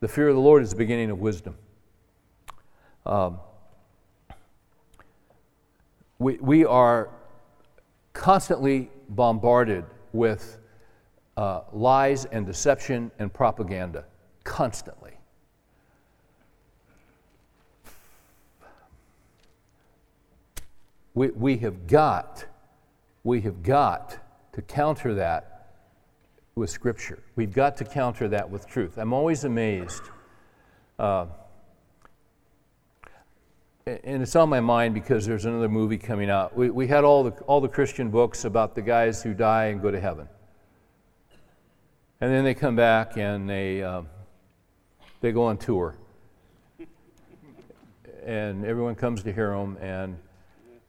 the 0.00 0.08
fear 0.08 0.28
of 0.28 0.34
the 0.34 0.40
Lord 0.40 0.62
is 0.62 0.70
the 0.70 0.76
beginning 0.76 1.10
of 1.10 1.18
wisdom. 1.18 1.56
Um, 3.06 3.38
we, 6.18 6.34
we 6.36 6.64
are 6.64 7.10
constantly 8.12 8.90
bombarded 9.08 9.84
with 10.12 10.58
uh, 11.36 11.62
lies 11.72 12.24
and 12.26 12.44
deception 12.44 13.10
and 13.18 13.32
propaganda, 13.32 14.04
constantly. 14.42 15.12
We, 21.14 21.28
we 21.30 21.56
have 21.58 21.86
got, 21.86 22.44
we 23.24 23.40
have 23.42 23.62
got 23.62 24.18
to 24.52 24.62
counter 24.62 25.14
that 25.14 25.57
with 26.58 26.70
Scripture. 26.70 27.22
We've 27.36 27.52
got 27.52 27.76
to 27.78 27.84
counter 27.84 28.28
that 28.28 28.50
with 28.50 28.66
truth. 28.66 28.98
I'm 28.98 29.12
always 29.12 29.44
amazed. 29.44 30.02
Uh, 30.98 31.26
and 33.86 34.22
it's 34.22 34.36
on 34.36 34.48
my 34.48 34.60
mind 34.60 34.92
because 34.92 35.24
there's 35.24 35.46
another 35.46 35.68
movie 35.68 35.96
coming 35.96 36.28
out. 36.28 36.54
We, 36.56 36.68
we 36.68 36.86
had 36.86 37.04
all 37.04 37.24
the, 37.24 37.30
all 37.46 37.60
the 37.60 37.68
Christian 37.68 38.10
books 38.10 38.44
about 38.44 38.74
the 38.74 38.82
guys 38.82 39.22
who 39.22 39.32
die 39.32 39.66
and 39.66 39.80
go 39.80 39.90
to 39.90 40.00
heaven. 40.00 40.28
And 42.20 42.32
then 42.32 42.44
they 42.44 42.54
come 42.54 42.76
back 42.76 43.16
and 43.16 43.48
they, 43.48 43.82
uh, 43.82 44.02
they 45.20 45.32
go 45.32 45.44
on 45.44 45.56
tour. 45.56 45.94
And 48.26 48.66
everyone 48.66 48.94
comes 48.94 49.22
to 49.22 49.32
hear 49.32 49.56
them. 49.56 49.78
And, 49.80 50.18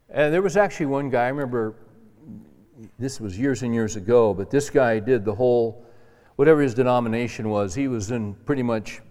and 0.10 0.34
there 0.34 0.41
was 0.41 0.58
actually 0.58 0.88
one 0.88 1.10
guy, 1.10 1.25
I 1.25 1.29
remember 1.29 1.75
this 2.97 3.19
was 3.19 3.37
years 3.37 3.63
and 3.63 3.73
years 3.73 3.95
ago, 3.95 4.33
but 4.33 4.49
this 4.49 4.69
guy 4.69 4.99
did 4.99 5.25
the 5.25 5.33
whole, 5.33 5.83
whatever 6.35 6.61
his 6.61 6.73
denomination 6.73 7.49
was, 7.49 7.75
he 7.75 7.87
was 7.87 8.11
in 8.11 8.33
pretty 8.45 8.63
much 8.63 9.01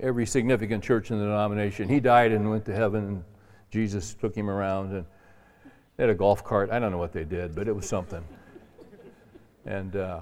every 0.00 0.26
significant 0.26 0.82
church 0.82 1.10
in 1.10 1.18
the 1.18 1.24
denomination. 1.24 1.88
He 1.88 2.00
died 2.00 2.32
and 2.32 2.50
went 2.50 2.64
to 2.66 2.74
heaven, 2.74 3.04
and 3.04 3.24
Jesus 3.70 4.14
took 4.14 4.34
him 4.34 4.48
around 4.48 4.92
and 4.92 5.04
they 5.96 6.04
had 6.04 6.10
a 6.10 6.14
golf 6.14 6.42
cart. 6.42 6.70
I 6.70 6.78
don't 6.78 6.90
know 6.90 6.98
what 6.98 7.12
they 7.12 7.24
did, 7.24 7.54
but 7.54 7.68
it 7.68 7.74
was 7.74 7.88
something. 7.88 8.24
And 9.66 9.94
uh, 9.94 10.20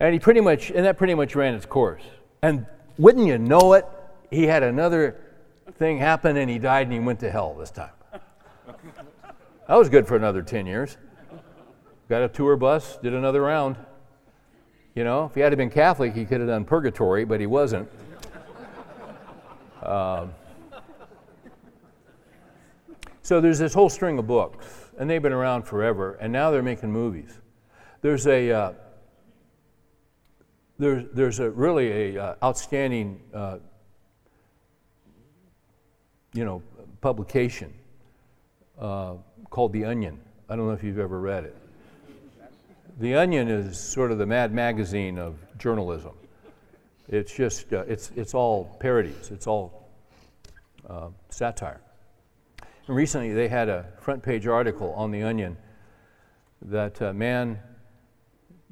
and 0.00 0.12
he 0.12 0.18
pretty 0.20 0.42
much 0.42 0.70
and 0.70 0.84
that 0.84 0.98
pretty 0.98 1.14
much 1.14 1.34
ran 1.34 1.54
its 1.54 1.64
course. 1.64 2.02
And 2.42 2.66
wouldn't 2.98 3.26
you 3.26 3.38
know 3.38 3.72
it, 3.72 3.86
he 4.30 4.44
had 4.46 4.62
another 4.62 5.16
thing 5.78 5.96
happen 5.96 6.36
and 6.36 6.50
he 6.50 6.58
died 6.58 6.88
and 6.88 6.92
he 6.92 7.00
went 7.00 7.20
to 7.20 7.30
hell 7.30 7.54
this 7.54 7.70
time. 7.70 7.90
That 9.68 9.76
was 9.76 9.90
good 9.90 10.06
for 10.08 10.16
another 10.16 10.40
10 10.40 10.64
years. 10.64 10.96
Got 12.08 12.22
a 12.22 12.28
tour 12.28 12.56
bus, 12.56 12.96
did 13.02 13.12
another 13.12 13.42
round. 13.42 13.76
You 14.94 15.04
know, 15.04 15.26
if 15.26 15.34
he 15.34 15.42
had 15.42 15.54
been 15.58 15.68
Catholic, 15.68 16.14
he 16.14 16.24
could 16.24 16.40
have 16.40 16.48
done 16.48 16.64
purgatory, 16.64 17.26
but 17.26 17.38
he 17.38 17.46
wasn't. 17.46 17.86
Um, 19.82 20.32
so 23.20 23.42
there's 23.42 23.58
this 23.58 23.74
whole 23.74 23.90
string 23.90 24.18
of 24.18 24.26
books, 24.26 24.66
and 24.98 25.08
they've 25.08 25.20
been 25.20 25.34
around 25.34 25.64
forever, 25.64 26.14
and 26.14 26.32
now 26.32 26.50
they're 26.50 26.62
making 26.62 26.90
movies. 26.90 27.38
There's 28.00 28.26
a 28.26 28.50
uh, 28.50 28.72
there's 30.78 31.04
there's 31.12 31.40
a 31.40 31.50
really 31.50 32.16
a 32.16 32.22
uh, 32.22 32.34
outstanding 32.42 33.20
uh, 33.34 33.58
you 36.32 36.46
know 36.46 36.62
publication 37.02 37.74
uh, 38.80 39.14
called 39.50 39.72
The 39.72 39.84
Onion. 39.84 40.18
I 40.48 40.56
don't 40.56 40.66
know 40.66 40.72
if 40.72 40.82
you've 40.82 40.98
ever 40.98 41.20
read 41.20 41.44
it. 41.44 41.56
The 43.00 43.14
Onion 43.14 43.48
is 43.48 43.78
sort 43.78 44.10
of 44.10 44.18
the 44.18 44.26
mad 44.26 44.52
magazine 44.52 45.18
of 45.18 45.36
journalism. 45.56 46.12
It's 47.08 47.32
just, 47.32 47.72
uh, 47.72 47.84
it's, 47.86 48.10
it's 48.16 48.34
all 48.34 48.76
parodies, 48.80 49.30
it's 49.30 49.46
all 49.46 49.88
uh, 50.88 51.08
satire. 51.30 51.80
And 52.86 52.96
recently 52.96 53.32
they 53.32 53.48
had 53.48 53.68
a 53.68 53.86
front 54.00 54.22
page 54.22 54.46
article 54.46 54.92
on 54.94 55.10
The 55.10 55.22
Onion 55.22 55.56
that 56.62 57.00
a 57.00 57.12
man 57.12 57.60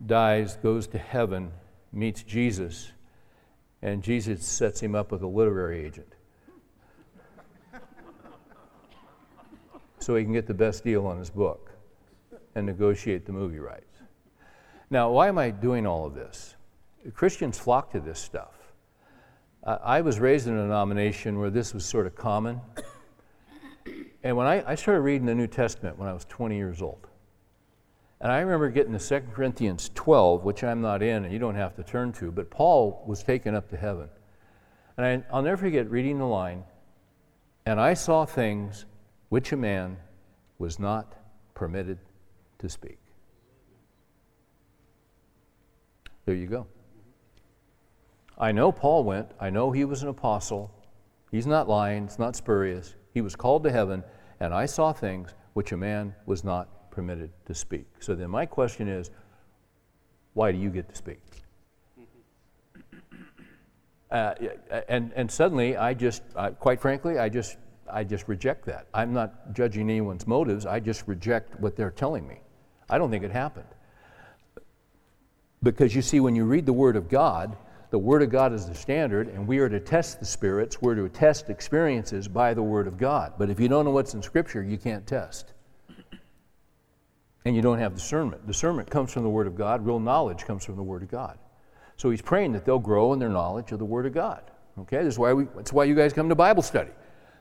dies, 0.04 0.56
goes 0.56 0.86
to 0.88 0.98
heaven, 0.98 1.52
meets 1.92 2.22
Jesus, 2.22 2.90
and 3.80 4.02
Jesus 4.02 4.44
sets 4.44 4.80
him 4.80 4.94
up 4.94 5.12
with 5.12 5.22
a 5.22 5.26
literary 5.26 5.84
agent. 5.84 6.15
So 10.06 10.14
he 10.14 10.22
can 10.22 10.32
get 10.32 10.46
the 10.46 10.54
best 10.54 10.84
deal 10.84 11.04
on 11.04 11.18
his 11.18 11.30
book 11.30 11.72
and 12.54 12.64
negotiate 12.64 13.26
the 13.26 13.32
movie 13.32 13.58
rights. 13.58 13.98
Now, 14.88 15.10
why 15.10 15.26
am 15.26 15.36
I 15.36 15.50
doing 15.50 15.84
all 15.84 16.06
of 16.06 16.14
this? 16.14 16.54
Christians 17.12 17.58
flock 17.58 17.90
to 17.90 17.98
this 17.98 18.20
stuff. 18.20 18.54
I 19.64 20.02
was 20.02 20.20
raised 20.20 20.46
in 20.46 20.56
a 20.56 20.62
denomination 20.62 21.40
where 21.40 21.50
this 21.50 21.74
was 21.74 21.84
sort 21.84 22.06
of 22.06 22.14
common. 22.14 22.60
And 24.22 24.36
when 24.36 24.46
I, 24.46 24.70
I, 24.70 24.74
started 24.76 25.00
reading 25.00 25.26
the 25.26 25.34
New 25.34 25.48
Testament 25.48 25.98
when 25.98 26.08
I 26.08 26.12
was 26.12 26.24
20 26.26 26.56
years 26.56 26.82
old, 26.82 27.08
and 28.20 28.30
I 28.30 28.38
remember 28.38 28.68
getting 28.70 28.96
to 28.96 29.00
2 29.00 29.26
Corinthians 29.32 29.90
12, 29.96 30.44
which 30.44 30.62
I'm 30.62 30.80
not 30.80 31.02
in 31.02 31.24
and 31.24 31.32
you 31.32 31.40
don't 31.40 31.56
have 31.56 31.74
to 31.76 31.82
turn 31.82 32.12
to, 32.14 32.30
but 32.30 32.48
Paul 32.48 33.02
was 33.08 33.24
taken 33.24 33.56
up 33.56 33.68
to 33.70 33.76
heaven. 33.76 34.08
And 34.96 35.04
I, 35.04 35.34
I'll 35.34 35.42
never 35.42 35.56
forget 35.56 35.90
reading 35.90 36.18
the 36.18 36.26
line, 36.26 36.62
and 37.66 37.80
I 37.80 37.94
saw 37.94 38.24
things 38.24 38.86
which 39.28 39.52
a 39.52 39.56
man 39.56 39.96
was 40.58 40.78
not 40.78 41.14
permitted 41.54 41.98
to 42.58 42.68
speak. 42.68 42.98
There 46.24 46.34
you 46.34 46.46
go. 46.46 46.66
I 48.38 48.52
know 48.52 48.70
Paul 48.72 49.04
went. 49.04 49.30
I 49.40 49.50
know 49.50 49.70
he 49.70 49.84
was 49.84 50.02
an 50.02 50.08
apostle. 50.08 50.70
He's 51.30 51.46
not 51.46 51.68
lying. 51.68 52.04
It's 52.04 52.18
not 52.18 52.36
spurious. 52.36 52.94
He 53.14 53.20
was 53.20 53.34
called 53.34 53.62
to 53.64 53.72
heaven, 53.72 54.04
and 54.40 54.52
I 54.52 54.66
saw 54.66 54.92
things 54.92 55.34
which 55.54 55.72
a 55.72 55.76
man 55.76 56.14
was 56.26 56.44
not 56.44 56.90
permitted 56.90 57.30
to 57.46 57.54
speak. 57.54 57.86
So 58.00 58.14
then 58.14 58.30
my 58.30 58.44
question 58.44 58.88
is 58.88 59.10
why 60.34 60.52
do 60.52 60.58
you 60.58 60.70
get 60.70 60.88
to 60.88 60.94
speak? 60.94 61.20
Uh, 64.08 64.34
and, 64.88 65.12
and 65.16 65.28
suddenly, 65.28 65.76
I 65.76 65.92
just, 65.92 66.22
uh, 66.36 66.50
quite 66.50 66.80
frankly, 66.80 67.18
I 67.18 67.28
just 67.28 67.58
I 67.90 68.04
just 68.04 68.28
reject 68.28 68.64
that. 68.66 68.86
I'm 68.94 69.12
not 69.12 69.54
judging 69.54 69.90
anyone's 69.90 70.26
motives, 70.26 70.66
I 70.66 70.80
just 70.80 71.06
reject 71.06 71.58
what 71.60 71.76
they're 71.76 71.90
telling 71.90 72.26
me. 72.26 72.40
I 72.88 72.98
don't 72.98 73.10
think 73.10 73.24
it 73.24 73.30
happened. 73.30 73.66
Because 75.62 75.94
you 75.94 76.02
see, 76.02 76.20
when 76.20 76.36
you 76.36 76.44
read 76.44 76.66
the 76.66 76.72
Word 76.72 76.96
of 76.96 77.08
God, 77.08 77.56
The 77.90 77.98
Word 77.98 78.22
of 78.22 78.30
God 78.30 78.52
is 78.52 78.66
the 78.66 78.74
standard, 78.74 79.28
and 79.28 79.46
we 79.46 79.58
are 79.58 79.68
to 79.68 79.78
test 79.78 80.18
the 80.18 80.26
spirits, 80.26 80.82
we're 80.82 80.96
to 80.96 81.08
test 81.08 81.50
experiences 81.50 82.26
by 82.26 82.52
the 82.52 82.62
Word 82.62 82.86
of 82.86 82.98
God. 82.98 83.34
But 83.38 83.48
if 83.48 83.60
you 83.60 83.68
don't 83.68 83.84
know 83.84 83.92
what's 83.92 84.14
in 84.14 84.22
Scripture, 84.22 84.62
you 84.62 84.76
can't 84.76 85.06
test. 85.06 85.52
And 87.44 87.54
you 87.54 87.62
don't 87.62 87.78
have 87.78 87.94
discernment. 87.94 88.44
Discernment 88.46 88.90
comes 88.90 89.12
from 89.12 89.22
the 89.22 89.28
Word 89.28 89.46
of 89.46 89.56
God, 89.56 89.86
real 89.86 90.00
knowledge 90.00 90.44
comes 90.44 90.64
from 90.64 90.76
the 90.76 90.82
Word 90.82 91.02
of 91.02 91.10
God. 91.10 91.38
So 91.96 92.10
he's 92.10 92.22
praying 92.22 92.52
that 92.52 92.64
they'll 92.64 92.78
grow 92.78 93.12
in 93.12 93.18
their 93.18 93.28
knowledge 93.28 93.70
of 93.70 93.78
the 93.78 93.84
Word 93.84 94.04
of 94.04 94.12
God. 94.12 94.42
Okay, 94.80 95.02
that's 95.02 95.16
why, 95.16 95.32
we, 95.32 95.44
that's 95.54 95.72
why 95.72 95.84
you 95.84 95.94
guys 95.94 96.12
come 96.12 96.28
to 96.28 96.34
Bible 96.34 96.62
study. 96.62 96.90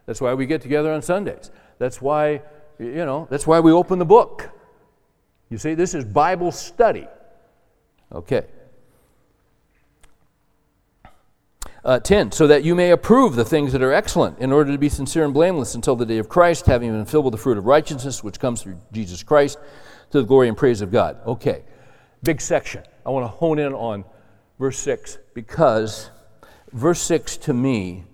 That's 0.06 0.22
why 0.22 0.34
we 0.34 0.46
get 0.46 0.62
together 0.62 0.92
on 0.92 1.02
Sundays. 1.02 1.52
That's 1.80 2.02
why, 2.02 2.42
you 2.80 3.06
know, 3.06 3.28
that's 3.30 3.48
why 3.48 3.60
we 3.60 3.72
open 3.72 4.00
the 4.00 4.06
book. 4.06 4.52
You 5.50 5.58
see, 5.58 5.74
this 5.74 5.94
is 5.94 6.06
Bible 6.06 6.52
study. 6.52 7.08
Okay. 8.12 8.46
Uh, 11.84 12.00
10, 12.00 12.32
so 12.32 12.48
that 12.48 12.64
you 12.64 12.74
may 12.74 12.90
approve 12.90 13.36
the 13.36 13.46
things 13.46 13.72
that 13.72 13.84
are 13.84 13.94
excellent, 13.94 14.40
in 14.40 14.52
order 14.52 14.72
to 14.72 14.78
be 14.78 14.90
sincere 14.90 15.24
and 15.24 15.36
blameless 15.36 15.76
until 15.76 15.96
the 15.96 16.06
day 16.06 16.18
of 16.18 16.28
Christ, 16.28 16.66
having 16.66 16.92
been 16.92 17.06
filled 17.06 17.26
with 17.26 17.34
the 17.34 17.38
fruit 17.38 17.60
of 17.60 17.66
righteousness, 17.66 18.24
which 18.24 18.40
comes 18.40 18.64
through 18.64 18.80
Jesus 18.92 19.22
Christ, 19.22 19.60
to 20.10 20.22
the 20.22 20.28
glory 20.28 20.48
and 20.48 20.58
praise 20.58 20.82
of 20.82 20.92
God. 20.92 21.18
Okay, 21.28 21.64
big 22.24 22.42
section. 22.42 22.84
I 23.06 23.12
want 23.12 23.24
to 23.24 23.28
hone 23.28 23.60
in 23.60 23.74
on 23.74 24.04
verse 24.58 24.80
6 24.80 25.20
because 25.36 26.10
verse 26.72 27.02
6 27.02 27.38
to 27.38 27.54
me 27.54 28.06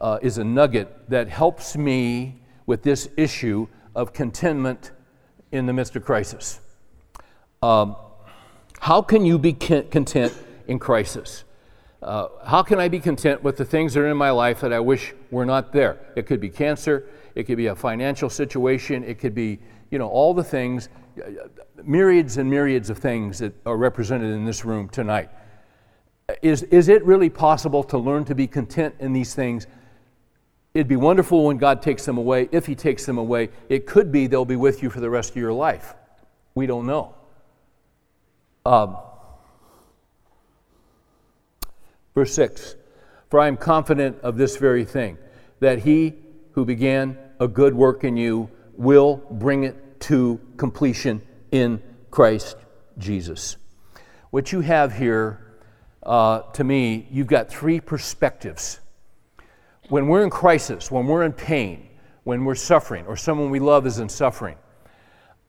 uh, 0.00 0.18
is 0.22 0.38
a 0.38 0.44
nugget 0.44 1.08
that 1.08 1.28
helps 1.28 1.76
me 1.76 2.40
with 2.66 2.82
this 2.82 3.08
issue 3.16 3.66
of 3.94 4.12
contentment 4.12 4.92
in 5.52 5.66
the 5.66 5.72
midst 5.72 5.96
of 5.96 6.04
crisis. 6.04 6.60
Um, 7.62 7.96
how 8.78 9.02
can 9.02 9.26
you 9.26 9.38
be 9.38 9.52
content 9.52 10.32
in 10.66 10.78
crisis? 10.78 11.44
Uh, 12.02 12.28
how 12.46 12.62
can 12.62 12.80
I 12.80 12.88
be 12.88 12.98
content 12.98 13.42
with 13.42 13.58
the 13.58 13.64
things 13.64 13.92
that 13.92 14.00
are 14.00 14.08
in 14.08 14.16
my 14.16 14.30
life 14.30 14.60
that 14.60 14.72
I 14.72 14.80
wish 14.80 15.12
were 15.30 15.44
not 15.44 15.72
there? 15.72 15.98
It 16.16 16.26
could 16.26 16.40
be 16.40 16.48
cancer, 16.48 17.06
it 17.34 17.44
could 17.44 17.58
be 17.58 17.66
a 17.66 17.76
financial 17.76 18.30
situation, 18.30 19.04
it 19.04 19.18
could 19.18 19.34
be, 19.34 19.58
you 19.90 19.98
know, 19.98 20.08
all 20.08 20.32
the 20.32 20.44
things, 20.44 20.88
myriads 21.84 22.38
and 22.38 22.48
myriads 22.48 22.88
of 22.88 22.98
things 22.98 23.38
that 23.40 23.52
are 23.66 23.76
represented 23.76 24.30
in 24.30 24.46
this 24.46 24.64
room 24.64 24.88
tonight. 24.88 25.28
Is, 26.40 26.62
is 26.64 26.88
it 26.88 27.04
really 27.04 27.28
possible 27.28 27.82
to 27.84 27.98
learn 27.98 28.24
to 28.26 28.34
be 28.34 28.46
content 28.46 28.94
in 29.00 29.12
these 29.12 29.34
things? 29.34 29.66
It'd 30.72 30.88
be 30.88 30.96
wonderful 30.96 31.46
when 31.46 31.58
God 31.58 31.82
takes 31.82 32.04
them 32.04 32.16
away. 32.16 32.48
If 32.52 32.66
He 32.66 32.74
takes 32.74 33.06
them 33.06 33.18
away, 33.18 33.50
it 33.68 33.86
could 33.86 34.12
be 34.12 34.26
they'll 34.26 34.44
be 34.44 34.56
with 34.56 34.82
you 34.82 34.90
for 34.90 35.00
the 35.00 35.10
rest 35.10 35.30
of 35.30 35.36
your 35.36 35.52
life. 35.52 35.94
We 36.54 36.66
don't 36.66 36.86
know. 36.86 37.14
Um, 38.64 38.96
verse 42.14 42.34
6 42.34 42.74
For 43.28 43.40
I 43.40 43.48
am 43.48 43.56
confident 43.56 44.18
of 44.22 44.36
this 44.36 44.56
very 44.56 44.84
thing, 44.84 45.18
that 45.60 45.80
he 45.80 46.14
who 46.52 46.64
began 46.64 47.16
a 47.38 47.48
good 47.48 47.74
work 47.74 48.04
in 48.04 48.16
you 48.16 48.50
will 48.74 49.16
bring 49.30 49.64
it 49.64 50.00
to 50.00 50.40
completion 50.56 51.22
in 51.52 51.82
Christ 52.10 52.56
Jesus. 52.98 53.56
What 54.30 54.52
you 54.52 54.60
have 54.60 54.92
here, 54.92 55.40
uh, 56.02 56.42
to 56.52 56.64
me, 56.64 57.06
you've 57.10 57.26
got 57.26 57.48
three 57.48 57.80
perspectives. 57.80 58.79
When 59.90 60.06
we're 60.06 60.22
in 60.22 60.30
crisis, 60.30 60.88
when 60.88 61.06
we're 61.06 61.24
in 61.24 61.32
pain, 61.32 61.88
when 62.22 62.44
we're 62.44 62.54
suffering, 62.54 63.06
or 63.06 63.16
someone 63.16 63.50
we 63.50 63.58
love 63.58 63.88
is 63.88 63.98
in 63.98 64.08
suffering, 64.08 64.54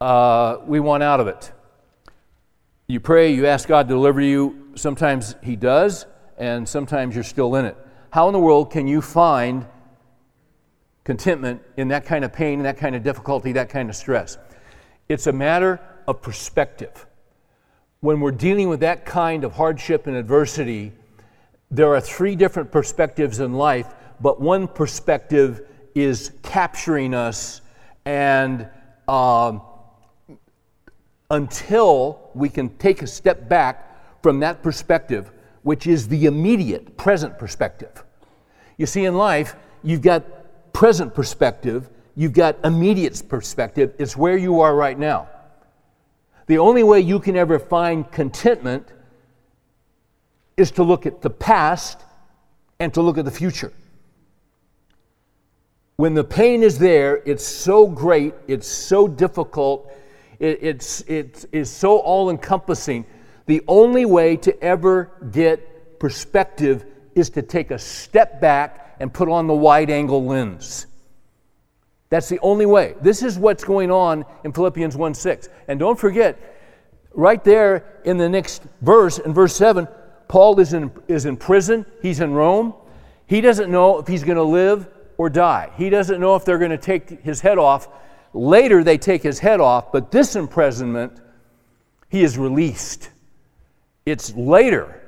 uh, 0.01 0.57
we 0.65 0.79
want 0.79 1.03
out 1.03 1.19
of 1.19 1.27
it. 1.27 1.51
You 2.87 2.99
pray, 2.99 3.31
you 3.35 3.45
ask 3.45 3.67
God 3.67 3.87
to 3.87 3.93
deliver 3.93 4.19
you. 4.19 4.71
Sometimes 4.73 5.35
He 5.43 5.55
does, 5.55 6.07
and 6.39 6.67
sometimes 6.67 7.13
you're 7.13 7.23
still 7.23 7.53
in 7.53 7.65
it. 7.65 7.77
How 8.09 8.29
in 8.29 8.33
the 8.33 8.39
world 8.39 8.71
can 8.71 8.87
you 8.87 8.99
find 8.99 9.67
contentment 11.03 11.61
in 11.77 11.89
that 11.89 12.05
kind 12.07 12.25
of 12.25 12.33
pain, 12.33 12.63
that 12.63 12.77
kind 12.77 12.95
of 12.95 13.03
difficulty, 13.03 13.51
that 13.51 13.69
kind 13.69 13.91
of 13.91 13.95
stress? 13.95 14.39
It's 15.07 15.27
a 15.27 15.31
matter 15.31 15.79
of 16.07 16.23
perspective. 16.23 17.05
When 17.99 18.19
we're 18.19 18.31
dealing 18.31 18.69
with 18.69 18.79
that 18.79 19.05
kind 19.05 19.43
of 19.43 19.53
hardship 19.53 20.07
and 20.07 20.15
adversity, 20.15 20.93
there 21.69 21.93
are 21.93 22.01
three 22.01 22.35
different 22.35 22.71
perspectives 22.71 23.39
in 23.39 23.53
life, 23.53 23.93
but 24.21 24.39
one 24.39 24.67
perspective 24.67 25.67
is 25.95 26.31
capturing 26.43 27.13
us 27.13 27.61
and 28.05 28.67
um, 29.07 29.61
until 31.29 32.29
we 32.33 32.49
can 32.49 32.69
take 32.77 33.01
a 33.01 33.07
step 33.07 33.49
back 33.49 34.21
from 34.21 34.39
that 34.39 34.61
perspective, 34.61 35.31
which 35.63 35.87
is 35.87 36.07
the 36.07 36.25
immediate 36.25 36.97
present 36.97 37.37
perspective. 37.37 38.03
You 38.77 38.85
see, 38.85 39.05
in 39.05 39.15
life, 39.15 39.55
you've 39.83 40.01
got 40.01 40.73
present 40.73 41.13
perspective, 41.13 41.89
you've 42.15 42.33
got 42.33 42.57
immediate 42.63 43.21
perspective. 43.27 43.93
It's 43.97 44.15
where 44.15 44.37
you 44.37 44.61
are 44.61 44.75
right 44.75 44.97
now. 44.97 45.29
The 46.47 46.57
only 46.57 46.83
way 46.83 46.99
you 46.99 47.19
can 47.19 47.35
ever 47.35 47.59
find 47.59 48.09
contentment 48.11 48.87
is 50.57 50.71
to 50.71 50.83
look 50.83 51.05
at 51.05 51.21
the 51.21 51.29
past 51.29 52.03
and 52.79 52.93
to 52.93 53.01
look 53.01 53.17
at 53.17 53.25
the 53.25 53.31
future. 53.31 53.71
When 56.01 56.15
the 56.15 56.23
pain 56.23 56.63
is 56.63 56.79
there, 56.79 57.21
it's 57.27 57.45
so 57.45 57.85
great, 57.85 58.33
it's 58.47 58.65
so 58.65 59.07
difficult, 59.07 59.93
it, 60.39 60.57
it's, 60.59 61.01
it 61.01 61.45
is 61.51 61.69
so 61.69 61.99
all 61.99 62.31
encompassing. 62.31 63.05
The 63.45 63.61
only 63.67 64.05
way 64.05 64.35
to 64.37 64.63
ever 64.63 65.11
get 65.31 65.99
perspective 65.99 66.87
is 67.13 67.29
to 67.29 67.43
take 67.43 67.69
a 67.69 67.77
step 67.77 68.41
back 68.41 68.95
and 68.99 69.13
put 69.13 69.29
on 69.29 69.45
the 69.45 69.53
wide 69.53 69.91
angle 69.91 70.25
lens. 70.25 70.87
That's 72.09 72.29
the 72.29 72.39
only 72.39 72.65
way. 72.65 72.95
This 73.03 73.21
is 73.21 73.37
what's 73.37 73.63
going 73.63 73.91
on 73.91 74.25
in 74.43 74.53
Philippians 74.53 74.97
1 74.97 75.13
6. 75.13 75.49
And 75.67 75.79
don't 75.79 75.99
forget, 75.99 76.35
right 77.13 77.43
there 77.43 78.01
in 78.05 78.17
the 78.17 78.27
next 78.27 78.63
verse, 78.81 79.19
in 79.19 79.35
verse 79.35 79.55
7, 79.55 79.87
Paul 80.27 80.59
is 80.59 80.73
in, 80.73 80.91
is 81.07 81.27
in 81.27 81.37
prison. 81.37 81.85
He's 82.01 82.21
in 82.21 82.33
Rome. 82.33 82.73
He 83.27 83.39
doesn't 83.39 83.69
know 83.69 83.99
if 83.99 84.07
he's 84.07 84.23
going 84.23 84.37
to 84.37 84.43
live 84.43 84.89
or 85.21 85.29
die. 85.29 85.71
He 85.77 85.89
doesn't 85.89 86.19
know 86.19 86.35
if 86.35 86.45
they're 86.45 86.57
going 86.57 86.71
to 86.71 86.77
take 86.77 87.21
his 87.21 87.41
head 87.41 87.57
off 87.57 87.87
Later, 88.33 88.83
they 88.83 88.97
take 88.97 89.23
his 89.23 89.39
head 89.39 89.59
off, 89.59 89.91
but 89.91 90.11
this 90.11 90.35
imprisonment, 90.35 91.19
he 92.09 92.23
is 92.23 92.37
released. 92.37 93.09
It's 94.05 94.33
later 94.35 95.01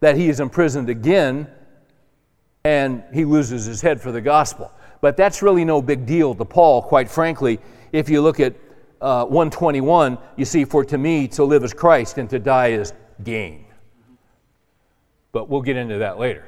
that 0.00 0.16
he 0.16 0.28
is 0.28 0.40
imprisoned 0.40 0.90
again 0.90 1.48
and 2.64 3.02
he 3.12 3.24
loses 3.24 3.64
his 3.64 3.80
head 3.80 4.00
for 4.00 4.12
the 4.12 4.20
gospel. 4.20 4.70
But 5.00 5.16
that's 5.16 5.42
really 5.42 5.64
no 5.64 5.80
big 5.82 6.06
deal 6.06 6.34
to 6.34 6.44
Paul, 6.44 6.82
quite 6.82 7.10
frankly. 7.10 7.58
If 7.90 8.08
you 8.08 8.20
look 8.20 8.38
at 8.38 8.54
uh, 9.00 9.24
121, 9.24 10.18
you 10.36 10.44
see, 10.44 10.64
For 10.64 10.84
to 10.84 10.98
me, 10.98 11.26
to 11.28 11.44
live 11.44 11.64
is 11.64 11.72
Christ 11.72 12.18
and 12.18 12.28
to 12.30 12.38
die 12.38 12.68
is 12.68 12.92
gain. 13.24 13.64
But 15.32 15.48
we'll 15.48 15.62
get 15.62 15.76
into 15.76 15.98
that 15.98 16.18
later. 16.18 16.46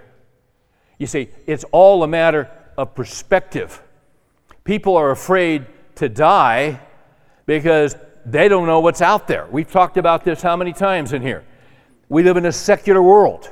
You 0.98 1.06
see, 1.06 1.30
it's 1.46 1.64
all 1.72 2.04
a 2.04 2.06
matter 2.06 2.48
of 2.76 2.94
perspective. 2.94 3.82
People 4.64 4.96
are 4.96 5.10
afraid 5.10 5.66
to 5.96 6.08
die 6.08 6.80
because 7.46 7.96
they 8.24 8.48
don't 8.48 8.66
know 8.66 8.80
what's 8.80 9.02
out 9.02 9.28
there. 9.28 9.46
We've 9.50 9.70
talked 9.70 9.96
about 9.96 10.24
this 10.24 10.40
how 10.42 10.56
many 10.56 10.72
times 10.72 11.12
in 11.12 11.22
here? 11.22 11.44
We 12.08 12.22
live 12.22 12.36
in 12.36 12.46
a 12.46 12.52
secular 12.52 13.02
world. 13.02 13.50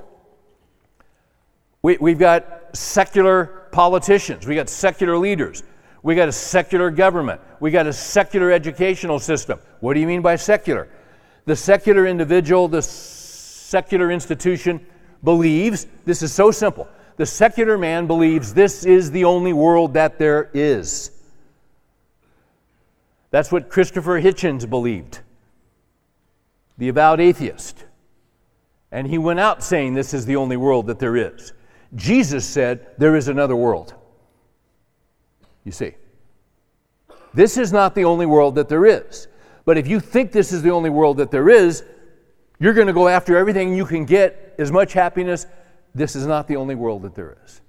We, 1.83 1.99
we've 2.01 2.19
got 2.19 2.77
secular 2.77 3.69
politicians, 3.73 4.47
we've 4.47 4.57
got 4.57 4.69
secular 4.69 5.19
leaders, 5.19 5.63
we 6.03 6.15
got 6.15 6.29
a 6.29 6.33
secular 6.33 6.91
government, 6.91 7.41
we 7.61 7.71
got 7.71 7.87
a 7.87 7.93
secular 7.93 8.53
educational 8.53 9.19
system. 9.19 9.59
What 9.81 9.95
do 9.95 10.01
you 10.01 10.07
mean 10.07 10.23
by 10.23 10.37
secular? 10.37 10.89
The 11.45 11.57
secular 11.57 12.07
individual, 12.07 12.69
the 12.69 12.83
secular 12.83 14.11
institution 14.11 14.87
believes 15.25 15.87
this 16.05 16.23
is 16.23 16.33
so 16.33 16.51
simple. 16.51 16.87
The 17.17 17.27
secular 17.27 17.77
man 17.77 18.07
believes 18.07 18.55
this 18.55 18.85
is 18.85 19.11
the 19.11 19.25
only 19.25 19.53
world 19.53 19.95
that 19.95 20.19
there 20.19 20.51
is. 20.55 21.11
That's 23.31 23.51
what 23.51 23.71
Christopher 23.71 24.21
Hitchens 24.21 24.69
believed, 24.69 25.21
the 26.79 26.89
avowed 26.89 27.21
atheist. 27.21 27.85
And 28.91 29.07
he 29.07 29.17
went 29.17 29.41
out 29.41 29.65
saying, 29.65 29.95
This 29.95 30.13
is 30.13 30.27
the 30.27 30.37
only 30.37 30.57
world 30.57 30.87
that 30.87 30.99
there 30.99 31.17
is. 31.17 31.53
Jesus 31.95 32.45
said, 32.47 32.87
There 32.99 33.17
is 33.17 33.29
another 33.29 33.57
world. 33.57 33.95
You 35.65 35.73
see, 35.73 35.95
this 37.33 37.57
is 37.57 37.73
not 37.73 37.95
the 37.95 38.05
only 38.05 38.27
world 38.27 38.55
that 38.57 38.69
there 38.69 38.85
is. 38.85 39.29
But 39.65 39.79
if 39.79 39.87
you 39.87 40.01
think 40.01 40.33
this 40.33 40.53
is 40.53 40.63
the 40.63 40.71
only 40.71 40.91
world 40.91 41.17
that 41.19 41.31
there 41.31 41.49
is, 41.49 41.85
you're 42.59 42.75
going 42.75 42.87
to 42.87 42.93
go 42.93 43.09
after 43.09 43.37
everything 43.37 43.75
you 43.75 43.87
can 43.87 44.05
get 44.05 44.55
as 44.59 44.71
much 44.71 44.93
happiness. 44.93 45.47
This 45.95 46.17
is 46.17 46.27
not 46.27 46.49
the 46.49 46.57
only 46.57 46.75
world 46.75 47.03
that 47.03 47.15
there 47.15 47.37
is. 47.45 47.61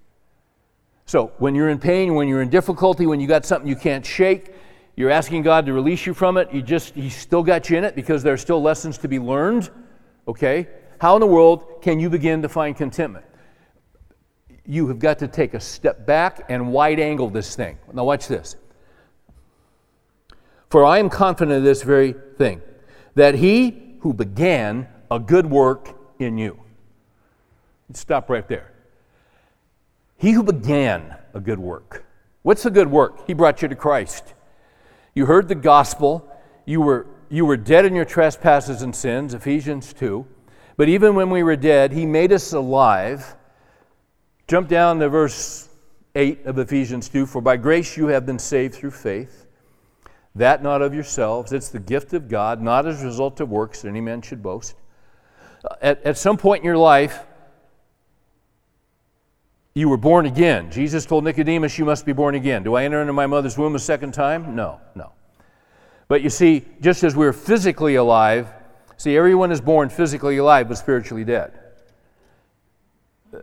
So, 1.05 1.33
when 1.37 1.53
you're 1.53 1.69
in 1.69 1.79
pain, 1.79 2.15
when 2.15 2.27
you're 2.27 2.41
in 2.41 2.49
difficulty, 2.49 3.05
when 3.05 3.19
you 3.19 3.27
got 3.27 3.45
something 3.45 3.67
you 3.67 3.75
can't 3.75 4.05
shake, 4.05 4.53
you're 4.95 5.11
asking 5.11 5.41
God 5.41 5.65
to 5.65 5.73
release 5.73 6.05
you 6.05 6.13
from 6.13 6.37
it. 6.37 6.53
You 6.53 6.61
just 6.61 6.93
He 6.95 7.09
still 7.09 7.43
got 7.43 7.69
you 7.69 7.77
in 7.77 7.83
it 7.83 7.95
because 7.95 8.23
there 8.23 8.33
are 8.33 8.37
still 8.37 8.61
lessons 8.61 8.97
to 8.99 9.07
be 9.07 9.19
learned. 9.19 9.69
Okay? 10.27 10.67
How 11.01 11.15
in 11.15 11.19
the 11.19 11.27
world 11.27 11.81
can 11.81 11.99
you 11.99 12.09
begin 12.09 12.41
to 12.43 12.49
find 12.49 12.75
contentment? 12.75 13.25
You 14.65 14.87
have 14.87 14.99
got 14.99 15.19
to 15.19 15.27
take 15.27 15.53
a 15.53 15.59
step 15.59 16.05
back 16.05 16.45
and 16.47 16.71
wide 16.71 16.99
angle 16.99 17.29
this 17.29 17.55
thing. 17.55 17.77
Now, 17.91 18.05
watch 18.05 18.27
this. 18.27 18.55
For 20.69 20.85
I 20.85 20.99
am 20.99 21.09
confident 21.09 21.57
of 21.57 21.63
this 21.63 21.83
very 21.83 22.15
thing, 22.37 22.61
that 23.15 23.35
he 23.35 23.97
who 23.99 24.13
began 24.13 24.87
a 25.11 25.19
good 25.19 25.45
work 25.45 25.95
in 26.19 26.37
you. 26.37 26.59
Stop 27.91 28.29
right 28.29 28.47
there. 28.47 28.71
He 30.17 30.31
who 30.31 30.43
began 30.43 31.15
a 31.33 31.39
good 31.39 31.59
work. 31.59 32.05
What's 32.43 32.63
the 32.63 32.71
good 32.71 32.89
work? 32.89 33.27
He 33.27 33.33
brought 33.33 33.61
you 33.61 33.67
to 33.67 33.75
Christ. 33.75 34.33
You 35.13 35.25
heard 35.25 35.47
the 35.47 35.55
gospel. 35.55 36.29
You 36.65 36.81
were, 36.81 37.07
you 37.29 37.45
were 37.45 37.57
dead 37.57 37.85
in 37.85 37.93
your 37.93 38.05
trespasses 38.05 38.81
and 38.81 38.95
sins, 38.95 39.33
Ephesians 39.33 39.93
2. 39.93 40.25
But 40.75 40.89
even 40.89 41.15
when 41.15 41.29
we 41.29 41.43
were 41.43 41.55
dead, 41.55 41.91
He 41.91 42.05
made 42.05 42.31
us 42.31 42.53
alive. 42.53 43.35
Jump 44.47 44.67
down 44.67 44.99
to 44.99 45.09
verse 45.09 45.69
8 46.15 46.45
of 46.45 46.57
Ephesians 46.57 47.09
2 47.09 47.25
For 47.25 47.41
by 47.41 47.57
grace 47.57 47.97
you 47.97 48.07
have 48.07 48.25
been 48.25 48.39
saved 48.39 48.75
through 48.75 48.91
faith, 48.91 49.47
that 50.35 50.63
not 50.63 50.81
of 50.81 50.93
yourselves. 50.93 51.53
It's 51.53 51.69
the 51.69 51.79
gift 51.79 52.13
of 52.13 52.27
God, 52.27 52.61
not 52.61 52.85
as 52.85 53.01
a 53.03 53.05
result 53.05 53.39
of 53.39 53.49
works 53.49 53.81
that 53.81 53.89
any 53.89 54.01
man 54.01 54.21
should 54.21 54.41
boast. 54.41 54.75
Uh, 55.63 55.75
at, 55.81 56.03
at 56.03 56.17
some 56.17 56.37
point 56.37 56.61
in 56.61 56.65
your 56.65 56.77
life, 56.77 57.25
you 59.75 59.89
were 59.89 59.97
born 59.97 60.25
again. 60.25 60.69
Jesus 60.69 61.05
told 61.05 61.23
Nicodemus, 61.23 61.77
You 61.79 61.85
must 61.85 62.05
be 62.05 62.13
born 62.13 62.35
again. 62.35 62.63
Do 62.63 62.75
I 62.75 62.83
enter 62.83 63.01
into 63.01 63.13
my 63.13 63.25
mother's 63.25 63.57
womb 63.57 63.75
a 63.75 63.79
second 63.79 64.13
time? 64.13 64.55
No, 64.55 64.79
no. 64.95 65.11
But 66.07 66.21
you 66.21 66.29
see, 66.29 66.63
just 66.79 67.03
as 67.03 67.15
we're 67.15 67.33
physically 67.33 67.95
alive, 67.95 68.47
see, 68.97 69.17
everyone 69.17 69.51
is 69.51 69.61
born 69.61 69.89
physically 69.89 70.37
alive 70.37 70.67
but 70.67 70.77
spiritually 70.77 71.23
dead. 71.23 71.59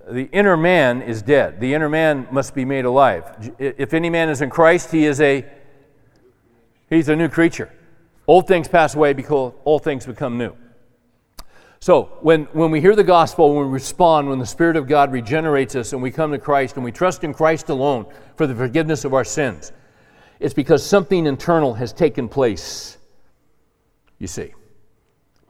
The 0.09 0.29
inner 0.31 0.57
man 0.57 1.03
is 1.03 1.21
dead. 1.21 1.59
The 1.59 1.75
inner 1.75 1.89
man 1.89 2.29
must 2.31 2.55
be 2.55 2.65
made 2.65 2.85
alive. 2.85 3.53
If 3.59 3.93
any 3.93 4.09
man 4.09 4.29
is 4.29 4.41
in 4.41 4.49
Christ, 4.49 4.93
he 4.93 5.05
is 5.05 5.21
a 5.21 5.45
he's 6.89 7.09
a 7.09 7.17
new 7.17 7.29
creature. 7.29 7.73
Old 8.29 8.47
things 8.47 8.69
pass 8.69 8.95
away 8.95 9.15
because 9.15 9.53
all 9.65 9.81
things 9.81 10.07
become 10.07 10.39
new. 10.39 10.55
So, 11.83 12.13
when, 12.21 12.45
when 12.53 12.71
we 12.71 12.83
hear 12.83 12.95
the 12.95 13.03
gospel, 13.03 13.55
when 13.55 13.67
we 13.67 13.73
respond, 13.73 14.29
when 14.29 14.39
the 14.39 14.45
Spirit 14.45 14.77
of 14.77 14.87
God 14.87 15.13
regenerates 15.13 15.75
us 15.75 15.95
and 15.95 16.03
we 16.03 16.11
come 16.11 16.31
to 16.31 16.39
Christ 16.39 16.77
and 16.77 16.85
we 16.85 16.93
trust 16.93 17.25
in 17.25 17.33
Christ 17.33 17.71
alone 17.71 18.05
for 18.37 18.47
the 18.47 18.55
forgiveness 18.55 19.07
of 19.07 19.15
our 19.15 19.25
sins, 19.25 19.73
it's 20.41 20.53
because 20.53 20.85
something 20.85 21.25
internal 21.25 21.73
has 21.73 21.95
taken 21.95 22.29
place. 22.29 22.99
You 24.19 24.27
see, 24.27 24.53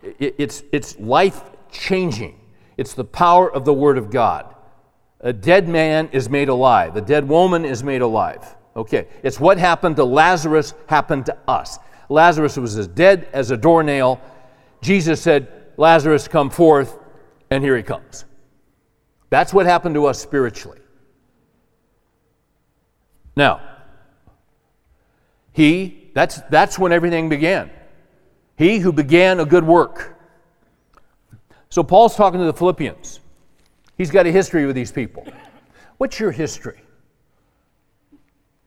it, 0.05 0.37
it's, 0.39 0.62
it's 0.70 0.97
life 1.01 1.43
changing, 1.72 2.39
it's 2.76 2.95
the 2.95 3.05
power 3.05 3.53
of 3.53 3.64
the 3.64 3.74
Word 3.74 3.99
of 3.99 4.09
God. 4.09 4.55
A 5.22 5.33
dead 5.33 5.68
man 5.68 6.09
is 6.12 6.31
made 6.31 6.49
alive, 6.49 6.95
a 6.97 7.01
dead 7.01 7.28
woman 7.28 7.64
is 7.64 7.83
made 7.83 8.03
alive. 8.03 8.55
Okay, 8.76 9.09
it's 9.24 9.41
what 9.41 9.59
happened 9.59 9.97
to 9.97 10.05
Lazarus 10.05 10.74
happened 10.87 11.26
to 11.26 11.37
us. 11.49 11.81
Lazarus 12.09 12.57
was 12.57 12.78
as 12.78 12.87
dead 12.87 13.26
as 13.33 13.51
a 13.51 13.57
doornail. 13.57 14.20
Jesus 14.81 15.20
said, 15.20 15.60
Lazarus, 15.81 16.28
come 16.28 16.51
forth, 16.51 16.99
and 17.51 17.64
here 17.64 17.74
he 17.74 17.83
comes. 17.83 18.26
That's 19.31 19.55
what 19.55 19.64
happened 19.64 19.95
to 19.95 20.05
us 20.05 20.18
spiritually. 20.18 20.78
Now, 23.35 23.62
he, 25.53 26.11
that's, 26.12 26.43
that's 26.51 26.78
when 26.78 26.93
everything 26.93 27.31
began. 27.31 27.70
He 28.59 28.78
who 28.78 28.93
began 28.93 29.41
a 29.41 29.47
good 29.47 29.64
work. 29.64 30.18
So 31.70 31.83
Paul's 31.83 32.14
talking 32.14 32.41
to 32.41 32.47
the 32.47 32.53
Philippians. 32.53 33.20
He's 33.97 34.11
got 34.11 34.26
a 34.26 34.31
history 34.31 34.66
with 34.66 34.76
these 34.76 34.93
people. 34.93 35.26
What's 35.97 36.20
your 36.20 36.31
history? 36.31 36.83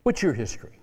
What's 0.02 0.24
your 0.24 0.34
history? 0.34 0.80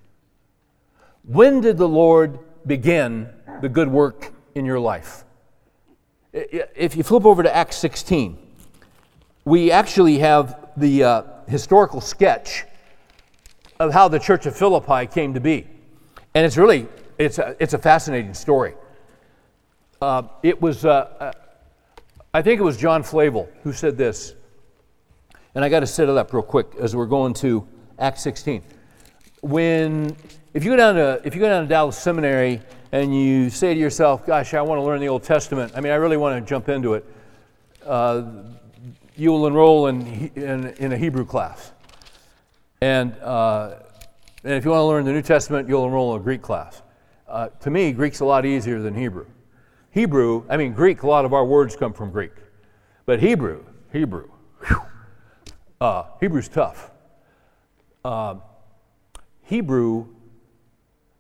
When 1.25 1.61
did 1.61 1.77
the 1.77 1.89
Lord 1.89 2.39
begin 2.69 3.29
the 3.63 3.69
good 3.69 3.89
work 3.89 4.33
in 4.55 4.65
your 4.65 4.79
life? 4.79 5.25
If 6.33 6.97
you 6.97 7.03
flip 7.03 7.25
over 7.25 7.43
to 7.43 7.55
Acts 7.55 7.77
16, 7.79 8.39
we 9.45 9.71
actually 9.73 10.19
have 10.19 10.71
the 10.77 11.03
uh, 11.03 11.23
historical 11.49 12.01
sketch 12.01 12.65
of 13.81 13.93
how 13.93 14.07
the 14.09 14.19
church 14.19 14.47
of 14.47 14.57
Philippi 14.57 15.07
came 15.07 15.35
to 15.35 15.41
be. 15.41 15.67
And 16.35 16.47
it's 16.47 16.57
really, 16.57 16.87
it's 17.19 17.39
a, 17.39 17.57
it's 17.59 17.75
a 17.75 17.79
fascinating 17.79 18.35
story. 18.35 18.75
Uh, 20.01 20.23
it 20.43 20.61
was, 20.61 20.85
uh, 20.85 20.91
uh 21.19 21.33
I 22.33 22.43
think 22.43 22.61
it 22.61 22.63
was 22.63 22.77
John 22.77 23.03
Flavel 23.03 23.49
who 23.65 23.73
said 23.73 23.99
this. 23.99 24.35
And 25.57 25.65
I 25.65 25.69
got 25.69 25.81
to 25.81 25.87
set 25.87 26.09
it 26.09 26.17
up 26.17 26.33
real 26.33 26.45
quick 26.45 26.69
as 26.79 26.95
we're 26.95 27.07
going 27.07 27.35
to 27.35 27.67
Acts 27.99 28.23
16. 28.23 28.63
When, 29.43 30.17
if 30.55 30.63
you 30.63 30.71
go 30.71 30.77
down 30.77 30.95
to, 30.95 31.21
if 31.25 31.35
you 31.35 31.41
go 31.41 31.49
down 31.49 31.63
to 31.63 31.69
Dallas 31.69 31.99
Seminary 31.99 32.61
and 32.93 33.15
you 33.15 33.51
say 33.51 33.75
to 33.75 33.81
yourself, 33.81 34.27
Gosh, 34.27 34.55
I 34.55 34.63
want 34.63 34.79
to 34.79 34.83
learn 34.83 35.01
the 35.01 35.09
Old 35.09 35.23
Testament, 35.23 35.73
I 35.77 35.81
mean, 35.81 35.93
I 35.93 35.97
really 35.97 36.17
want 36.17 36.43
to 36.45 36.49
jump 36.49 36.69
into 36.69 36.95
it, 36.95 37.05
uh, 37.85 38.23
you'll 39.17 39.47
enroll 39.47 39.87
in, 39.87 40.31
in, 40.35 40.67
in, 40.79 40.93
a 40.93 40.97
Hebrew 40.97 41.25
class. 41.25 41.73
And, 42.81 43.15
uh, 43.19 43.77
and 44.45 44.55
if 44.55 44.65
you 44.65 44.71
want 44.71 44.81
to 44.81 44.87
learn 44.87 45.05
the 45.05 45.13
New 45.13 45.23
Testament, 45.23 45.69
you'll 45.69 45.85
enroll 45.85 46.15
in 46.15 46.21
a 46.21 46.25
Greek 46.25 46.43
class. 46.43 46.83
Uh, 47.29 47.49
to 47.61 47.71
me, 47.71 47.93
Greek's 47.93 48.21
a 48.21 48.25
lot 48.25 48.45
easier 48.45 48.81
than 48.81 48.95
Hebrew. 48.95 49.27
Hebrew, 49.93 50.45
I 50.49 50.57
mean, 50.57 50.73
Greek, 50.73 51.03
a 51.03 51.07
lot 51.07 51.25
of 51.25 51.33
our 51.33 51.45
words 51.45 51.77
come 51.77 51.93
from 51.93 52.11
Greek. 52.11 52.33
But 53.07 53.21
Hebrew, 53.21 53.65
Hebrew, 53.93 54.31
uh, 55.81 56.05
Hebrew's 56.21 56.49
tough. 56.49 56.91
Uh, 58.05 58.37
Hebrew, 59.43 60.07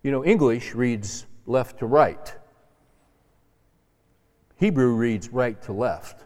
you 0.02 0.10
know, 0.10 0.24
English 0.24 0.74
reads 0.74 1.26
left 1.50 1.78
to 1.80 1.86
right. 1.86 2.34
Hebrew 4.56 4.94
reads 4.94 5.30
right 5.30 5.60
to 5.62 5.72
left. 5.72 6.24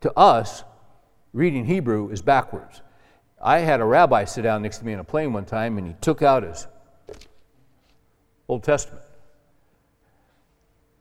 To 0.00 0.12
us, 0.18 0.64
reading 1.32 1.64
Hebrew 1.64 2.10
is 2.10 2.22
backwards. 2.22 2.82
I 3.40 3.60
had 3.60 3.80
a 3.80 3.84
rabbi 3.84 4.24
sit 4.24 4.42
down 4.42 4.62
next 4.62 4.78
to 4.78 4.84
me 4.84 4.92
in 4.92 4.98
a 4.98 5.04
plane 5.04 5.32
one 5.32 5.44
time 5.44 5.78
and 5.78 5.86
he 5.86 5.94
took 6.00 6.22
out 6.22 6.42
his 6.42 6.66
Old 8.48 8.64
Testament, 8.64 9.04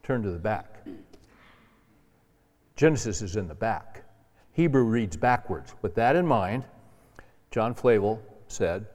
turned 0.04 0.24
to 0.24 0.32
the 0.32 0.38
back. 0.40 0.86
Genesis 2.76 3.22
is 3.22 3.36
in 3.36 3.48
the 3.48 3.56
back. 3.56 4.04
Hebrew 4.54 4.84
reads 4.84 5.18
backwards. 5.18 5.74
With 5.82 5.96
that 5.96 6.16
in 6.16 6.26
mind, 6.26 6.64
John 7.52 7.74
Flavel 7.74 8.22
said, 8.48 8.86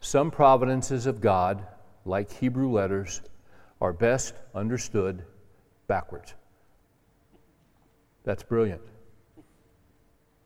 Some 0.00 0.30
providences 0.30 1.06
of 1.06 1.20
God 1.20 1.64
like 2.04 2.32
Hebrew 2.32 2.70
letters, 2.70 3.22
are 3.80 3.92
best 3.92 4.34
understood 4.54 5.24
backwards. 5.86 6.34
That's 8.24 8.42
brilliant. 8.42 8.82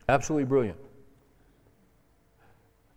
Absolutely 0.07 0.45
brilliant. 0.45 0.77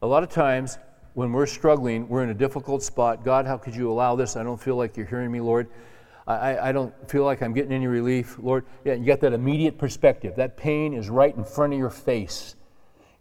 A 0.02 0.06
lot 0.06 0.22
of 0.22 0.28
times 0.28 0.78
when 1.14 1.32
we're 1.32 1.46
struggling, 1.46 2.08
we're 2.08 2.22
in 2.22 2.30
a 2.30 2.34
difficult 2.34 2.82
spot. 2.82 3.24
God, 3.24 3.46
how 3.46 3.56
could 3.56 3.74
you 3.74 3.90
allow 3.90 4.14
this? 4.14 4.36
I 4.36 4.44
don't 4.44 4.60
feel 4.60 4.76
like 4.76 4.96
you're 4.96 5.06
hearing 5.06 5.32
me, 5.32 5.40
Lord. 5.40 5.68
I, 6.28 6.68
I 6.68 6.72
don't 6.72 6.92
feel 7.10 7.24
like 7.24 7.42
I'm 7.42 7.54
getting 7.54 7.72
any 7.72 7.86
relief. 7.86 8.38
Lord, 8.38 8.66
yeah, 8.84 8.92
you 8.94 9.06
got 9.06 9.20
that 9.20 9.32
immediate 9.32 9.78
perspective. 9.78 10.36
That 10.36 10.56
pain 10.56 10.92
is 10.92 11.08
right 11.08 11.34
in 11.34 11.42
front 11.42 11.72
of 11.72 11.78
your 11.78 11.90
face. 11.90 12.54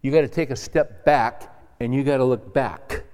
You 0.02 0.12
got 0.12 0.22
to 0.22 0.28
take 0.28 0.52
a 0.52 0.56
step 0.56 1.06
back 1.06 1.56
and 1.80 1.96
you 1.96 2.04
got 2.04 2.18
to 2.18 2.26
look 2.26 2.54
back. 2.54 3.06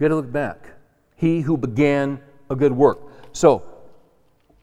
You 0.00 0.04
got 0.04 0.08
to 0.08 0.16
look 0.16 0.32
back. 0.32 0.70
He 1.14 1.42
who 1.42 1.58
began 1.58 2.22
a 2.48 2.56
good 2.56 2.72
work. 2.72 3.00
So, 3.34 3.62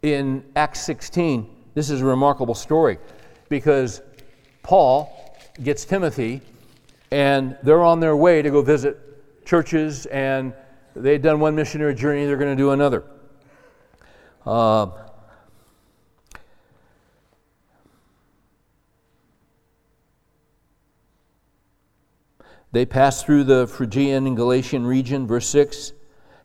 in 0.01 0.43
Acts 0.55 0.79
16, 0.81 1.47
this 1.75 1.91
is 1.91 2.01
a 2.01 2.05
remarkable 2.05 2.55
story 2.55 2.97
because 3.47 4.01
Paul 4.63 5.37
gets 5.61 5.85
Timothy 5.85 6.41
and 7.11 7.55
they're 7.61 7.83
on 7.83 7.99
their 7.99 8.15
way 8.15 8.41
to 8.41 8.49
go 8.49 8.63
visit 8.63 8.97
churches 9.45 10.07
and 10.07 10.53
they'd 10.95 11.21
done 11.21 11.39
one 11.39 11.53
missionary 11.53 11.93
journey, 11.93 12.25
they're 12.25 12.35
going 12.35 12.57
to 12.57 12.59
do 12.59 12.71
another. 12.71 13.03
Uh, 14.43 14.87
They 22.71 22.85
passed 22.85 23.25
through 23.25 23.45
the 23.45 23.67
Phrygian 23.67 24.27
and 24.27 24.35
Galatian 24.35 24.85
region, 24.85 25.25
verse 25.25 25.47
6, 25.47 25.93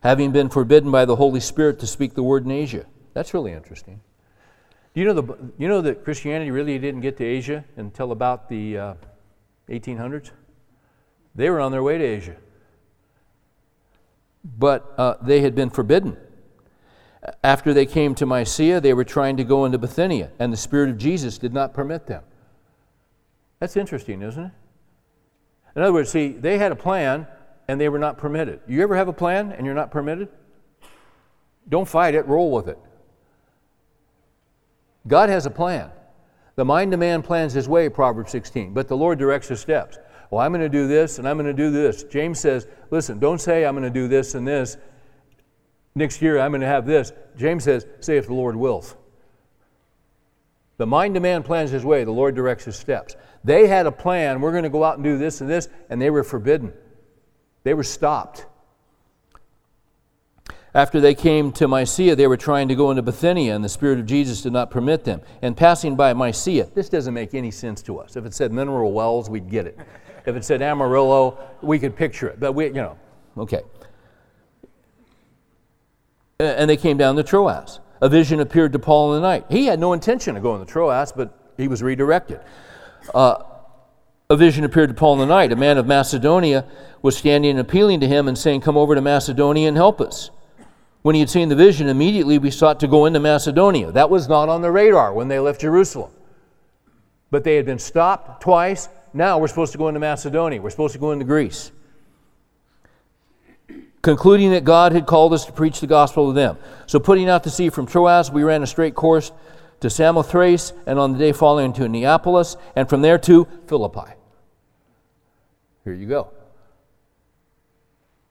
having 0.01 0.31
been 0.31 0.49
forbidden 0.49 0.91
by 0.91 1.05
the 1.05 1.15
Holy 1.15 1.39
Spirit 1.39 1.79
to 1.79 1.87
speak 1.87 2.13
the 2.13 2.23
word 2.23 2.45
in 2.45 2.51
Asia. 2.51 2.85
That's 3.13 3.33
really 3.33 3.51
interesting. 3.51 3.99
Do 4.93 5.01
you 5.01 5.07
know, 5.07 5.13
the, 5.13 5.37
you 5.57 5.67
know 5.67 5.81
that 5.81 6.03
Christianity 6.03 6.51
really 6.51 6.77
didn't 6.77 7.01
get 7.01 7.17
to 7.17 7.25
Asia 7.25 7.65
until 7.77 8.11
about 8.11 8.47
the 8.47 8.77
uh, 8.77 8.93
1800s? 9.69 10.31
They 11.35 11.49
were 11.49 11.59
on 11.59 11.71
their 11.71 11.83
way 11.83 11.97
to 11.97 12.03
Asia. 12.03 12.35
But 14.57 14.93
uh, 14.97 15.15
they 15.21 15.41
had 15.41 15.55
been 15.55 15.69
forbidden. 15.69 16.17
After 17.43 17.73
they 17.73 17.85
came 17.85 18.13
to 18.15 18.25
Mysia, 18.25 18.81
they 18.81 18.93
were 18.93 19.05
trying 19.05 19.37
to 19.37 19.43
go 19.43 19.65
into 19.65 19.77
Bithynia, 19.77 20.31
and 20.39 20.51
the 20.51 20.57
Spirit 20.57 20.89
of 20.89 20.97
Jesus 20.97 21.37
did 21.37 21.53
not 21.53 21.73
permit 21.73 22.05
them. 22.05 22.23
That's 23.59 23.77
interesting, 23.77 24.21
isn't 24.21 24.45
it? 24.45 24.51
In 25.75 25.81
other 25.81 25.93
words, 25.93 26.09
see, 26.09 26.29
they 26.29 26.57
had 26.57 26.71
a 26.71 26.75
plan 26.75 27.27
and 27.67 27.79
they 27.79 27.89
were 27.89 27.99
not 27.99 28.17
permitted. 28.17 28.59
You 28.67 28.81
ever 28.83 28.95
have 28.95 29.07
a 29.07 29.13
plan 29.13 29.51
and 29.51 29.65
you're 29.65 29.75
not 29.75 29.91
permitted? 29.91 30.27
Don't 31.69 31.87
fight 31.87 32.13
it, 32.15 32.27
roll 32.27 32.51
with 32.51 32.67
it. 32.67 32.77
God 35.07 35.29
has 35.29 35.45
a 35.45 35.49
plan. 35.49 35.89
The 36.55 36.65
mind 36.65 36.93
of 36.93 36.99
man 36.99 37.23
plans 37.23 37.53
his 37.53 37.67
way, 37.67 37.89
Proverbs 37.89 38.31
16, 38.31 38.73
but 38.73 38.87
the 38.87 38.95
Lord 38.95 39.17
directs 39.17 39.47
his 39.47 39.59
steps. 39.59 39.97
Well, 40.29 40.41
I'm 40.41 40.51
going 40.51 40.61
to 40.61 40.69
do 40.69 40.87
this 40.87 41.19
and 41.19 41.27
I'm 41.27 41.37
going 41.37 41.45
to 41.47 41.53
do 41.53 41.71
this. 41.71 42.03
James 42.03 42.39
says, 42.39 42.67
listen, 42.91 43.19
don't 43.19 43.39
say 43.39 43.65
I'm 43.65 43.73
going 43.73 43.83
to 43.83 43.89
do 43.89 44.07
this 44.07 44.35
and 44.35 44.47
this. 44.47 44.77
Next 45.95 46.21
year 46.21 46.39
I'm 46.39 46.51
going 46.51 46.61
to 46.61 46.67
have 46.67 46.85
this. 46.85 47.11
James 47.37 47.63
says, 47.63 47.85
say 47.99 48.17
if 48.17 48.27
the 48.27 48.33
Lord 48.33 48.55
wills. 48.55 48.95
The 50.77 50.87
mind 50.87 51.15
of 51.15 51.23
man 51.23 51.43
plans 51.43 51.71
his 51.71 51.85
way, 51.85 52.03
the 52.03 52.11
Lord 52.11 52.35
directs 52.35 52.65
his 52.65 52.75
steps. 52.75 53.15
They 53.43 53.67
had 53.67 53.85
a 53.85 53.91
plan, 53.91 54.41
we're 54.41 54.51
going 54.51 54.63
to 54.63 54.69
go 54.69 54.83
out 54.83 54.95
and 54.95 55.03
do 55.03 55.17
this 55.17 55.41
and 55.41 55.49
this, 55.49 55.69
and 55.89 56.01
they 56.01 56.09
were 56.09 56.23
forbidden. 56.23 56.73
They 57.63 57.73
were 57.73 57.83
stopped. 57.83 58.45
After 60.75 60.99
they 60.99 61.13
came 61.13 61.51
to 61.53 61.67
Mysia, 61.67 62.15
they 62.15 62.25
were 62.25 62.37
trying 62.37 62.67
to 62.69 62.75
go 62.75 62.89
into 62.89 63.03
Bithynia, 63.03 63.53
and 63.55 63.63
the 63.63 63.69
Spirit 63.69 63.99
of 63.99 64.07
Jesus 64.07 64.41
did 64.41 64.53
not 64.53 64.71
permit 64.71 65.03
them. 65.03 65.21
And 65.43 65.55
passing 65.55 65.95
by 65.95 66.13
Mysia, 66.13 66.71
this 66.73 66.89
doesn't 66.89 67.13
make 67.13 67.35
any 67.35 67.51
sense 67.51 67.83
to 67.83 67.99
us. 67.99 68.15
If 68.15 68.25
it 68.25 68.33
said 68.33 68.51
mineral 68.51 68.91
wells, 68.91 69.29
we'd 69.29 69.51
get 69.51 69.67
it. 69.67 69.77
If 70.25 70.35
it 70.35 70.43
said 70.43 70.63
Amarillo, 70.63 71.37
we 71.61 71.77
could 71.77 71.95
picture 71.95 72.27
it. 72.27 72.39
But 72.39 72.53
we, 72.53 72.67
you 72.67 72.73
know, 72.73 72.97
okay. 73.37 73.61
And 76.39 76.67
they 76.67 76.77
came 76.77 76.97
down 76.97 77.17
to 77.17 77.23
Troas. 77.23 77.79
A 78.03 78.09
vision 78.09 78.41
appeared 78.41 78.73
to 78.73 78.79
Paul 78.79 79.15
in 79.15 79.21
the 79.21 79.25
night. 79.25 79.45
He 79.49 79.65
had 79.67 79.79
no 79.79 79.93
intention 79.93 80.35
of 80.35 80.43
going 80.43 80.59
to 80.59 80.69
Troas, 80.69 81.13
but 81.13 81.33
he 81.55 81.69
was 81.69 81.81
redirected. 81.81 82.41
Uh, 83.15 83.43
a 84.29 84.35
vision 84.35 84.65
appeared 84.65 84.89
to 84.89 84.93
Paul 84.93 85.13
in 85.13 85.19
the 85.19 85.33
night. 85.33 85.53
A 85.53 85.55
man 85.55 85.77
of 85.77 85.87
Macedonia 85.87 86.65
was 87.01 87.15
standing 87.15 87.51
and 87.51 87.61
appealing 87.61 88.01
to 88.01 88.07
him 88.07 88.27
and 88.27 88.37
saying, 88.37 88.59
Come 88.59 88.75
over 88.75 88.93
to 88.93 88.99
Macedonia 88.99 89.69
and 89.69 89.77
help 89.77 90.01
us. 90.01 90.31
When 91.01 91.15
he 91.15 91.21
had 91.21 91.29
seen 91.29 91.47
the 91.47 91.55
vision, 91.55 91.87
immediately 91.87 92.37
we 92.39 92.51
sought 92.51 92.81
to 92.81 92.89
go 92.89 93.05
into 93.05 93.21
Macedonia. 93.21 93.89
That 93.93 94.09
was 94.09 94.27
not 94.27 94.49
on 94.49 94.61
the 94.61 94.69
radar 94.69 95.13
when 95.13 95.29
they 95.29 95.39
left 95.39 95.61
Jerusalem. 95.61 96.11
But 97.31 97.45
they 97.45 97.55
had 97.55 97.65
been 97.65 97.79
stopped 97.79 98.41
twice. 98.41 98.89
Now 99.13 99.39
we're 99.39 99.47
supposed 99.47 99.71
to 99.71 99.77
go 99.77 99.87
into 99.87 100.01
Macedonia. 100.01 100.61
We're 100.61 100.71
supposed 100.71 100.93
to 100.93 100.99
go 100.99 101.13
into 101.13 101.23
Greece. 101.23 101.71
Concluding 104.03 104.51
that 104.51 104.63
God 104.63 104.91
had 104.91 105.07
called 105.07 105.33
us 105.33 105.45
to 105.45 105.51
preach 105.51 105.79
the 105.79 105.87
gospel 105.87 106.27
to 106.27 106.33
them. 106.33 106.57
So, 106.85 106.99
putting 106.99 107.27
out 107.27 107.43
to 107.45 107.49
sea 107.49 107.69
from 107.69 107.87
Troas, 107.87 108.29
we 108.29 108.43
ran 108.43 108.61
a 108.61 108.67
straight 108.67 108.93
course 108.93 109.31
to 109.79 109.89
Samothrace, 109.89 110.71
and 110.85 110.99
on 110.99 111.13
the 111.13 111.17
day 111.17 111.31
following 111.31 111.73
to 111.73 111.89
Neapolis, 111.89 112.55
and 112.75 112.87
from 112.87 113.01
there 113.01 113.17
to 113.17 113.47
Philippi. 113.65 114.13
Here 115.83 115.93
you 115.93 116.05
go 116.07 116.31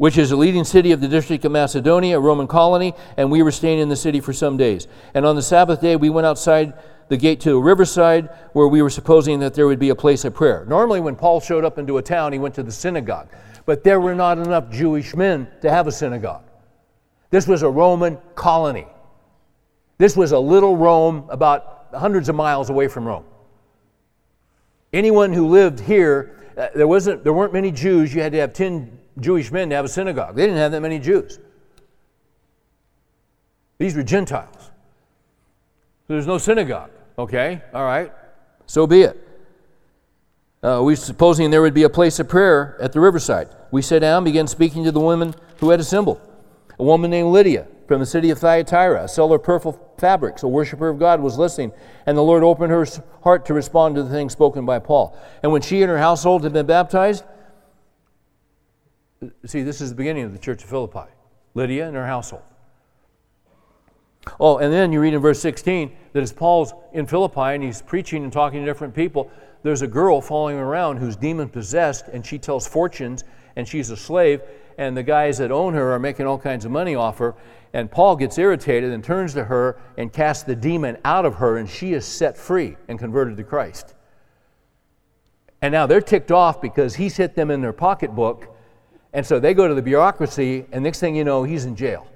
which 0.02 0.18
is 0.18 0.32
a 0.32 0.36
leading 0.36 0.64
city 0.64 0.90
of 0.90 1.00
the 1.00 1.06
district 1.06 1.44
of 1.44 1.52
Macedonia, 1.52 2.16
a 2.16 2.20
Roman 2.20 2.48
colony, 2.48 2.92
and 3.16 3.30
we 3.30 3.40
were 3.40 3.52
staying 3.52 3.78
in 3.78 3.88
the 3.88 3.94
city 3.94 4.18
for 4.18 4.32
some 4.32 4.56
days. 4.56 4.88
And 5.14 5.24
on 5.24 5.36
the 5.36 5.42
Sabbath 5.42 5.80
day, 5.80 5.94
we 5.94 6.10
went 6.10 6.26
outside 6.26 6.74
the 7.06 7.16
gate 7.16 7.38
to 7.42 7.56
a 7.56 7.60
riverside 7.60 8.28
where 8.52 8.66
we 8.66 8.82
were 8.82 8.90
supposing 8.90 9.38
that 9.38 9.54
there 9.54 9.68
would 9.68 9.78
be 9.78 9.90
a 9.90 9.94
place 9.94 10.24
of 10.24 10.34
prayer. 10.34 10.64
Normally, 10.66 10.98
when 10.98 11.14
Paul 11.14 11.40
showed 11.40 11.64
up 11.64 11.78
into 11.78 11.98
a 11.98 12.02
town, 12.02 12.32
he 12.32 12.40
went 12.40 12.56
to 12.56 12.64
the 12.64 12.72
synagogue, 12.72 13.28
but 13.66 13.84
there 13.84 14.00
were 14.00 14.14
not 14.14 14.38
enough 14.38 14.70
Jewish 14.70 15.14
men 15.14 15.48
to 15.60 15.70
have 15.70 15.86
a 15.86 15.92
synagogue. 15.92 16.44
This 17.30 17.46
was 17.46 17.62
a 17.62 17.70
Roman 17.70 18.18
colony. 18.34 18.86
This 19.98 20.16
was 20.16 20.32
a 20.32 20.38
little 20.38 20.76
Rome 20.76 21.26
about 21.30 21.88
hundreds 21.94 22.28
of 22.28 22.34
miles 22.34 22.70
away 22.70 22.88
from 22.88 23.06
Rome. 23.06 23.24
Anyone 24.92 25.32
who 25.32 25.48
lived 25.48 25.80
here, 25.80 26.38
uh, 26.56 26.68
there, 26.74 26.88
wasn't, 26.88 27.24
there 27.24 27.32
weren't 27.32 27.52
many 27.52 27.70
Jews. 27.70 28.14
You 28.14 28.20
had 28.20 28.32
to 28.32 28.38
have 28.38 28.52
10 28.52 28.98
Jewish 29.20 29.50
men 29.50 29.70
to 29.70 29.76
have 29.76 29.84
a 29.84 29.88
synagogue. 29.88 30.36
They 30.36 30.42
didn't 30.42 30.58
have 30.58 30.72
that 30.72 30.80
many 30.80 30.98
Jews. 30.98 31.38
These 33.78 33.96
were 33.96 34.02
Gentiles. 34.02 34.70
So 36.06 36.14
there's 36.14 36.26
no 36.26 36.38
synagogue. 36.38 36.90
Okay, 37.18 37.62
all 37.72 37.84
right. 37.84 38.12
So 38.66 38.86
be 38.86 39.02
it. 39.02 39.31
Uh, 40.62 40.80
we 40.82 40.94
supposing 40.94 41.50
there 41.50 41.62
would 41.62 41.74
be 41.74 41.82
a 41.82 41.90
place 41.90 42.20
of 42.20 42.28
prayer 42.28 42.76
at 42.80 42.92
the 42.92 43.00
riverside. 43.00 43.48
We 43.70 43.82
sat 43.82 44.00
down, 44.00 44.24
began 44.24 44.46
speaking 44.46 44.84
to 44.84 44.92
the 44.92 45.00
women 45.00 45.34
who 45.58 45.70
had 45.70 45.80
assembled. 45.80 46.20
A 46.78 46.84
woman 46.84 47.10
named 47.10 47.28
Lydia 47.28 47.66
from 47.88 48.00
the 48.00 48.06
city 48.06 48.30
of 48.30 48.38
Thyatira, 48.38 49.04
a 49.04 49.08
seller 49.08 49.36
of 49.36 49.42
purple 49.42 49.94
fabrics, 49.98 50.42
a 50.42 50.48
worshiper 50.48 50.88
of 50.88 50.98
God, 50.98 51.20
was 51.20 51.36
listening, 51.36 51.72
and 52.06 52.16
the 52.16 52.22
Lord 52.22 52.42
opened 52.42 52.70
her 52.70 52.86
heart 53.22 53.44
to 53.46 53.54
respond 53.54 53.96
to 53.96 54.02
the 54.02 54.10
things 54.10 54.32
spoken 54.32 54.64
by 54.64 54.78
Paul. 54.78 55.18
And 55.42 55.50
when 55.52 55.62
she 55.62 55.82
and 55.82 55.90
her 55.90 55.98
household 55.98 56.44
had 56.44 56.52
been 56.52 56.66
baptized, 56.66 57.24
See, 59.44 59.62
this 59.62 59.80
is 59.80 59.90
the 59.90 59.96
beginning 59.96 60.24
of 60.24 60.32
the 60.32 60.38
church 60.38 60.62
of 60.62 60.70
Philippi 60.70 61.10
Lydia 61.54 61.86
and 61.86 61.96
her 61.96 62.06
household. 62.06 62.42
Oh, 64.38 64.58
and 64.58 64.72
then 64.72 64.92
you 64.92 65.00
read 65.00 65.14
in 65.14 65.20
verse 65.20 65.40
16 65.40 65.92
that 66.12 66.22
as 66.22 66.32
Paul's 66.32 66.72
in 66.92 67.06
Philippi 67.06 67.40
and 67.40 67.62
he's 67.62 67.82
preaching 67.82 68.22
and 68.22 68.32
talking 68.32 68.60
to 68.60 68.66
different 68.66 68.94
people, 68.94 69.30
there's 69.62 69.82
a 69.82 69.86
girl 69.86 70.20
following 70.20 70.56
around 70.56 70.98
who's 70.98 71.16
demon 71.16 71.48
possessed 71.48 72.08
and 72.08 72.24
she 72.24 72.38
tells 72.38 72.66
fortunes 72.66 73.24
and 73.56 73.68
she's 73.68 73.90
a 73.90 73.96
slave, 73.96 74.40
and 74.78 74.96
the 74.96 75.02
guys 75.02 75.38
that 75.38 75.52
own 75.52 75.74
her 75.74 75.92
are 75.92 75.98
making 75.98 76.26
all 76.26 76.38
kinds 76.38 76.64
of 76.64 76.70
money 76.70 76.94
off 76.94 77.18
her. 77.18 77.34
And 77.74 77.90
Paul 77.90 78.16
gets 78.16 78.38
irritated 78.38 78.92
and 78.92 79.04
turns 79.04 79.34
to 79.34 79.44
her 79.44 79.78
and 79.98 80.10
casts 80.12 80.44
the 80.44 80.56
demon 80.56 80.96
out 81.04 81.26
of 81.26 81.34
her, 81.34 81.58
and 81.58 81.68
she 81.68 81.92
is 81.92 82.06
set 82.06 82.36
free 82.38 82.76
and 82.88 82.98
converted 82.98 83.36
to 83.36 83.44
Christ. 83.44 83.94
And 85.60 85.70
now 85.70 85.86
they're 85.86 86.00
ticked 86.00 86.32
off 86.32 86.62
because 86.62 86.94
he's 86.94 87.18
hit 87.18 87.34
them 87.34 87.50
in 87.50 87.60
their 87.60 87.74
pocketbook 87.74 88.52
and 89.12 89.26
so 89.26 89.38
they 89.38 89.54
go 89.54 89.68
to 89.68 89.74
the 89.74 89.82
bureaucracy, 89.82 90.64
and 90.72 90.82
next 90.82 91.00
thing 91.00 91.14
you 91.14 91.24
know, 91.24 91.42
he's 91.42 91.66
in 91.66 91.76
jail. 91.76 92.06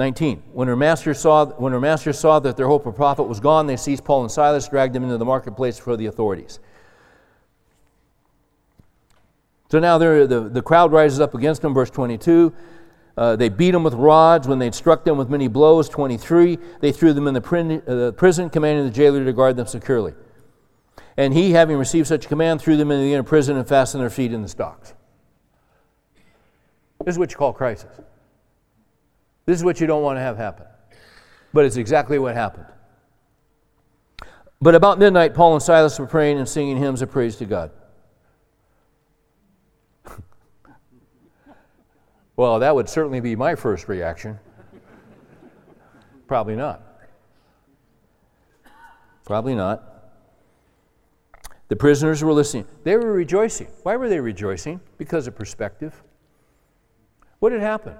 19. 0.00 0.42
When 0.52 0.66
her 0.66 0.76
master 0.76 1.12
saw, 1.12 1.44
when 1.44 1.72
her 1.72 1.78
master 1.78 2.12
saw 2.12 2.40
that 2.40 2.56
their 2.56 2.66
hope 2.66 2.86
of 2.86 2.96
profit 2.96 3.28
was 3.28 3.38
gone, 3.38 3.66
they 3.66 3.76
seized 3.76 4.02
Paul 4.02 4.22
and 4.22 4.32
Silas, 4.32 4.66
dragged 4.66 4.94
them 4.94 5.04
into 5.04 5.18
the 5.18 5.24
marketplace 5.26 5.78
for 5.78 5.94
the 5.94 6.06
authorities. 6.06 6.58
So 9.70 9.78
now 9.78 9.98
the, 9.98 10.50
the 10.50 10.62
crowd 10.62 10.90
rises 10.90 11.20
up 11.20 11.34
against 11.34 11.60
them, 11.62 11.74
verse 11.74 11.90
22. 11.90 12.52
Uh, 13.16 13.36
they 13.36 13.50
beat 13.50 13.72
them 13.72 13.84
with 13.84 13.92
rods 13.92 14.48
when 14.48 14.58
they'd 14.58 14.74
struck 14.74 15.04
them 15.04 15.18
with 15.18 15.28
many 15.28 15.48
blows, 15.48 15.88
23. 15.90 16.58
They 16.80 16.92
threw 16.92 17.12
them 17.12 17.28
in 17.28 17.34
the 17.34 17.82
uh, 17.86 18.12
prison, 18.12 18.48
commanding 18.48 18.86
the 18.86 18.90
jailer 18.90 19.22
to 19.22 19.32
guard 19.34 19.56
them 19.56 19.66
securely. 19.66 20.14
And 21.18 21.34
he, 21.34 21.50
having 21.50 21.76
received 21.76 22.08
such 22.08 22.24
a 22.24 22.28
command, 22.28 22.62
threw 22.62 22.78
them 22.78 22.90
into 22.90 23.04
the 23.04 23.12
inner 23.12 23.22
prison 23.22 23.58
and 23.58 23.68
fastened 23.68 24.02
their 24.02 24.08
feet 24.08 24.32
in 24.32 24.40
the 24.40 24.48
stocks. 24.48 24.94
This 27.04 27.14
is 27.14 27.18
what 27.18 27.30
you 27.30 27.36
call 27.36 27.52
crisis. 27.52 28.00
This 29.50 29.58
is 29.58 29.64
what 29.64 29.80
you 29.80 29.88
don't 29.88 30.04
want 30.04 30.16
to 30.16 30.20
have 30.20 30.36
happen. 30.36 30.64
But 31.52 31.64
it's 31.64 31.74
exactly 31.74 32.20
what 32.20 32.36
happened. 32.36 32.66
But 34.62 34.76
about 34.76 35.00
midnight, 35.00 35.34
Paul 35.34 35.54
and 35.54 35.62
Silas 35.62 35.98
were 35.98 36.06
praying 36.06 36.38
and 36.38 36.48
singing 36.48 36.76
hymns 36.76 37.02
of 37.02 37.10
praise 37.10 37.34
to 37.38 37.46
God. 37.46 37.72
well, 42.36 42.60
that 42.60 42.72
would 42.72 42.88
certainly 42.88 43.18
be 43.18 43.34
my 43.34 43.56
first 43.56 43.88
reaction. 43.88 44.38
Probably 46.28 46.54
not. 46.54 46.80
Probably 49.24 49.56
not. 49.56 49.82
The 51.66 51.74
prisoners 51.74 52.22
were 52.22 52.32
listening. 52.32 52.66
They 52.84 52.94
were 52.94 53.12
rejoicing. 53.12 53.66
Why 53.82 53.96
were 53.96 54.08
they 54.08 54.20
rejoicing? 54.20 54.80
Because 54.96 55.26
of 55.26 55.34
perspective. 55.34 56.04
What 57.40 57.50
had 57.50 57.62
happened? 57.62 57.98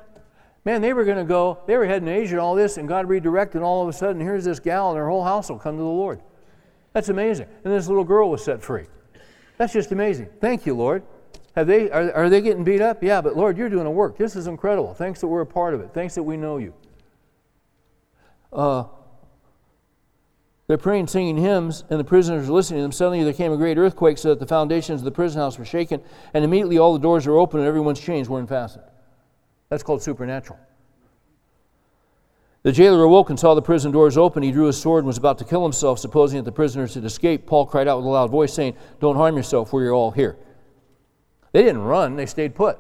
Man, 0.64 0.82
they 0.82 0.92
were 0.92 1.04
going 1.04 1.16
to 1.16 1.24
go, 1.24 1.58
they 1.66 1.76
were 1.76 1.86
heading 1.86 2.06
to 2.06 2.12
Asia 2.12 2.34
and 2.34 2.40
all 2.40 2.54
this, 2.54 2.76
and 2.76 2.86
God 2.86 3.08
redirected, 3.08 3.62
all 3.62 3.82
of 3.82 3.88
a 3.88 3.92
sudden, 3.92 4.20
here's 4.20 4.44
this 4.44 4.61
gal 4.61 4.90
and 4.90 4.98
her 4.98 5.08
whole 5.08 5.24
house 5.24 5.48
will 5.48 5.58
come 5.58 5.76
to 5.76 5.82
the 5.82 5.88
Lord. 5.88 6.20
That's 6.92 7.08
amazing. 7.08 7.46
And 7.64 7.72
this 7.72 7.88
little 7.88 8.04
girl 8.04 8.30
was 8.30 8.44
set 8.44 8.62
free. 8.62 8.84
That's 9.56 9.72
just 9.72 9.92
amazing. 9.92 10.28
Thank 10.40 10.66
you, 10.66 10.74
Lord. 10.74 11.02
Have 11.56 11.66
they, 11.66 11.90
are, 11.90 12.12
are 12.12 12.28
they 12.28 12.40
getting 12.40 12.64
beat 12.64 12.80
up? 12.80 13.02
Yeah, 13.02 13.20
but 13.20 13.36
Lord, 13.36 13.56
you're 13.56 13.68
doing 13.68 13.86
a 13.86 13.90
work. 13.90 14.16
This 14.16 14.36
is 14.36 14.46
incredible. 14.46 14.94
Thanks 14.94 15.20
that 15.20 15.28
we're 15.28 15.40
a 15.40 15.46
part 15.46 15.74
of 15.74 15.80
it. 15.80 15.90
Thanks 15.92 16.14
that 16.14 16.22
we 16.22 16.36
know 16.36 16.58
you. 16.58 16.74
Uh, 18.52 18.84
they're 20.66 20.78
praying, 20.78 21.08
singing 21.08 21.36
hymns, 21.36 21.84
and 21.90 21.98
the 21.98 22.04
prisoners 22.04 22.48
are 22.48 22.52
listening 22.52 22.78
to 22.78 22.82
them. 22.82 22.92
Suddenly 22.92 23.24
there 23.24 23.32
came 23.32 23.52
a 23.52 23.56
great 23.56 23.76
earthquake 23.76 24.18
so 24.18 24.28
that 24.28 24.38
the 24.38 24.46
foundations 24.46 25.00
of 25.00 25.04
the 25.04 25.11
prison 25.11 25.40
house 25.40 25.58
were 25.58 25.64
shaken, 25.64 26.00
and 26.32 26.44
immediately 26.44 26.78
all 26.78 26.92
the 26.92 26.98
doors 27.00 27.26
were 27.26 27.38
open 27.38 27.61
and 27.61 27.68
everyone's 27.68 28.00
chains 28.00 28.28
were 28.28 28.38
unfastened. 28.38 28.84
That's 29.71 29.83
called 29.83 30.03
supernatural. 30.03 30.59
The 32.62 32.73
jailer 32.73 33.05
awoke 33.05 33.31
and 33.31 33.41
saw 33.41 33.55
the 33.55 33.62
prison 33.62 33.91
doors 33.91 34.18
open. 34.18 34.43
He 34.43 34.53
drew 34.53 34.66
his 34.66 34.79
sword 34.79 34.99
and 34.99 35.07
was 35.07 35.16
about 35.16 35.39
to 35.39 35.45
kill 35.45 35.62
himself, 35.62 35.99
supposing 35.99 36.37
that 36.37 36.45
the 36.45 36.53
prisoners 36.53 36.95
had 36.95 37.05
escaped. 37.05 37.47
Paul 37.47 37.64
cried 37.64 37.89
out 37.89 37.97
with 37.97 38.07
a 38.07 38.11
loud 38.11 38.31
voice, 38.31 38.53
saying, 38.53 38.77
Don't 39.01 39.16
harm 39.16 39.37
yourself, 39.37 39.73
you're 39.73 39.95
all 39.95 40.11
here. 40.11 40.37
They 41.53 41.62
didn't 41.62 41.83
run, 41.83 42.16
they 42.16 42.27
stayed 42.27 42.55
put. 42.55 42.79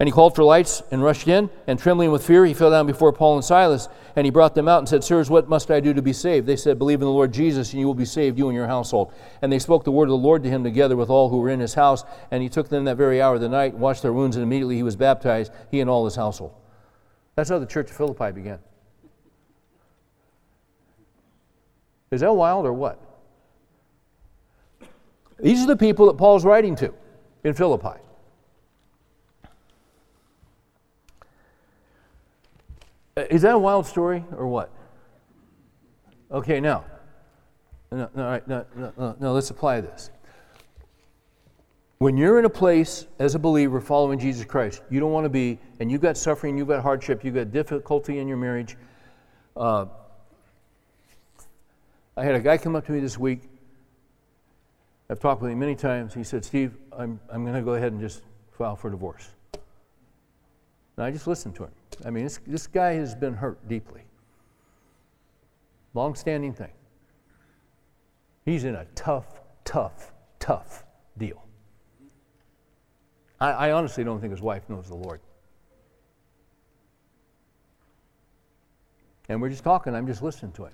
And 0.00 0.06
he 0.06 0.12
called 0.12 0.36
for 0.36 0.44
lights 0.44 0.80
and 0.92 1.02
rushed 1.02 1.26
in, 1.26 1.50
and 1.66 1.76
trembling 1.76 2.12
with 2.12 2.24
fear, 2.24 2.46
he 2.46 2.54
fell 2.54 2.70
down 2.70 2.86
before 2.86 3.12
Paul 3.12 3.34
and 3.34 3.44
Silas. 3.44 3.88
And 4.14 4.24
he 4.24 4.30
brought 4.30 4.54
them 4.54 4.68
out 4.68 4.78
and 4.78 4.88
said, 4.88 5.02
Sirs, 5.02 5.28
what 5.28 5.48
must 5.48 5.72
I 5.72 5.80
do 5.80 5.92
to 5.92 6.02
be 6.02 6.12
saved? 6.12 6.46
They 6.46 6.54
said, 6.54 6.78
Believe 6.78 7.00
in 7.00 7.06
the 7.06 7.12
Lord 7.12 7.32
Jesus, 7.32 7.72
and 7.72 7.80
you 7.80 7.86
will 7.86 7.94
be 7.94 8.04
saved, 8.04 8.38
you 8.38 8.46
and 8.46 8.54
your 8.54 8.68
household. 8.68 9.12
And 9.42 9.52
they 9.52 9.58
spoke 9.58 9.82
the 9.82 9.90
word 9.90 10.04
of 10.04 10.10
the 10.10 10.16
Lord 10.16 10.44
to 10.44 10.48
him 10.48 10.62
together 10.62 10.94
with 10.96 11.10
all 11.10 11.28
who 11.28 11.38
were 11.38 11.50
in 11.50 11.58
his 11.58 11.74
house. 11.74 12.04
And 12.30 12.44
he 12.44 12.48
took 12.48 12.68
them 12.68 12.84
that 12.84 12.96
very 12.96 13.20
hour 13.20 13.34
of 13.34 13.40
the 13.40 13.48
night, 13.48 13.74
washed 13.74 14.02
their 14.02 14.12
wounds, 14.12 14.36
and 14.36 14.42
immediately 14.44 14.76
he 14.76 14.84
was 14.84 14.94
baptized, 14.94 15.50
he 15.70 15.80
and 15.80 15.90
all 15.90 16.04
his 16.04 16.14
household. 16.14 16.54
That's 17.34 17.50
how 17.50 17.58
the 17.58 17.66
church 17.66 17.90
of 17.90 17.96
Philippi 17.96 18.30
began. 18.30 18.60
Is 22.12 22.20
that 22.20 22.32
wild 22.32 22.66
or 22.66 22.72
what? 22.72 23.00
These 25.40 25.62
are 25.62 25.66
the 25.66 25.76
people 25.76 26.06
that 26.06 26.16
Paul's 26.16 26.44
writing 26.44 26.76
to 26.76 26.94
in 27.42 27.54
Philippi. 27.54 28.00
Is 33.30 33.42
that 33.42 33.54
a 33.54 33.58
wild 33.58 33.86
story 33.86 34.24
or 34.36 34.46
what? 34.46 34.70
Okay, 36.30 36.60
now, 36.60 36.84
no, 37.90 38.08
no, 38.14 38.40
no, 38.46 38.66
no, 38.76 39.16
no, 39.18 39.32
let's 39.32 39.50
apply 39.50 39.80
this. 39.80 40.10
When 41.98 42.16
you're 42.16 42.38
in 42.38 42.44
a 42.44 42.50
place 42.50 43.06
as 43.18 43.34
a 43.34 43.38
believer 43.38 43.80
following 43.80 44.18
Jesus 44.18 44.44
Christ, 44.44 44.82
you 44.90 45.00
don't 45.00 45.10
want 45.10 45.24
to 45.24 45.30
be, 45.30 45.58
and 45.80 45.90
you've 45.90 46.00
got 46.00 46.16
suffering, 46.16 46.56
you've 46.56 46.68
got 46.68 46.82
hardship, 46.82 47.24
you've 47.24 47.34
got 47.34 47.50
difficulty 47.50 48.18
in 48.18 48.28
your 48.28 48.36
marriage. 48.36 48.76
Uh, 49.56 49.86
I 52.16 52.24
had 52.24 52.34
a 52.34 52.40
guy 52.40 52.58
come 52.58 52.76
up 52.76 52.86
to 52.86 52.92
me 52.92 53.00
this 53.00 53.18
week. 53.18 53.42
I've 55.10 55.18
talked 55.18 55.40
with 55.40 55.50
him 55.50 55.58
many 55.58 55.74
times. 55.74 56.14
He 56.14 56.22
said, 56.22 56.44
Steve, 56.44 56.76
I'm, 56.92 57.18
I'm 57.30 57.42
going 57.42 57.56
to 57.56 57.62
go 57.62 57.74
ahead 57.74 57.92
and 57.92 58.00
just 58.00 58.22
file 58.52 58.76
for 58.76 58.90
divorce. 58.90 59.30
And 60.96 61.06
I 61.06 61.10
just 61.10 61.26
listened 61.26 61.54
to 61.56 61.64
him. 61.64 61.70
I 62.04 62.10
mean, 62.10 62.28
this, 62.46 62.66
guy 62.66 62.92
has 62.92 63.14
been 63.14 63.34
hurt 63.34 63.66
deeply. 63.68 64.02
Long 65.94 66.14
standing 66.14 66.52
thing. 66.52 66.70
He's 68.44 68.64
in 68.64 68.76
a 68.76 68.84
tough, 68.94 69.40
tough, 69.64 70.12
tough 70.38 70.84
deal. 71.16 71.44
I, 73.40 73.50
I 73.50 73.72
honestly 73.72 74.04
don't 74.04 74.20
think 74.20 74.30
his 74.30 74.40
wife 74.40 74.68
knows 74.68 74.88
the 74.88 74.94
Lord. 74.94 75.20
And 79.28 79.42
we're 79.42 79.50
just 79.50 79.64
talking, 79.64 79.94
I'm 79.94 80.06
just 80.06 80.22
listening 80.22 80.52
to 80.52 80.66
him. 80.66 80.72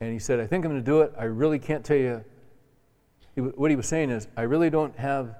And 0.00 0.12
he 0.12 0.18
said, 0.18 0.40
I 0.40 0.46
think 0.46 0.64
I'm 0.64 0.72
going 0.72 0.82
to 0.82 0.90
do 0.90 1.00
it. 1.00 1.14
I 1.18 1.24
really 1.24 1.58
can't 1.58 1.84
tell 1.84 1.96
you. 1.96 2.22
What 3.36 3.70
he 3.70 3.76
was 3.76 3.88
saying 3.88 4.10
is, 4.10 4.28
I 4.36 4.42
really 4.42 4.70
don't 4.70 4.94
have 4.96 5.36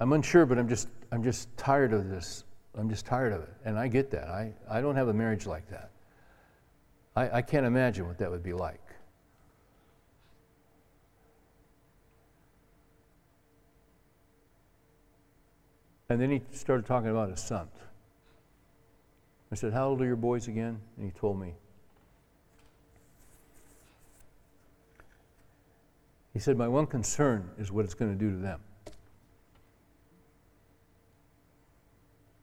I'm 0.00 0.12
unsure, 0.12 0.44
but 0.44 0.58
I'm 0.58 0.68
just, 0.68 0.88
I'm 1.12 1.22
just 1.22 1.56
tired 1.56 1.92
of 1.92 2.08
this. 2.08 2.44
I'm 2.76 2.88
just 2.90 3.06
tired 3.06 3.32
of 3.32 3.42
it. 3.42 3.54
And 3.64 3.78
I 3.78 3.86
get 3.86 4.10
that. 4.10 4.28
I, 4.28 4.52
I 4.68 4.80
don't 4.80 4.96
have 4.96 5.08
a 5.08 5.14
marriage 5.14 5.46
like 5.46 5.68
that. 5.70 5.90
I, 7.14 7.38
I 7.38 7.42
can't 7.42 7.64
imagine 7.64 8.06
what 8.06 8.18
that 8.18 8.30
would 8.30 8.42
be 8.42 8.52
like. 8.52 8.80
And 16.08 16.20
then 16.20 16.30
he 16.30 16.40
started 16.52 16.86
talking 16.86 17.10
about 17.10 17.30
his 17.30 17.40
sons. 17.40 17.70
I 19.52 19.54
said, 19.54 19.72
How 19.72 19.88
old 19.88 20.00
are 20.00 20.06
your 20.06 20.16
boys 20.16 20.48
again? 20.48 20.80
And 20.96 21.06
he 21.06 21.18
told 21.18 21.38
me. 21.38 21.52
He 26.32 26.40
said, 26.40 26.56
My 26.56 26.68
one 26.68 26.86
concern 26.86 27.50
is 27.58 27.70
what 27.70 27.84
it's 27.84 27.94
going 27.94 28.12
to 28.12 28.18
do 28.18 28.30
to 28.30 28.38
them. 28.38 28.60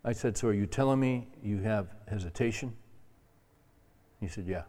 I 0.05 0.13
said, 0.13 0.37
So 0.37 0.49
are 0.49 0.53
you 0.53 0.67
telling 0.67 0.99
me 0.99 1.27
you 1.43 1.61
have 1.61 1.87
hesitation? 2.07 2.73
He 4.19 4.27
said, 4.27 4.45
Yeah. 4.45 4.61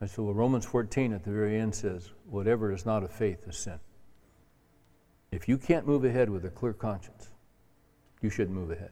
I 0.00 0.06
said, 0.06 0.24
Well, 0.24 0.34
Romans 0.34 0.64
14 0.66 1.12
at 1.12 1.22
the 1.22 1.30
very 1.30 1.58
end 1.58 1.72
says, 1.72 2.10
Whatever 2.28 2.72
is 2.72 2.84
not 2.84 3.04
of 3.04 3.12
faith 3.12 3.46
is 3.46 3.56
sin. 3.56 3.78
If 5.30 5.48
you 5.48 5.56
can't 5.56 5.86
move 5.86 6.04
ahead 6.04 6.28
with 6.28 6.44
a 6.44 6.50
clear 6.50 6.72
conscience, 6.72 7.30
you 8.20 8.28
shouldn't 8.28 8.56
move 8.56 8.72
ahead. 8.72 8.90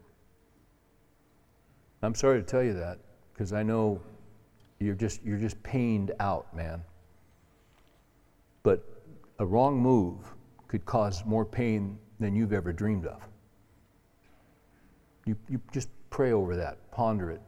I'm 2.02 2.14
sorry 2.14 2.40
to 2.40 2.46
tell 2.46 2.62
you 2.62 2.74
that 2.74 2.98
because 3.32 3.52
I 3.52 3.64
know 3.64 4.00
you're 4.78 4.94
just, 4.94 5.22
you're 5.24 5.38
just 5.38 5.60
pained 5.64 6.12
out, 6.20 6.54
man. 6.54 6.82
But 8.62 8.84
a 9.40 9.44
wrong 9.44 9.76
move 9.76 10.32
could 10.70 10.86
cause 10.86 11.24
more 11.26 11.44
pain 11.44 11.98
than 12.20 12.36
you've 12.36 12.52
ever 12.52 12.72
dreamed 12.72 13.04
of. 13.04 13.20
You, 15.26 15.36
you 15.48 15.60
just 15.72 15.88
pray 16.10 16.30
over 16.30 16.54
that, 16.54 16.92
ponder 16.92 17.32
it. 17.32 17.40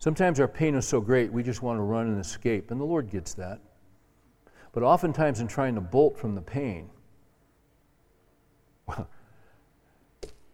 Sometimes 0.00 0.40
our 0.40 0.48
pain 0.48 0.74
is 0.74 0.84
so 0.84 1.00
great 1.00 1.32
we 1.32 1.44
just 1.44 1.62
want 1.62 1.78
to 1.78 1.82
run 1.82 2.08
and 2.08 2.18
escape, 2.18 2.72
and 2.72 2.80
the 2.80 2.84
Lord 2.84 3.08
gets 3.08 3.34
that. 3.34 3.60
But 4.72 4.82
oftentimes, 4.82 5.38
in 5.38 5.46
trying 5.46 5.76
to 5.76 5.80
bolt 5.80 6.18
from 6.18 6.34
the 6.34 6.42
pain, 6.42 6.90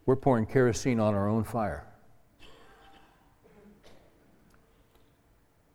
we're 0.05 0.17
pouring 0.17 0.45
kerosene 0.45 1.01
on 1.01 1.15
our 1.15 1.31
own 1.31 1.45
fire. 1.45 1.88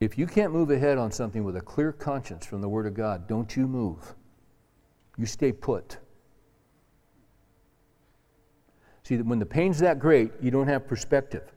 If 0.03 0.17
you 0.17 0.27
can't 0.27 0.51
move 0.51 0.69
ahead 0.69 0.97
on 0.97 1.11
something 1.11 1.45
with 1.45 1.55
a 1.55 1.61
clear 1.61 1.93
conscience 1.93 2.45
from 2.45 2.59
the 2.59 2.67
Word 2.67 2.85
of 2.85 2.93
God, 2.93 3.25
don't 3.25 3.55
you 3.55 3.67
move. 3.67 4.15
You 5.17 5.25
stay 5.25 5.53
put. 5.53 5.97
See, 9.03 9.17
when 9.21 9.39
the 9.39 9.45
pain's 9.45 9.79
that 9.79 9.99
great, 9.99 10.31
you 10.41 10.51
don't 10.51 10.67
have 10.67 10.87
perspective. 10.87 11.49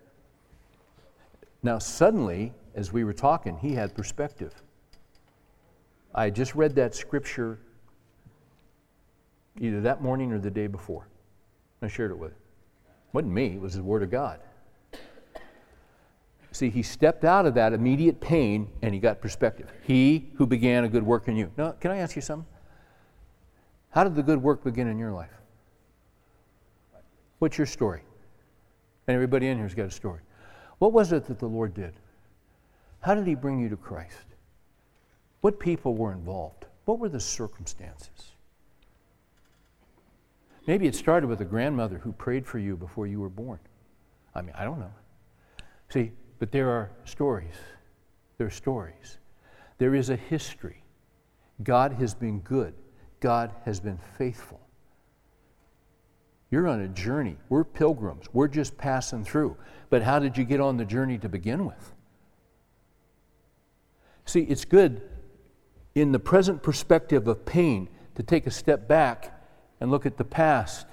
Now, 1.64 1.78
suddenly, 1.78 2.52
as 2.76 2.92
we 2.92 3.02
were 3.02 3.12
talking, 3.12 3.58
he 3.58 3.72
had 3.72 3.96
perspective. 3.96 4.54
I 6.14 6.30
just 6.30 6.54
read 6.54 6.76
that 6.76 6.94
scripture 6.94 7.58
either 9.58 9.80
that 9.80 10.02
morning 10.02 10.32
or 10.32 10.38
the 10.38 10.52
day 10.52 10.68
before. 10.68 11.08
I 11.82 11.88
shared 11.88 12.12
it 12.12 12.18
with 12.18 12.30
him. 12.30 12.38
It 12.86 13.14
wasn't 13.14 13.32
me, 13.32 13.46
it 13.54 13.60
was 13.60 13.74
the 13.74 13.82
Word 13.82 14.04
of 14.04 14.10
God. 14.10 14.38
See, 16.56 16.70
he 16.70 16.82
stepped 16.82 17.22
out 17.22 17.44
of 17.44 17.52
that 17.56 17.74
immediate 17.74 18.18
pain 18.18 18.70
and 18.80 18.94
he 18.94 18.98
got 18.98 19.20
perspective. 19.20 19.70
He 19.82 20.30
who 20.36 20.46
began 20.46 20.84
a 20.84 20.88
good 20.88 21.02
work 21.02 21.28
in 21.28 21.36
you. 21.36 21.52
Now, 21.58 21.72
can 21.72 21.90
I 21.90 21.98
ask 21.98 22.16
you 22.16 22.22
something? 22.22 22.48
How 23.90 24.04
did 24.04 24.14
the 24.14 24.22
good 24.22 24.42
work 24.42 24.64
begin 24.64 24.88
in 24.88 24.98
your 24.98 25.12
life? 25.12 25.28
What's 27.40 27.58
your 27.58 27.66
story? 27.66 28.00
And 29.06 29.14
everybody 29.14 29.48
in 29.48 29.58
here's 29.58 29.74
got 29.74 29.84
a 29.84 29.90
story. 29.90 30.22
What 30.78 30.94
was 30.94 31.12
it 31.12 31.26
that 31.26 31.38
the 31.38 31.46
Lord 31.46 31.74
did? 31.74 31.92
How 33.00 33.14
did 33.14 33.26
he 33.26 33.34
bring 33.34 33.60
you 33.60 33.68
to 33.68 33.76
Christ? 33.76 34.24
What 35.42 35.60
people 35.60 35.94
were 35.94 36.12
involved? 36.12 36.64
What 36.86 36.98
were 36.98 37.10
the 37.10 37.20
circumstances? 37.20 38.32
Maybe 40.66 40.86
it 40.86 40.94
started 40.94 41.26
with 41.26 41.42
a 41.42 41.44
grandmother 41.44 41.98
who 41.98 42.12
prayed 42.12 42.46
for 42.46 42.58
you 42.58 42.78
before 42.78 43.06
you 43.06 43.20
were 43.20 43.28
born. 43.28 43.58
I 44.34 44.40
mean, 44.40 44.54
I 44.56 44.64
don't 44.64 44.80
know. 44.80 44.92
See, 45.90 46.12
but 46.38 46.52
there 46.52 46.70
are 46.70 46.90
stories. 47.04 47.54
There 48.38 48.46
are 48.46 48.50
stories. 48.50 49.18
There 49.78 49.94
is 49.94 50.10
a 50.10 50.16
history. 50.16 50.82
God 51.62 51.92
has 51.94 52.14
been 52.14 52.40
good. 52.40 52.74
God 53.20 53.50
has 53.64 53.80
been 53.80 53.98
faithful. 54.18 54.60
You're 56.50 56.68
on 56.68 56.80
a 56.80 56.88
journey. 56.88 57.36
We're 57.48 57.64
pilgrims. 57.64 58.26
We're 58.32 58.48
just 58.48 58.76
passing 58.78 59.24
through. 59.24 59.56
But 59.90 60.02
how 60.02 60.18
did 60.18 60.36
you 60.36 60.44
get 60.44 60.60
on 60.60 60.76
the 60.76 60.84
journey 60.84 61.18
to 61.18 61.28
begin 61.28 61.66
with? 61.66 61.92
See, 64.24 64.42
it's 64.42 64.64
good 64.64 65.02
in 65.94 66.12
the 66.12 66.18
present 66.18 66.62
perspective 66.62 67.26
of 67.26 67.44
pain 67.44 67.88
to 68.16 68.22
take 68.22 68.46
a 68.46 68.50
step 68.50 68.86
back 68.86 69.32
and 69.80 69.90
look 69.90 70.06
at 70.06 70.16
the 70.16 70.24
past. 70.24 70.86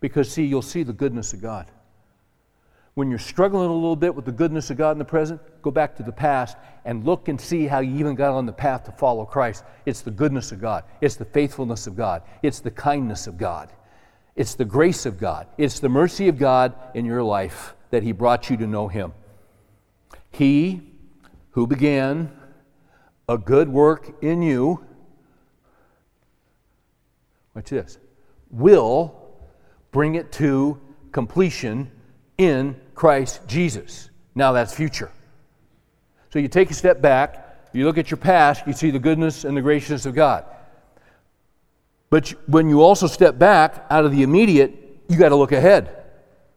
Because, 0.00 0.30
see, 0.30 0.44
you'll 0.44 0.62
see 0.62 0.82
the 0.82 0.92
goodness 0.92 1.32
of 1.32 1.40
God. 1.40 1.70
When 2.96 3.10
you're 3.10 3.18
struggling 3.18 3.68
a 3.68 3.74
little 3.74 3.94
bit 3.94 4.14
with 4.14 4.24
the 4.24 4.32
goodness 4.32 4.70
of 4.70 4.78
God 4.78 4.92
in 4.92 4.98
the 4.98 5.04
present, 5.04 5.38
go 5.60 5.70
back 5.70 5.96
to 5.96 6.02
the 6.02 6.10
past 6.10 6.56
and 6.86 7.04
look 7.04 7.28
and 7.28 7.38
see 7.38 7.66
how 7.66 7.80
you 7.80 7.94
even 7.98 8.14
got 8.14 8.32
on 8.32 8.46
the 8.46 8.54
path 8.54 8.84
to 8.84 8.92
follow 8.92 9.26
Christ. 9.26 9.64
It's 9.84 10.00
the 10.00 10.10
goodness 10.10 10.50
of 10.50 10.62
God, 10.62 10.82
it's 11.02 11.14
the 11.14 11.26
faithfulness 11.26 11.86
of 11.86 11.94
God, 11.94 12.22
it's 12.42 12.60
the 12.60 12.70
kindness 12.70 13.26
of 13.26 13.36
God, 13.36 13.70
it's 14.34 14.54
the 14.54 14.64
grace 14.64 15.04
of 15.04 15.20
God, 15.20 15.46
it's 15.58 15.78
the 15.78 15.90
mercy 15.90 16.28
of 16.28 16.38
God 16.38 16.72
in 16.94 17.04
your 17.04 17.22
life 17.22 17.74
that 17.90 18.02
He 18.02 18.12
brought 18.12 18.48
you 18.48 18.56
to 18.56 18.66
know 18.66 18.88
Him. 18.88 19.12
He 20.30 20.80
who 21.50 21.66
began 21.66 22.32
a 23.28 23.36
good 23.36 23.68
work 23.68 24.14
in 24.22 24.40
you, 24.40 24.82
watch 27.54 27.68
this, 27.68 27.98
will 28.50 29.36
bring 29.92 30.14
it 30.14 30.32
to 30.32 30.80
completion 31.12 31.90
in 32.38 32.80
Christ 32.96 33.42
Jesus. 33.46 34.10
Now 34.34 34.50
that's 34.52 34.74
future. 34.74 35.12
So 36.30 36.40
you 36.40 36.48
take 36.48 36.70
a 36.70 36.74
step 36.74 37.00
back, 37.00 37.68
you 37.72 37.84
look 37.84 37.98
at 37.98 38.10
your 38.10 38.18
past, 38.18 38.66
you 38.66 38.72
see 38.72 38.90
the 38.90 38.98
goodness 38.98 39.44
and 39.44 39.56
the 39.56 39.60
graciousness 39.60 40.06
of 40.06 40.14
God. 40.14 40.44
But 42.10 42.30
when 42.46 42.68
you 42.68 42.82
also 42.82 43.06
step 43.06 43.38
back 43.38 43.84
out 43.90 44.04
of 44.04 44.12
the 44.12 44.22
immediate, 44.22 45.02
you 45.08 45.18
got 45.18 45.28
to 45.28 45.36
look 45.36 45.52
ahead. 45.52 46.04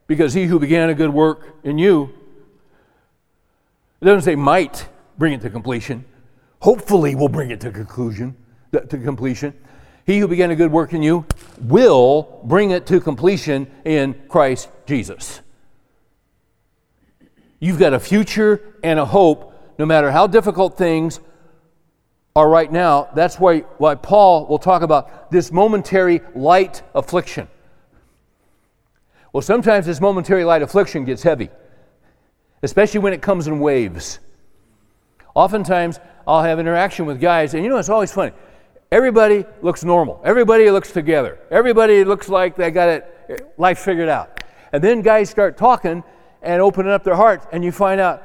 Because 0.07 0.33
he 0.33 0.45
who 0.45 0.59
began 0.59 0.89
a 0.89 0.93
good 0.93 1.13
work 1.13 1.57
in 1.63 1.77
you, 1.77 2.09
it 4.01 4.05
doesn't 4.05 4.21
say 4.21 4.35
might 4.35 4.87
bring 5.17 5.33
it 5.33 5.41
to 5.41 5.49
completion, 5.49 6.05
hopefully 6.61 7.15
will 7.15 7.29
bring 7.29 7.51
it 7.51 7.59
to 7.61 7.71
conclusion, 7.71 8.35
to 8.71 8.97
completion. 8.97 9.53
He 10.05 10.19
who 10.19 10.27
began 10.27 10.51
a 10.51 10.55
good 10.55 10.71
work 10.71 10.93
in 10.93 11.03
you 11.03 11.25
will 11.59 12.41
bring 12.45 12.71
it 12.71 12.87
to 12.87 13.01
completion 13.01 13.69
in 13.83 14.15
Christ 14.29 14.69
Jesus. 14.85 15.41
You've 17.60 17.80
got 17.80 17.93
a 17.93 17.99
future 17.99 18.62
and 18.84 18.99
a 18.99 19.05
hope, 19.05 19.53
no 19.78 19.86
matter 19.86 20.12
how 20.12 20.28
difficult 20.28 20.78
things 20.78 21.20
are 22.36 22.49
right 22.49 22.72
now. 22.72 23.10
That's 23.16 23.39
why, 23.39 23.60
why 23.78 23.95
Paul 23.95 24.47
will 24.47 24.60
talk 24.60 24.82
about 24.82 25.32
this 25.32 25.51
momentary 25.51 26.22
light 26.36 26.82
affliction. 26.95 27.47
Well, 29.34 29.41
sometimes 29.41 29.86
this 29.86 30.01
momentary 30.01 30.43
light 30.43 30.62
affliction 30.62 31.05
gets 31.05 31.22
heavy, 31.22 31.49
especially 32.64 33.01
when 33.01 33.14
it 33.14 33.22
comes 33.22 33.47
in 33.47 33.60
waves. 33.60 34.20
Oftentimes, 35.36 35.99
I'll 36.28 36.43
have 36.43 36.60
interaction 36.60 37.05
with 37.05 37.20
guys, 37.20 37.53
and 37.53 37.64
you 37.64 37.70
know, 37.70 37.78
it's 37.78 37.89
always 37.89 38.12
funny. 38.12 38.32
Everybody 38.91 39.45
looks 39.62 39.84
normal. 39.84 40.20
Everybody 40.24 40.72
looks 40.72 40.91
together. 40.91 41.38
Everybody 41.51 42.03
looks 42.03 42.28
like 42.28 42.55
they 42.55 42.72
got 42.72 42.89
it, 42.89 43.53
life 43.57 43.80
figured 43.80 44.10
out. 44.10 44.43
And 44.74 44.84
then 44.84 45.01
guys 45.01 45.30
start 45.30 45.57
talking 45.57 46.03
and 46.41 46.61
opening 46.61 46.91
up 46.91 47.03
their 47.03 47.15
hearts, 47.15 47.47
and 47.51 47.63
you 47.63 47.71
find 47.71 47.99
out, 47.99 48.23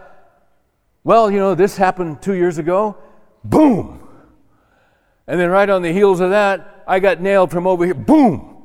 well, 1.03 1.31
you 1.31 1.39
know, 1.39 1.55
this 1.55 1.77
happened 1.77 2.23
two 2.23 2.35
years 2.35 2.59
ago. 2.59 2.97
Boom. 3.43 4.01
And 5.27 5.39
then 5.39 5.51
right 5.51 5.69
on 5.69 5.83
the 5.83 5.93
heels 5.93 6.21
of 6.21 6.31
that, 6.31 6.85
I 6.87 7.01
got 7.01 7.21
nailed 7.21 7.51
from 7.51 7.67
over 7.67 7.85
here. 7.85 7.95
Boom. 7.95 8.63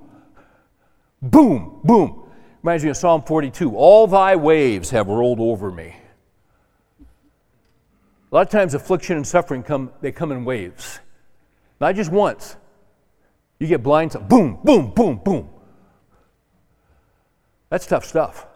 Boom. 1.22 1.82
Boom. 1.84 2.30
Reminds 2.62 2.84
me 2.84 2.90
of 2.90 2.98
Psalm 2.98 3.24
42. 3.24 3.76
All 3.76 4.08
thy 4.08 4.36
waves 4.36 4.90
have 4.90 5.08
rolled 5.08 5.40
over 5.40 5.72
me. 5.72 5.96
A 8.32 8.36
lot 8.36 8.42
of 8.42 8.50
times 8.50 8.74
affliction 8.74 9.18
and 9.18 9.26
suffering 9.26 9.64
come, 9.64 9.92
they 10.02 10.12
come 10.12 10.32
in 10.32 10.46
waves. 10.46 11.00
Not 11.82 11.96
just 11.96 12.12
once. 12.12 12.56
You 13.60 13.68
get 13.68 13.84
blind, 13.84 14.16
boom, 14.30 14.60
boom, 14.64 14.92
boom, 14.92 15.18
boom. 15.24 15.50
That's 17.70 17.86
tough 17.86 18.06
stuff. 18.06 18.48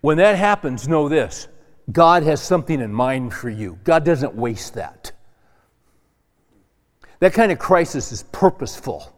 When 0.00 0.16
that 0.18 0.36
happens, 0.36 0.88
know 0.88 1.08
this 1.08 1.48
God 1.90 2.22
has 2.22 2.40
something 2.42 2.80
in 2.80 2.92
mind 2.92 3.34
for 3.34 3.50
you. 3.50 3.78
God 3.84 4.04
doesn't 4.04 4.34
waste 4.34 4.74
that. 4.74 5.12
That 7.20 7.34
kind 7.34 7.52
of 7.52 7.58
crisis 7.58 8.12
is 8.12 8.22
purposeful. 8.22 9.12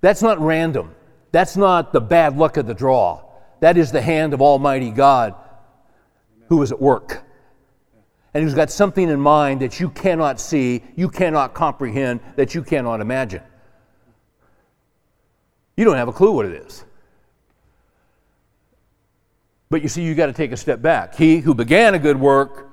That's 0.00 0.22
not 0.22 0.40
random. 0.40 0.94
That's 1.30 1.56
not 1.56 1.92
the 1.92 2.00
bad 2.00 2.36
luck 2.36 2.56
of 2.56 2.66
the 2.66 2.74
draw. 2.74 3.22
That 3.60 3.76
is 3.76 3.92
the 3.92 4.02
hand 4.02 4.34
of 4.34 4.42
Almighty 4.42 4.90
God 4.90 5.34
who 6.48 6.60
is 6.62 6.72
at 6.72 6.80
work. 6.80 7.24
And 8.34 8.42
who's 8.42 8.54
got 8.54 8.70
something 8.70 9.08
in 9.08 9.20
mind 9.20 9.60
that 9.60 9.78
you 9.78 9.88
cannot 9.90 10.40
see, 10.40 10.82
you 10.96 11.08
cannot 11.08 11.54
comprehend, 11.54 12.20
that 12.36 12.54
you 12.54 12.62
cannot 12.62 13.00
imagine. 13.00 13.42
You 15.76 15.84
don't 15.84 15.96
have 15.96 16.08
a 16.08 16.12
clue 16.12 16.32
what 16.32 16.46
it 16.46 16.54
is. 16.54 16.84
But 19.72 19.80
you 19.80 19.88
see, 19.88 20.02
you 20.02 20.14
got 20.14 20.26
to 20.26 20.34
take 20.34 20.52
a 20.52 20.56
step 20.58 20.82
back. 20.82 21.14
He 21.14 21.38
who 21.38 21.54
began 21.54 21.94
a 21.94 21.98
good 21.98 22.20
work 22.20 22.68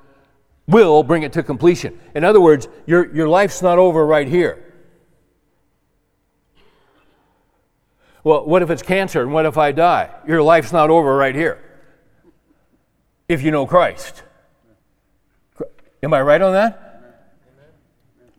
will 0.68 1.02
bring 1.02 1.24
it 1.24 1.32
to 1.32 1.42
completion. 1.42 1.98
In 2.14 2.26
other 2.26 2.42
words, 2.42 2.68
your, 2.86 3.16
your 3.16 3.30
life's 3.30 3.62
not 3.62 3.80
over 3.80 4.06
right 4.06 4.28
here. 4.28 4.74
Well, 8.26 8.46
what 8.46 8.64
if 8.64 8.70
it's 8.70 8.82
cancer 8.82 9.22
and 9.22 9.32
what 9.32 9.46
if 9.46 9.58
I 9.58 9.72
die? 9.72 10.10
Your 10.28 10.42
life's 10.44 10.74
not 10.74 10.90
over 10.90 11.16
right 11.16 11.34
here. 11.34 11.64
If 13.30 13.44
you 13.44 13.52
know 13.52 13.66
Christ. 13.66 14.24
Am 16.04 16.14
I 16.14 16.22
right 16.22 16.42
on 16.42 16.52
that? 16.52 17.38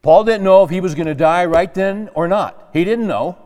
Paul 0.02 0.24
didn't 0.24 0.44
know 0.44 0.64
if 0.64 0.68
he 0.68 0.82
was 0.82 0.94
going 0.94 1.06
to 1.06 1.14
die 1.14 1.46
right 1.46 1.72
then 1.72 2.10
or 2.12 2.28
not. 2.28 2.68
He 2.74 2.84
didn't 2.84 3.06
know. 3.06 3.38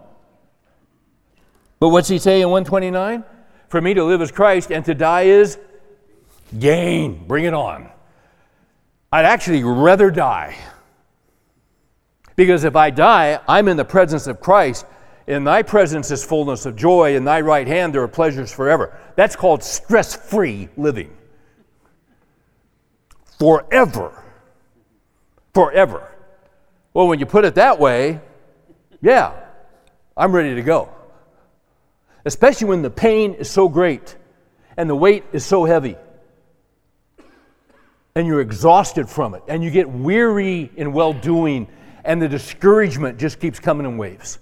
But 1.78 1.90
what's 1.90 2.08
he 2.08 2.18
say 2.18 2.40
in 2.40 2.50
129? 2.50 3.22
For 3.74 3.80
me 3.80 3.92
to 3.94 4.04
live 4.04 4.22
is 4.22 4.30
Christ 4.30 4.70
and 4.70 4.84
to 4.84 4.94
die 4.94 5.22
is 5.22 5.58
gain. 6.60 7.26
Bring 7.26 7.44
it 7.44 7.54
on. 7.54 7.88
I'd 9.10 9.24
actually 9.24 9.64
rather 9.64 10.12
die. 10.12 10.56
Because 12.36 12.62
if 12.62 12.76
I 12.76 12.90
die, 12.90 13.40
I'm 13.48 13.66
in 13.66 13.76
the 13.76 13.84
presence 13.84 14.28
of 14.28 14.40
Christ. 14.40 14.86
In 15.26 15.42
thy 15.42 15.64
presence 15.64 16.12
is 16.12 16.24
fullness 16.24 16.66
of 16.66 16.76
joy. 16.76 17.16
In 17.16 17.24
thy 17.24 17.40
right 17.40 17.66
hand 17.66 17.92
there 17.92 18.02
are 18.02 18.06
pleasures 18.06 18.52
forever. 18.52 18.96
That's 19.16 19.34
called 19.34 19.64
stress 19.64 20.14
free 20.14 20.68
living. 20.76 21.10
Forever. 23.40 24.22
Forever. 25.52 26.12
Well, 26.92 27.08
when 27.08 27.18
you 27.18 27.26
put 27.26 27.44
it 27.44 27.56
that 27.56 27.80
way, 27.80 28.20
yeah, 29.02 29.32
I'm 30.16 30.30
ready 30.30 30.54
to 30.54 30.62
go 30.62 30.94
especially 32.24 32.68
when 32.68 32.82
the 32.82 32.90
pain 32.90 33.34
is 33.34 33.50
so 33.50 33.68
great 33.68 34.16
and 34.76 34.88
the 34.88 34.96
weight 34.96 35.24
is 35.32 35.44
so 35.44 35.64
heavy 35.64 35.96
and 38.14 38.26
you're 38.26 38.40
exhausted 38.40 39.08
from 39.08 39.34
it 39.34 39.42
and 39.48 39.62
you 39.62 39.70
get 39.70 39.88
weary 39.88 40.70
in 40.76 40.92
well 40.92 41.12
doing 41.12 41.66
and 42.04 42.20
the 42.20 42.28
discouragement 42.28 43.18
just 43.18 43.40
keeps 43.40 43.58
coming 43.58 43.86
in 43.86 43.96
waves. 43.96 44.38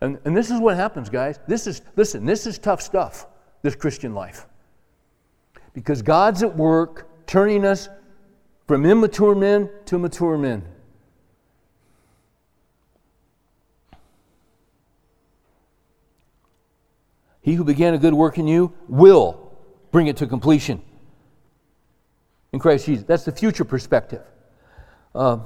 And, 0.00 0.18
and 0.26 0.36
this 0.36 0.50
is 0.50 0.60
what 0.60 0.76
happens, 0.76 1.08
guys. 1.08 1.40
This 1.48 1.66
is, 1.66 1.80
listen, 1.96 2.26
this 2.26 2.46
is 2.46 2.58
tough 2.58 2.82
stuff, 2.82 3.26
this 3.62 3.74
Christian 3.74 4.14
life. 4.14 4.46
Because 5.72 6.02
God's 6.02 6.42
at 6.42 6.54
work 6.54 7.08
turning 7.26 7.64
us 7.64 7.88
from 8.66 8.84
immature 8.84 9.34
men 9.34 9.70
to 9.86 9.98
mature 9.98 10.36
men. 10.36 10.62
He 17.44 17.52
who 17.52 17.64
began 17.64 17.92
a 17.92 17.98
good 17.98 18.14
work 18.14 18.38
in 18.38 18.48
you 18.48 18.72
will 18.88 19.54
bring 19.92 20.06
it 20.06 20.16
to 20.16 20.26
completion 20.26 20.80
in 22.54 22.58
Christ 22.58 22.86
Jesus. 22.86 23.04
That's 23.04 23.26
the 23.26 23.32
future 23.32 23.66
perspective. 23.66 24.22
Uh, 25.14 25.40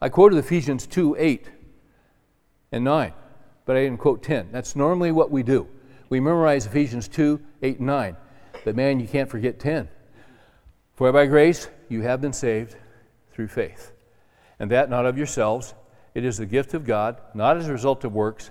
I 0.00 0.08
quoted 0.08 0.38
Ephesians 0.38 0.88
2 0.88 1.14
8 1.16 1.48
and 2.72 2.82
9, 2.82 3.12
but 3.64 3.76
I 3.76 3.84
didn't 3.84 3.98
quote 3.98 4.24
10. 4.24 4.48
That's 4.50 4.74
normally 4.74 5.12
what 5.12 5.30
we 5.30 5.44
do. 5.44 5.68
We 6.08 6.18
memorize 6.18 6.66
Ephesians 6.66 7.06
2 7.06 7.40
8 7.62 7.78
and 7.78 7.86
9. 7.86 8.16
But 8.64 8.74
man, 8.74 8.98
you 8.98 9.06
can't 9.06 9.30
forget 9.30 9.60
10. 9.60 9.88
For 10.94 11.12
by 11.12 11.26
grace 11.26 11.68
you 11.88 12.02
have 12.02 12.20
been 12.20 12.32
saved 12.32 12.74
through 13.32 13.48
faith. 13.48 13.92
And 14.58 14.68
that 14.72 14.90
not 14.90 15.06
of 15.06 15.16
yourselves, 15.16 15.74
it 16.12 16.24
is 16.24 16.38
the 16.38 16.46
gift 16.46 16.74
of 16.74 16.84
God, 16.84 17.20
not 17.34 17.56
as 17.56 17.68
a 17.68 17.72
result 17.72 18.02
of 18.02 18.12
works 18.12 18.50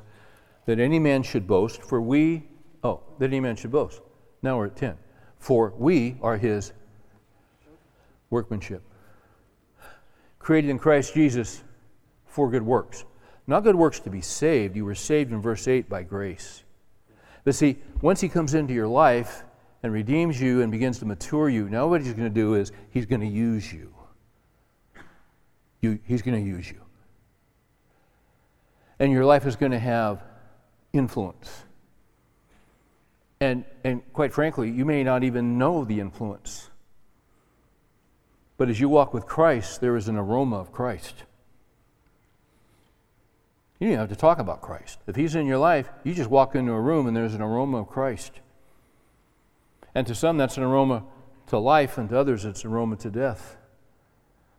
that 0.66 0.80
any 0.80 0.99
man 0.99 1.24
should 1.24 1.47
boast, 1.47 1.82
for 1.82 2.01
we, 2.01 2.43
oh, 2.84 3.01
that 3.20 3.26
any 3.26 3.39
man 3.39 3.55
should 3.55 3.72
boast. 3.72 4.01
Now 4.41 4.57
we're 4.57 4.68
at 4.68 4.76
10. 4.76 4.97
For 5.39 5.74
we 5.78 6.18
are 6.22 6.38
his 6.38 6.72
workmanship, 8.30 8.84
created 10.39 10.70
in 10.70 10.80
Christ 10.80 11.14
Jesus 11.14 11.64
for 12.26 12.49
good 12.49 12.64
works. 12.64 13.05
Not 13.47 13.64
good 13.64 13.76
works 13.76 13.99
to 14.01 14.09
be 14.09 14.22
saved. 14.22 14.76
You 14.76 14.86
were 14.86 14.95
saved 14.95 15.32
in 15.32 15.41
verse 15.41 15.68
8 15.68 15.89
by 15.89 16.03
grace. 16.03 16.64
But 17.43 17.55
see, 17.55 17.78
once 18.01 18.22
he 18.22 18.30
comes 18.30 18.53
into 18.53 18.74
your 18.74 18.88
life 18.88 19.43
and 19.84 19.91
redeems 19.91 20.39
you 20.39 20.62
and 20.62 20.72
begins 20.72 20.99
to 20.99 21.05
mature 21.05 21.49
you, 21.49 21.70
now 21.70 21.88
what 21.88 22.01
he's 22.01 22.14
going 22.14 22.30
to 22.30 22.34
do 22.34 22.53
is 22.53 22.72
he's 22.91 23.05
going 23.05 23.22
to 23.22 23.28
use 23.28 23.74
you. 23.74 23.93
you 25.82 25.99
he's 26.05 26.22
going 26.22 26.41
to 26.41 26.47
use 26.47 26.70
you. 26.70 26.80
And 28.99 29.12
your 29.12 29.26
life 29.26 29.47
is 29.47 29.55
going 29.55 29.72
to 29.72 29.80
have 29.80 30.24
influence. 30.94 31.64
And, 33.39 33.66
and 33.84 34.02
quite 34.14 34.34
frankly, 34.34 34.70
you 34.70 34.86
may 34.86 35.04
not 35.04 35.24
even 35.24 35.58
know 35.58 35.84
the 35.84 36.00
influence. 36.00 36.70
But 38.58 38.70
as 38.70 38.80
you 38.80 38.89
walk 38.89 39.14
with 39.14 39.26
Christ, 39.26 39.82
there 39.82 39.96
is 39.96 40.08
an 40.08 40.16
aroma 40.16 40.58
of 40.58 40.72
Christ. 40.72 41.24
You 43.80 43.89
don't 43.89 43.98
have 43.98 44.10
to 44.10 44.16
talk 44.16 44.38
about 44.38 44.62
Christ. 44.62 45.00
If 45.08 45.16
He's 45.16 45.34
in 45.34 45.48
your 45.48 45.58
life, 45.58 45.89
you 46.04 46.14
just 46.14 46.30
walk 46.30 46.54
into 46.54 46.72
a 46.72 46.80
room 46.80 47.08
and 47.08 47.18
there's 47.18 47.34
an 47.34 47.42
aroma 47.42 47.80
of 47.80 47.89
Christ. 47.89 48.34
And 49.96 50.06
to 50.06 50.14
some, 50.14 50.38
that's 50.38 50.58
an 50.58 50.64
aroma 50.64 51.04
to 51.48 51.58
life, 51.58 51.98
and 51.98 52.08
to 52.10 52.18
others, 52.18 52.46
it's 52.46 52.64
an 52.64 52.72
aroma 52.72 52.96
to 52.98 53.10
death. 53.10 53.58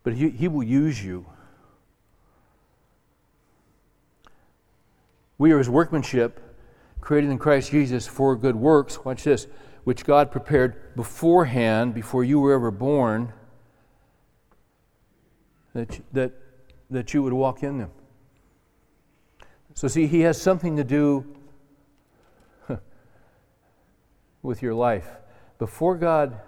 But 0.03 0.15
He, 0.15 0.31
he 0.31 0.49
will 0.49 0.65
use 0.65 1.05
you 1.05 1.25
We 5.43 5.51
are 5.51 5.59
his 5.59 5.69
workmanship, 5.69 6.39
created 7.01 7.29
in 7.31 7.37
Christ 7.37 7.73
Jesus 7.73 8.07
for 8.07 8.37
good 8.37 8.55
works. 8.55 9.05
Watch 9.05 9.25
this, 9.25 9.49
which 9.83 10.05
God 10.05 10.31
prepared 10.31 10.95
beforehand, 10.95 11.95
before 11.95 12.23
you 12.23 12.39
were 12.39 12.53
ever 12.53 12.71
born, 12.71 13.33
that, 15.75 16.01
that, 16.13 16.33
that 16.91 17.13
you 17.13 17.25
would 17.25 17.33
walk 17.33 17.65
in 17.65 17.79
them. 17.79 17.91
So, 19.75 19.89
see, 19.89 20.07
he 20.07 20.21
has 20.21 20.41
something 20.41 20.77
to 20.77 20.85
do 20.85 21.27
with 24.45 24.63
your 24.63 24.75
life. 24.75 25.09
Before 25.59 25.97
God 25.97 26.39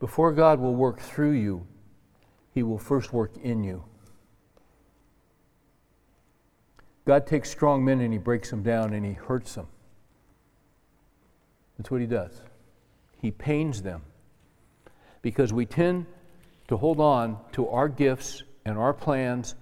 before 0.00 0.32
God 0.32 0.60
will 0.60 0.74
work 0.74 1.00
through 1.00 1.32
you, 1.32 1.66
he 2.52 2.62
will 2.62 2.76
first 2.76 3.14
work 3.14 3.38
in 3.42 3.64
you. 3.64 3.87
God 7.08 7.26
takes 7.26 7.48
strong 7.48 7.86
men 7.86 8.02
and 8.02 8.12
he 8.12 8.18
breaks 8.18 8.50
them 8.50 8.62
down 8.62 8.92
and 8.92 9.02
he 9.02 9.14
hurts 9.14 9.54
them. 9.54 9.66
That's 11.78 11.90
what 11.90 12.02
he 12.02 12.06
does. 12.06 12.42
He 13.16 13.30
pains 13.30 13.80
them 13.80 14.02
because 15.22 15.50
we 15.50 15.64
tend 15.64 16.04
to 16.68 16.76
hold 16.76 17.00
on 17.00 17.38
to 17.52 17.66
our 17.70 17.88
gifts 17.88 18.42
and 18.66 18.76
our 18.76 18.92
plans 18.92 19.54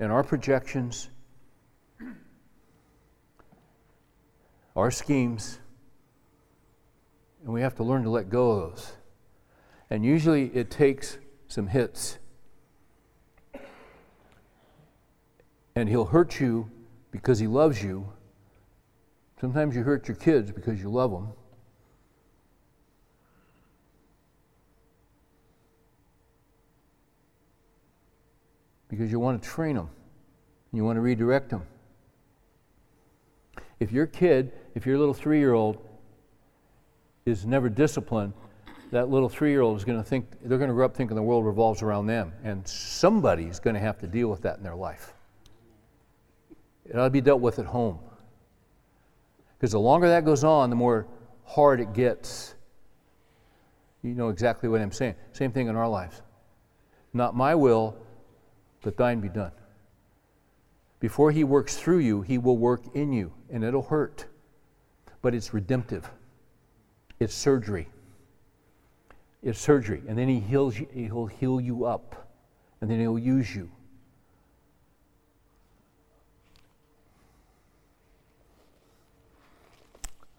and 0.00 0.10
our 0.10 0.22
projections, 0.22 1.10
our 4.74 4.90
schemes, 4.90 5.58
and 7.44 7.52
we 7.52 7.60
have 7.60 7.74
to 7.74 7.82
learn 7.84 8.04
to 8.04 8.10
let 8.10 8.30
go 8.30 8.52
of 8.52 8.70
those. 8.70 8.92
And 9.90 10.02
usually 10.02 10.46
it 10.54 10.70
takes 10.70 11.18
some 11.46 11.66
hits. 11.66 12.16
And 15.78 15.88
he'll 15.88 16.06
hurt 16.06 16.40
you 16.40 16.68
because 17.12 17.38
he 17.38 17.46
loves 17.46 17.80
you. 17.80 18.12
Sometimes 19.40 19.76
you 19.76 19.84
hurt 19.84 20.08
your 20.08 20.16
kids 20.16 20.50
because 20.50 20.82
you 20.82 20.88
love 20.88 21.12
them. 21.12 21.28
Because 28.88 29.12
you 29.12 29.20
want 29.20 29.40
to 29.40 29.48
train 29.48 29.76
them, 29.76 29.88
you 30.72 30.84
want 30.84 30.96
to 30.96 31.00
redirect 31.00 31.50
them. 31.50 31.62
If 33.78 33.92
your 33.92 34.06
kid, 34.06 34.50
if 34.74 34.84
your 34.84 34.98
little 34.98 35.14
three 35.14 35.38
year 35.38 35.52
old 35.52 35.78
is 37.24 37.46
never 37.46 37.68
disciplined, 37.68 38.32
that 38.90 39.10
little 39.10 39.28
three 39.28 39.52
year 39.52 39.60
old 39.60 39.76
is 39.76 39.84
going 39.84 39.98
to 39.98 40.04
think, 40.04 40.26
they're 40.42 40.58
going 40.58 40.70
to 40.70 40.74
grow 40.74 40.86
up 40.86 40.96
thinking 40.96 41.14
the 41.14 41.22
world 41.22 41.46
revolves 41.46 41.82
around 41.82 42.08
them. 42.08 42.32
And 42.42 42.66
somebody's 42.66 43.60
going 43.60 43.74
to 43.74 43.80
have 43.80 43.98
to 43.98 44.08
deal 44.08 44.26
with 44.26 44.42
that 44.42 44.56
in 44.56 44.64
their 44.64 44.74
life. 44.74 45.14
It 46.88 46.96
ought 46.96 47.04
to 47.04 47.10
be 47.10 47.20
dealt 47.20 47.40
with 47.40 47.58
at 47.58 47.66
home. 47.66 47.98
Because 49.58 49.72
the 49.72 49.80
longer 49.80 50.08
that 50.08 50.24
goes 50.24 50.44
on, 50.44 50.70
the 50.70 50.76
more 50.76 51.06
hard 51.44 51.80
it 51.80 51.92
gets. 51.92 52.54
You 54.02 54.14
know 54.14 54.28
exactly 54.28 54.68
what 54.68 54.80
I'm 54.80 54.92
saying. 54.92 55.14
Same 55.32 55.52
thing 55.52 55.68
in 55.68 55.76
our 55.76 55.88
lives. 55.88 56.22
Not 57.12 57.34
my 57.34 57.54
will, 57.54 57.96
but 58.82 58.96
thine 58.96 59.20
be 59.20 59.28
done. 59.28 59.52
Before 61.00 61.30
he 61.30 61.44
works 61.44 61.76
through 61.76 61.98
you, 61.98 62.22
he 62.22 62.38
will 62.38 62.56
work 62.56 62.82
in 62.94 63.12
you, 63.12 63.32
and 63.50 63.62
it'll 63.64 63.82
hurt, 63.82 64.26
but 65.22 65.34
it's 65.34 65.54
redemptive. 65.54 66.10
It's 67.20 67.34
surgery. 67.34 67.88
It's 69.42 69.58
surgery. 69.58 70.02
And 70.08 70.18
then 70.18 70.28
he 70.28 70.40
heals 70.40 70.78
you, 70.78 70.86
he'll 70.92 71.26
heal 71.26 71.60
you 71.60 71.84
up. 71.84 72.28
And 72.80 72.90
then 72.90 73.00
he'll 73.00 73.18
use 73.18 73.54
you. 73.54 73.70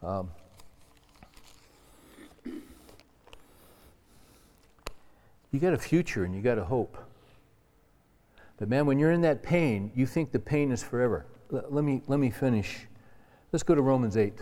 Um, 0.02 0.32
you 5.52 5.60
got 5.60 5.74
a 5.74 5.78
future 5.78 6.24
and 6.24 6.34
you 6.34 6.41
got 6.41 6.58
a 6.58 6.64
hope. 6.64 6.97
But 8.58 8.70
man, 8.70 8.86
when 8.86 9.00
you're 9.00 9.12
in 9.12 9.22
that 9.22 9.43
pain, 9.43 9.91
you 9.95 10.06
think 10.06 10.32
the 10.32 10.39
pain 10.39 10.72
is 10.72 10.84
forever. 10.84 11.26
L- 11.54 11.66
let, 11.70 11.84
me, 11.84 12.02
let 12.08 12.20
me 12.20 12.30
finish. 12.30 12.88
Let's 13.52 13.64
go 13.64 13.76
to 13.76 13.82
Romans 13.82 14.16
8. 14.16 14.34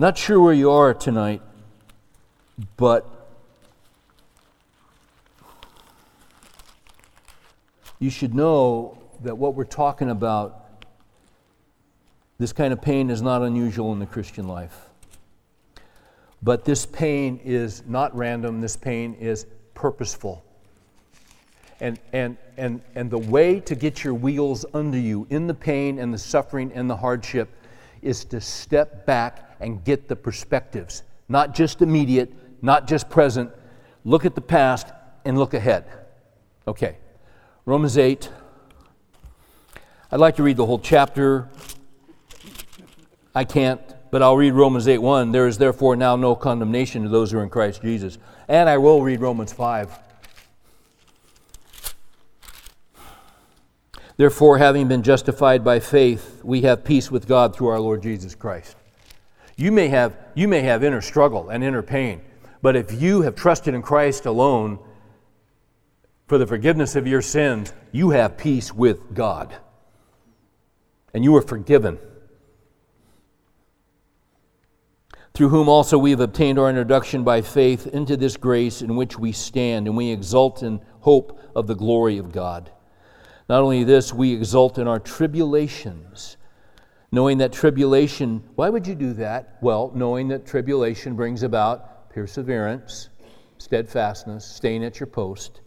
Not 0.00 0.16
sure 0.16 0.40
where 0.40 0.54
you 0.54 0.70
are 0.70 0.94
tonight, 0.94 1.42
but 2.76 3.17
you 7.98 8.10
should 8.10 8.34
know 8.34 8.98
that 9.22 9.36
what 9.36 9.54
we're 9.54 9.64
talking 9.64 10.10
about, 10.10 10.84
this 12.38 12.52
kind 12.52 12.72
of 12.72 12.80
pain 12.80 13.10
is 13.10 13.20
not 13.20 13.42
unusual 13.42 13.92
in 13.92 13.98
the 13.98 14.06
Christian 14.06 14.46
life. 14.46 14.86
But 16.42 16.64
this 16.64 16.86
pain 16.86 17.40
is 17.44 17.82
not 17.86 18.16
random, 18.16 18.60
this 18.60 18.76
pain 18.76 19.14
is 19.14 19.46
purposeful. 19.74 20.44
And, 21.80 21.98
and, 22.12 22.36
and, 22.56 22.80
and 22.94 23.10
the 23.10 23.18
way 23.18 23.60
to 23.60 23.74
get 23.74 24.02
your 24.02 24.14
wheels 24.14 24.64
under 24.74 24.98
you 24.98 25.26
in 25.30 25.46
the 25.46 25.54
pain 25.54 25.98
and 25.98 26.12
the 26.12 26.18
suffering 26.18 26.72
and 26.72 26.88
the 26.88 26.96
hardship 26.96 27.48
is 28.02 28.24
to 28.26 28.40
step 28.40 29.06
back 29.06 29.56
and 29.60 29.82
get 29.84 30.08
the 30.08 30.16
perspectives, 30.16 31.02
not 31.28 31.54
just 31.54 31.82
immediate, 31.82 32.32
not 32.62 32.86
just 32.86 33.08
present. 33.10 33.50
Look 34.04 34.24
at 34.24 34.34
the 34.34 34.40
past 34.40 34.88
and 35.24 35.38
look 35.38 35.54
ahead. 35.54 35.84
Okay, 36.66 36.96
Romans 37.68 37.98
8. 37.98 38.30
I'd 40.10 40.20
like 40.20 40.36
to 40.36 40.42
read 40.42 40.56
the 40.56 40.64
whole 40.64 40.78
chapter. 40.78 41.50
I 43.34 43.44
can't, 43.44 43.82
but 44.10 44.22
I'll 44.22 44.38
read 44.38 44.54
Romans 44.54 44.88
8 44.88 44.96
1. 44.96 45.32
There 45.32 45.46
is 45.46 45.58
therefore 45.58 45.94
now 45.94 46.16
no 46.16 46.34
condemnation 46.34 47.02
to 47.02 47.10
those 47.10 47.30
who 47.30 47.38
are 47.38 47.42
in 47.42 47.50
Christ 47.50 47.82
Jesus. 47.82 48.16
And 48.48 48.70
I 48.70 48.78
will 48.78 49.02
read 49.02 49.20
Romans 49.20 49.52
5. 49.52 49.98
Therefore, 54.16 54.56
having 54.56 54.88
been 54.88 55.02
justified 55.02 55.62
by 55.62 55.78
faith, 55.78 56.40
we 56.42 56.62
have 56.62 56.84
peace 56.84 57.10
with 57.10 57.28
God 57.28 57.54
through 57.54 57.66
our 57.66 57.80
Lord 57.80 58.02
Jesus 58.02 58.34
Christ. 58.34 58.76
You 59.56 59.72
may 59.72 59.88
have, 59.88 60.16
you 60.34 60.48
may 60.48 60.62
have 60.62 60.82
inner 60.82 61.02
struggle 61.02 61.50
and 61.50 61.62
inner 61.62 61.82
pain, 61.82 62.22
but 62.62 62.76
if 62.76 62.98
you 62.98 63.20
have 63.20 63.34
trusted 63.34 63.74
in 63.74 63.82
Christ 63.82 64.24
alone 64.24 64.78
for 66.28 66.38
the 66.38 66.46
forgiveness 66.46 66.94
of 66.94 67.06
your 67.06 67.22
sins, 67.22 67.72
you 67.90 68.10
have 68.10 68.38
peace 68.38 68.72
with 68.72 69.14
God. 69.14 69.56
And 71.12 71.24
you 71.24 71.34
are 71.36 71.42
forgiven. 71.42 71.98
Through 75.34 75.48
whom 75.48 75.68
also 75.68 75.98
we 75.98 76.10
have 76.10 76.20
obtained 76.20 76.58
our 76.58 76.68
introduction 76.68 77.24
by 77.24 77.42
faith 77.42 77.86
into 77.88 78.16
this 78.16 78.36
grace 78.36 78.82
in 78.82 78.94
which 78.94 79.18
we 79.18 79.32
stand, 79.32 79.86
and 79.86 79.96
we 79.96 80.10
exult 80.10 80.62
in 80.62 80.80
hope 81.00 81.40
of 81.56 81.66
the 81.66 81.74
glory 81.74 82.18
of 82.18 82.30
God. 82.30 82.70
Not 83.48 83.62
only 83.62 83.82
this, 83.82 84.12
we 84.12 84.32
exult 84.32 84.78
in 84.78 84.86
our 84.86 85.00
tribulations 85.00 86.36
knowing 87.10 87.38
that 87.38 87.52
tribulation, 87.52 88.42
why 88.54 88.68
would 88.68 88.86
you 88.86 88.94
do 88.94 89.12
that? 89.14 89.58
Well, 89.62 89.90
knowing 89.94 90.28
that 90.28 90.46
tribulation 90.46 91.16
brings 91.16 91.42
about 91.42 92.10
perseverance, 92.10 93.08
steadfastness, 93.58 94.44
staying 94.44 94.84
at 94.84 95.00
your 95.00 95.06
post. 95.06 95.62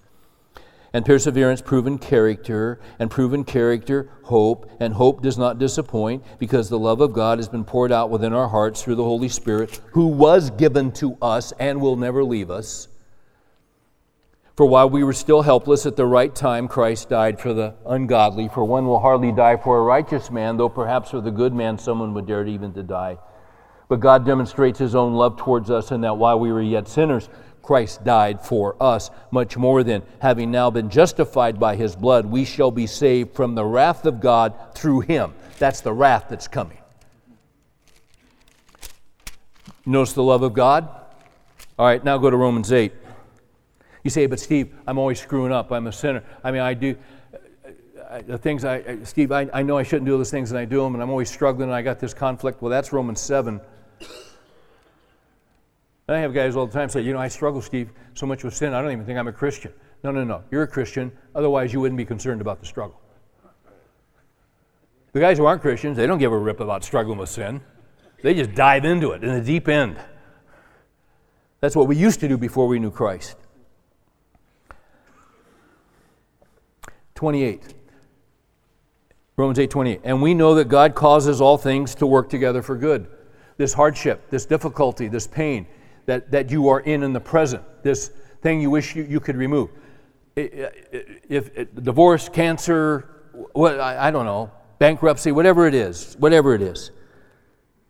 And 0.93 1.05
perseverance, 1.05 1.61
proven 1.61 1.97
character, 1.97 2.79
and 2.99 3.09
proven 3.09 3.45
character, 3.45 4.09
hope. 4.23 4.69
And 4.79 4.93
hope 4.93 5.21
does 5.21 5.37
not 5.37 5.57
disappoint 5.57 6.23
because 6.37 6.69
the 6.69 6.79
love 6.79 6.99
of 6.99 7.13
God 7.13 7.39
has 7.39 7.47
been 7.47 7.63
poured 7.63 7.93
out 7.93 8.09
within 8.09 8.33
our 8.33 8.49
hearts 8.49 8.83
through 8.83 8.95
the 8.95 9.03
Holy 9.03 9.29
Spirit, 9.29 9.79
who 9.93 10.07
was 10.07 10.49
given 10.49 10.91
to 10.93 11.17
us 11.21 11.53
and 11.59 11.79
will 11.79 11.95
never 11.95 12.23
leave 12.23 12.51
us. 12.51 12.89
For 14.57 14.65
while 14.65 14.89
we 14.89 15.03
were 15.03 15.13
still 15.13 15.41
helpless 15.41 15.85
at 15.85 15.95
the 15.95 16.05
right 16.05 16.35
time, 16.35 16.67
Christ 16.67 17.09
died 17.09 17.39
for 17.39 17.53
the 17.53 17.73
ungodly. 17.85 18.49
For 18.49 18.65
one 18.65 18.85
will 18.85 18.99
hardly 18.99 19.31
die 19.31 19.55
for 19.55 19.77
a 19.77 19.81
righteous 19.81 20.29
man, 20.29 20.57
though 20.57 20.69
perhaps 20.69 21.11
for 21.11 21.21
the 21.21 21.31
good 21.31 21.53
man 21.53 21.77
someone 21.77 22.13
would 22.13 22.27
dare 22.27 22.45
even 22.45 22.73
to 22.73 22.83
die. 22.83 23.17
But 23.87 24.01
God 24.01 24.25
demonstrates 24.25 24.77
his 24.77 24.93
own 24.93 25.13
love 25.13 25.37
towards 25.37 25.71
us 25.71 25.91
in 25.91 26.01
that 26.01 26.17
while 26.17 26.39
we 26.39 26.51
were 26.51 26.61
yet 26.61 26.87
sinners, 26.87 27.29
Christ 27.61 28.03
died 28.03 28.41
for 28.41 28.75
us. 28.81 29.09
Much 29.31 29.57
more 29.57 29.83
than 29.83 30.03
having 30.19 30.51
now 30.51 30.69
been 30.69 30.89
justified 30.89 31.59
by 31.59 31.75
his 31.75 31.95
blood, 31.95 32.25
we 32.25 32.45
shall 32.45 32.71
be 32.71 32.87
saved 32.87 33.35
from 33.35 33.55
the 33.55 33.65
wrath 33.65 34.05
of 34.05 34.19
God 34.19 34.53
through 34.73 35.01
him. 35.01 35.33
That's 35.59 35.81
the 35.81 35.93
wrath 35.93 36.25
that's 36.29 36.47
coming. 36.47 36.77
Notice 39.85 40.13
the 40.13 40.23
love 40.23 40.43
of 40.43 40.53
God? 40.53 40.87
All 41.77 41.85
right, 41.85 42.03
now 42.03 42.17
go 42.17 42.29
to 42.29 42.37
Romans 42.37 42.71
8. 42.71 42.93
You 44.03 44.09
say, 44.09 44.25
but 44.25 44.39
Steve, 44.39 44.73
I'm 44.87 44.97
always 44.97 45.19
screwing 45.19 45.51
up. 45.51 45.71
I'm 45.71 45.87
a 45.87 45.91
sinner. 45.91 46.23
I 46.43 46.51
mean, 46.51 46.61
I 46.61 46.73
do 46.73 46.95
the 48.25 48.37
things 48.37 48.65
I, 48.65 49.03
Steve, 49.03 49.31
I, 49.31 49.49
I 49.53 49.63
know 49.63 49.77
I 49.77 49.83
shouldn't 49.83 50.05
do 50.05 50.17
those 50.17 50.31
things 50.31 50.51
and 50.51 50.59
I 50.59 50.65
do 50.65 50.81
them 50.81 50.95
and 50.95 51.01
I'm 51.01 51.09
always 51.09 51.29
struggling 51.29 51.69
and 51.69 51.75
I 51.75 51.81
got 51.81 51.99
this 51.99 52.13
conflict. 52.13 52.61
Well, 52.61 52.69
that's 52.69 52.91
Romans 52.91 53.21
7. 53.21 53.61
And 56.07 56.17
I 56.17 56.19
have 56.19 56.33
guys 56.33 56.55
all 56.55 56.67
the 56.67 56.73
time 56.73 56.89
say, 56.89 57.01
you 57.01 57.13
know, 57.13 57.19
I 57.19 57.27
struggle, 57.27 57.61
Steve, 57.61 57.91
so 58.13 58.25
much 58.25 58.43
with 58.43 58.55
sin, 58.55 58.73
I 58.73 58.81
don't 58.81 58.91
even 58.91 59.05
think 59.05 59.17
I'm 59.17 59.27
a 59.27 59.33
Christian. 59.33 59.71
No, 60.03 60.11
no, 60.11 60.23
no. 60.23 60.43
You're 60.51 60.63
a 60.63 60.67
Christian. 60.67 61.11
Otherwise, 61.35 61.73
you 61.73 61.79
wouldn't 61.79 61.97
be 61.97 62.05
concerned 62.05 62.41
about 62.41 62.59
the 62.59 62.65
struggle. 62.65 62.99
The 65.13 65.19
guys 65.19 65.37
who 65.37 65.45
aren't 65.45 65.61
Christians, 65.61 65.97
they 65.97 66.07
don't 66.07 66.19
give 66.19 66.31
a 66.31 66.37
rip 66.37 66.59
about 66.59 66.83
struggling 66.83 67.17
with 67.17 67.29
sin. 67.29 67.61
They 68.23 68.33
just 68.33 68.53
dive 68.53 68.85
into 68.85 69.11
it 69.11 69.23
in 69.23 69.33
the 69.33 69.41
deep 69.41 69.67
end. 69.67 69.97
That's 71.59 71.75
what 71.75 71.87
we 71.87 71.95
used 71.95 72.19
to 72.21 72.27
do 72.27 72.37
before 72.37 72.67
we 72.67 72.79
knew 72.79 72.91
Christ. 72.91 73.35
28. 77.15 77.75
Romans 79.37 79.59
8 79.59 79.69
28. 79.69 80.01
And 80.03 80.21
we 80.21 80.33
know 80.33 80.55
that 80.55 80.69
God 80.69 80.95
causes 80.95 81.41
all 81.41 81.57
things 81.57 81.93
to 81.95 82.07
work 82.07 82.29
together 82.29 82.61
for 82.61 82.75
good. 82.75 83.07
This 83.57 83.73
hardship, 83.73 84.29
this 84.29 84.45
difficulty, 84.45 85.07
this 85.07 85.27
pain 85.27 85.67
that, 86.05 86.31
that 86.31 86.49
you 86.51 86.67
are 86.69 86.79
in 86.79 87.03
in 87.03 87.13
the 87.13 87.19
present, 87.19 87.63
this 87.83 88.11
thing 88.41 88.61
you 88.61 88.69
wish 88.69 88.95
you, 88.95 89.03
you 89.03 89.19
could 89.19 89.35
remove. 89.35 89.69
If, 90.35 91.51
if 91.55 91.75
divorce, 91.75 92.29
cancer, 92.29 93.09
what, 93.53 93.79
I, 93.79 94.07
I 94.07 94.11
don't 94.11 94.25
know, 94.25 94.51
bankruptcy, 94.79 95.31
whatever 95.31 95.67
it 95.67 95.73
is, 95.73 96.15
whatever 96.19 96.55
it 96.55 96.61
is. 96.61 96.91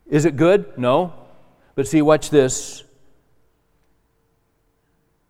Is 0.07 0.26
it 0.26 0.36
good? 0.36 0.78
No. 0.78 1.14
But 1.76 1.88
see, 1.88 2.01
watch 2.01 2.30
this. 2.30 2.84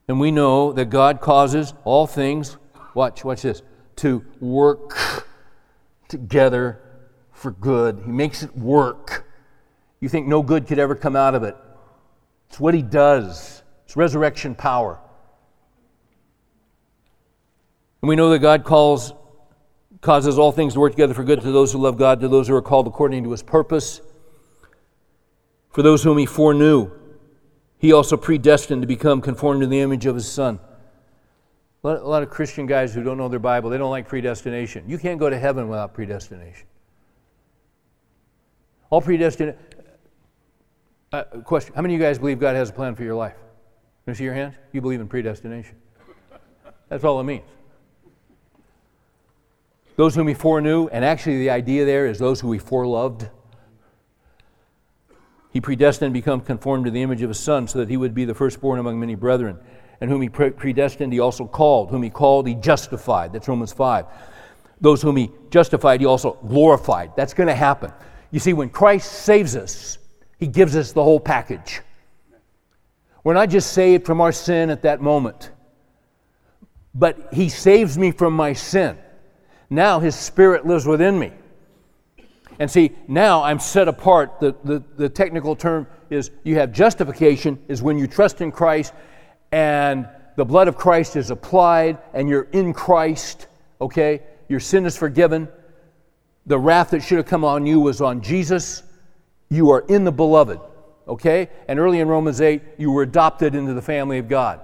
And 0.07 0.19
we 0.19 0.31
know 0.31 0.73
that 0.73 0.89
God 0.89 1.21
causes 1.21 1.73
all 1.83 2.07
things, 2.07 2.57
watch, 2.95 3.23
watch 3.23 3.43
this, 3.43 3.61
to 3.97 4.25
work 4.39 4.97
together 6.07 6.81
for 7.31 7.51
good. 7.51 8.01
He 8.05 8.11
makes 8.11 8.43
it 8.43 8.57
work. 8.57 9.25
You 9.99 10.09
think 10.09 10.27
no 10.27 10.41
good 10.41 10.65
could 10.67 10.79
ever 10.79 10.95
come 10.95 11.15
out 11.15 11.35
of 11.35 11.43
it. 11.43 11.55
It's 12.51 12.59
what 12.59 12.73
He 12.73 12.81
does, 12.81 13.63
it's 13.85 13.95
resurrection 13.95 14.55
power. 14.55 14.99
And 18.01 18.09
we 18.09 18.17
know 18.17 18.29
that 18.31 18.39
God 18.39 18.65
calls 18.65 19.13
causes 20.01 20.37
all 20.37 20.51
things 20.51 20.73
to 20.73 20.81
work 20.81 20.91
together 20.91 21.13
for 21.13 21.23
good 21.23 21.39
to 21.39 21.51
those 21.53 21.71
who 21.71 21.79
love 21.79 21.97
God, 21.97 22.19
to 22.19 22.27
those 22.27 22.49
who 22.49 22.55
are 22.55 22.61
called 22.61 22.87
according 22.87 23.23
to 23.23 23.31
his 23.31 23.41
purpose. 23.41 24.01
For 25.69 25.81
those 25.81 26.03
whom 26.03 26.17
he 26.17 26.25
foreknew, 26.25 26.91
he 27.77 27.93
also 27.93 28.17
predestined 28.17 28.81
to 28.81 28.87
become 28.87 29.21
conformed 29.21 29.61
to 29.61 29.67
the 29.67 29.79
image 29.79 30.05
of 30.05 30.15
his 30.15 30.29
Son. 30.29 30.59
A 31.85 31.87
lot, 31.87 32.21
of 32.21 32.29
Christian 32.29 32.65
guys 32.65 32.93
who 32.93 33.01
don't 33.01 33.17
know 33.17 33.29
their 33.29 33.39
Bible, 33.39 33.69
they 33.69 33.77
don't 33.77 33.91
like 33.91 34.09
predestination. 34.09 34.89
You 34.89 34.97
can't 34.97 35.19
go 35.19 35.29
to 35.29 35.39
heaven 35.39 35.69
without 35.69 35.93
predestination. 35.93 36.67
All 38.89 38.99
predestination. 38.99 39.57
Uh, 41.11 41.23
question 41.43 41.73
How 41.75 41.81
many 41.81 41.95
of 41.95 41.99
you 41.99 42.05
guys 42.05 42.19
believe 42.19 42.39
God 42.39 42.55
has 42.55 42.69
a 42.69 42.73
plan 42.73 42.95
for 42.95 43.03
your 43.03 43.15
life? 43.15 43.35
Can 44.05 44.13
I 44.13 44.17
see 44.17 44.23
your 44.23 44.33
hands? 44.33 44.55
You 44.71 44.81
believe 44.81 45.01
in 45.01 45.07
predestination. 45.07 45.75
That's 46.89 47.03
all 47.03 47.19
it 47.19 47.23
means. 47.23 47.43
Those 49.97 50.15
whom 50.15 50.27
he 50.27 50.33
foreknew, 50.33 50.87
and 50.87 51.03
actually 51.03 51.39
the 51.39 51.49
idea 51.49 51.85
there 51.85 52.05
is 52.05 52.17
those 52.17 52.39
who 52.39 52.51
he 52.51 52.59
foreloved. 52.59 53.29
He 55.51 55.59
predestined 55.59 56.13
to 56.13 56.17
become 56.17 56.39
conformed 56.39 56.85
to 56.85 56.91
the 56.91 57.01
image 57.01 57.21
of 57.21 57.29
his 57.29 57.39
son 57.39 57.67
so 57.67 57.79
that 57.79 57.89
he 57.89 57.97
would 57.97 58.13
be 58.13 58.23
the 58.23 58.33
firstborn 58.33 58.79
among 58.79 58.99
many 58.99 59.15
brethren. 59.15 59.59
And 59.99 60.09
whom 60.09 60.21
he 60.21 60.29
predestined, 60.29 61.11
he 61.11 61.19
also 61.19 61.45
called. 61.45 61.91
Whom 61.91 62.03
he 62.03 62.09
called, 62.09 62.47
he 62.47 62.55
justified. 62.55 63.33
That's 63.33 63.49
Romans 63.49 63.73
5. 63.73 64.05
Those 64.79 65.01
whom 65.01 65.17
he 65.17 65.29
justified, 65.49 65.99
he 65.99 66.05
also 66.05 66.39
glorified. 66.47 67.11
That's 67.17 67.33
going 67.33 67.47
to 67.47 67.55
happen. 67.55 67.91
You 68.31 68.39
see, 68.39 68.53
when 68.53 68.69
Christ 68.69 69.11
saves 69.11 69.57
us, 69.57 69.97
he 70.41 70.47
gives 70.47 70.75
us 70.75 70.91
the 70.91 71.03
whole 71.03 71.19
package. 71.19 71.81
We're 73.23 73.35
not 73.35 73.49
just 73.49 73.73
saved 73.73 74.07
from 74.07 74.19
our 74.19 74.31
sin 74.31 74.71
at 74.71 74.81
that 74.81 74.99
moment, 74.99 75.51
but 76.95 77.29
he 77.31 77.47
saves 77.47 77.95
me 77.95 78.11
from 78.11 78.33
my 78.33 78.53
sin. 78.53 78.97
Now 79.69 79.99
his 79.99 80.15
spirit 80.15 80.65
lives 80.65 80.87
within 80.87 81.17
me. 81.17 81.31
And 82.57 82.69
see, 82.69 82.91
now 83.07 83.43
I'm 83.43 83.59
set 83.59 83.87
apart. 83.87 84.39
The, 84.39 84.55
the, 84.63 84.83
the 84.97 85.09
technical 85.09 85.55
term 85.55 85.85
is 86.09 86.31
you 86.43 86.55
have 86.55 86.71
justification, 86.71 87.63
is 87.67 87.83
when 87.83 87.99
you 87.99 88.07
trust 88.07 88.41
in 88.41 88.51
Christ 88.51 88.93
and 89.51 90.09
the 90.37 90.45
blood 90.45 90.67
of 90.67 90.75
Christ 90.75 91.15
is 91.15 91.29
applied 91.29 91.99
and 92.15 92.27
you're 92.27 92.47
in 92.51 92.73
Christ, 92.73 93.45
okay? 93.79 94.23
Your 94.49 94.59
sin 94.59 94.87
is 94.87 94.97
forgiven. 94.97 95.47
The 96.47 96.57
wrath 96.57 96.89
that 96.89 97.03
should 97.03 97.17
have 97.17 97.27
come 97.27 97.45
on 97.45 97.67
you 97.67 97.79
was 97.79 98.01
on 98.01 98.21
Jesus. 98.21 98.81
You 99.51 99.71
are 99.71 99.81
in 99.81 100.05
the 100.05 100.13
beloved, 100.13 100.61
okay? 101.09 101.49
And 101.67 101.77
early 101.77 101.99
in 101.99 102.07
Romans 102.07 102.39
8, 102.39 102.61
you 102.77 102.89
were 102.89 103.03
adopted 103.03 103.53
into 103.53 103.73
the 103.73 103.81
family 103.81 104.17
of 104.17 104.29
God. 104.29 104.61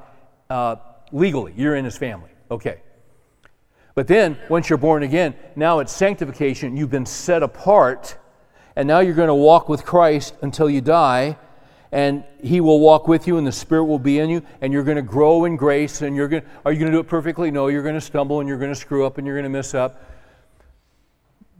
Uh, 0.49 0.77
legally, 1.11 1.53
you're 1.57 1.75
in 1.75 1.83
his 1.83 1.97
family, 1.97 2.29
okay? 2.49 2.79
But 3.95 4.07
then, 4.07 4.37
once 4.47 4.69
you're 4.69 4.77
born 4.77 5.03
again, 5.03 5.35
now 5.57 5.79
it's 5.79 5.91
sanctification. 5.91 6.77
You've 6.77 6.89
been 6.89 7.05
set 7.05 7.43
apart, 7.43 8.17
and 8.77 8.87
now 8.87 8.99
you're 8.99 9.13
going 9.13 9.27
to 9.27 9.35
walk 9.35 9.67
with 9.67 9.83
Christ 9.83 10.35
until 10.41 10.69
you 10.69 10.79
die, 10.79 11.37
and 11.91 12.23
He 12.41 12.61
will 12.61 12.79
walk 12.79 13.09
with 13.09 13.27
you, 13.27 13.37
and 13.37 13.45
the 13.45 13.51
Spirit 13.51 13.85
will 13.85 13.99
be 13.99 14.19
in 14.19 14.29
you, 14.29 14.41
and 14.61 14.71
you're 14.71 14.83
going 14.83 14.95
to 14.95 15.01
grow 15.01 15.43
in 15.43 15.57
grace. 15.57 16.01
And 16.01 16.15
you're 16.15 16.29
going, 16.29 16.43
to, 16.43 16.47
are 16.63 16.71
you 16.71 16.79
going 16.79 16.91
to 16.91 16.95
do 16.95 17.01
it 17.01 17.07
perfectly? 17.07 17.51
No, 17.51 17.67
you're 17.67 17.83
going 17.83 17.95
to 17.95 18.01
stumble, 18.01 18.39
and 18.39 18.47
you're 18.47 18.57
going 18.57 18.71
to 18.71 18.79
screw 18.79 19.05
up, 19.05 19.17
and 19.17 19.27
you're 19.27 19.35
going 19.35 19.43
to 19.43 19.49
mess 19.49 19.73
up. 19.73 20.01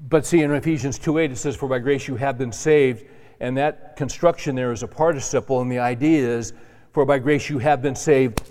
But 0.07 0.25
see, 0.25 0.41
in 0.41 0.51
Ephesians 0.51 0.99
2:8 0.99 1.31
it 1.31 1.37
says, 1.37 1.55
"For 1.55 1.67
by 1.67 1.79
grace 1.79 2.07
you 2.07 2.15
have 2.15 2.37
been 2.37 2.51
saved," 2.51 3.03
and 3.39 3.57
that 3.57 3.95
construction 3.95 4.55
there 4.55 4.71
is 4.71 4.83
a 4.83 4.87
participle, 4.87 5.61
and 5.61 5.71
the 5.71 5.79
idea 5.79 6.27
is, 6.27 6.53
"For 6.91 7.05
by 7.05 7.19
grace 7.19 7.49
you 7.49 7.59
have 7.59 7.81
been 7.81 7.95
saved," 7.95 8.41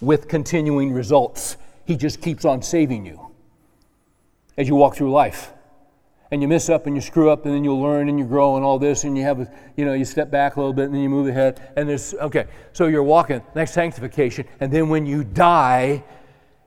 with 0.00 0.28
continuing 0.28 0.92
results. 0.92 1.56
He 1.84 1.96
just 1.96 2.20
keeps 2.20 2.44
on 2.44 2.62
saving 2.62 3.06
you 3.06 3.20
as 4.56 4.68
you 4.68 4.74
walk 4.74 4.96
through 4.96 5.10
life. 5.10 5.52
And 6.30 6.42
you 6.42 6.48
mess 6.48 6.68
up 6.68 6.86
and 6.86 6.96
you 6.96 7.02
screw 7.02 7.30
up, 7.30 7.44
and 7.44 7.54
then 7.54 7.62
you'll 7.62 7.80
learn 7.80 8.08
and 8.08 8.18
you 8.18 8.24
grow 8.24 8.56
and 8.56 8.64
all 8.64 8.78
this, 8.78 9.04
and 9.04 9.16
you 9.16 9.22
have, 9.22 9.40
a, 9.40 9.50
you 9.76 9.84
know, 9.84 9.92
you 9.92 10.04
step 10.04 10.30
back 10.30 10.56
a 10.56 10.60
little 10.60 10.72
bit 10.72 10.86
and 10.86 10.94
then 10.94 11.02
you 11.02 11.08
move 11.08 11.28
ahead. 11.28 11.60
And 11.76 11.88
there's, 11.88 12.14
okay, 12.14 12.46
so 12.72 12.86
you're 12.86 13.04
walking, 13.04 13.40
next 13.54 13.72
sanctification. 13.72 14.46
And 14.58 14.72
then 14.72 14.88
when 14.88 15.06
you 15.06 15.22
die 15.22 16.02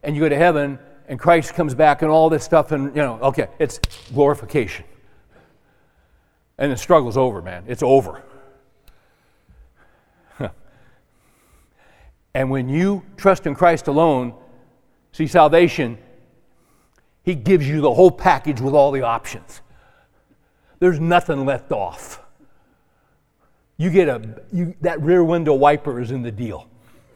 and 0.03 0.15
you 0.15 0.21
go 0.21 0.29
to 0.29 0.37
heaven 0.37 0.79
and 1.09 1.19
Christ 1.19 1.53
comes 1.53 1.75
back 1.75 2.01
and 2.01 2.09
all 2.09 2.29
this 2.29 2.43
stuff, 2.43 2.71
and, 2.71 2.95
you 2.95 3.01
know, 3.01 3.19
okay, 3.21 3.47
it's 3.59 3.79
glorification. 4.13 4.85
And 6.57 6.71
the 6.71 6.77
struggle's 6.77 7.17
over, 7.17 7.41
man. 7.41 7.63
It's 7.67 7.83
over. 7.83 8.23
and 12.33 12.49
when 12.49 12.69
you 12.69 13.03
trust 13.15 13.45
in 13.45 13.55
Christ 13.55 13.87
alone, 13.87 14.33
see, 15.11 15.27
salvation 15.27 15.97
he 17.27 17.35
gives 17.35 17.67
you 17.67 17.81
the 17.81 17.93
whole 17.93 18.09
package 18.09 18.61
with 18.61 18.73
all 18.73 18.89
the 18.89 19.01
options. 19.01 19.59
There's 20.79 20.97
nothing 20.97 21.45
left 21.45 21.73
off. 21.73 22.21
You 23.75 23.89
get 23.89 24.07
a 24.07 24.41
you, 24.53 24.75
that 24.79 25.01
rear 25.01 25.21
window 25.25 25.53
wiper 25.53 25.99
is 25.99 26.11
in 26.11 26.21
the 26.21 26.31
deal. 26.31 26.69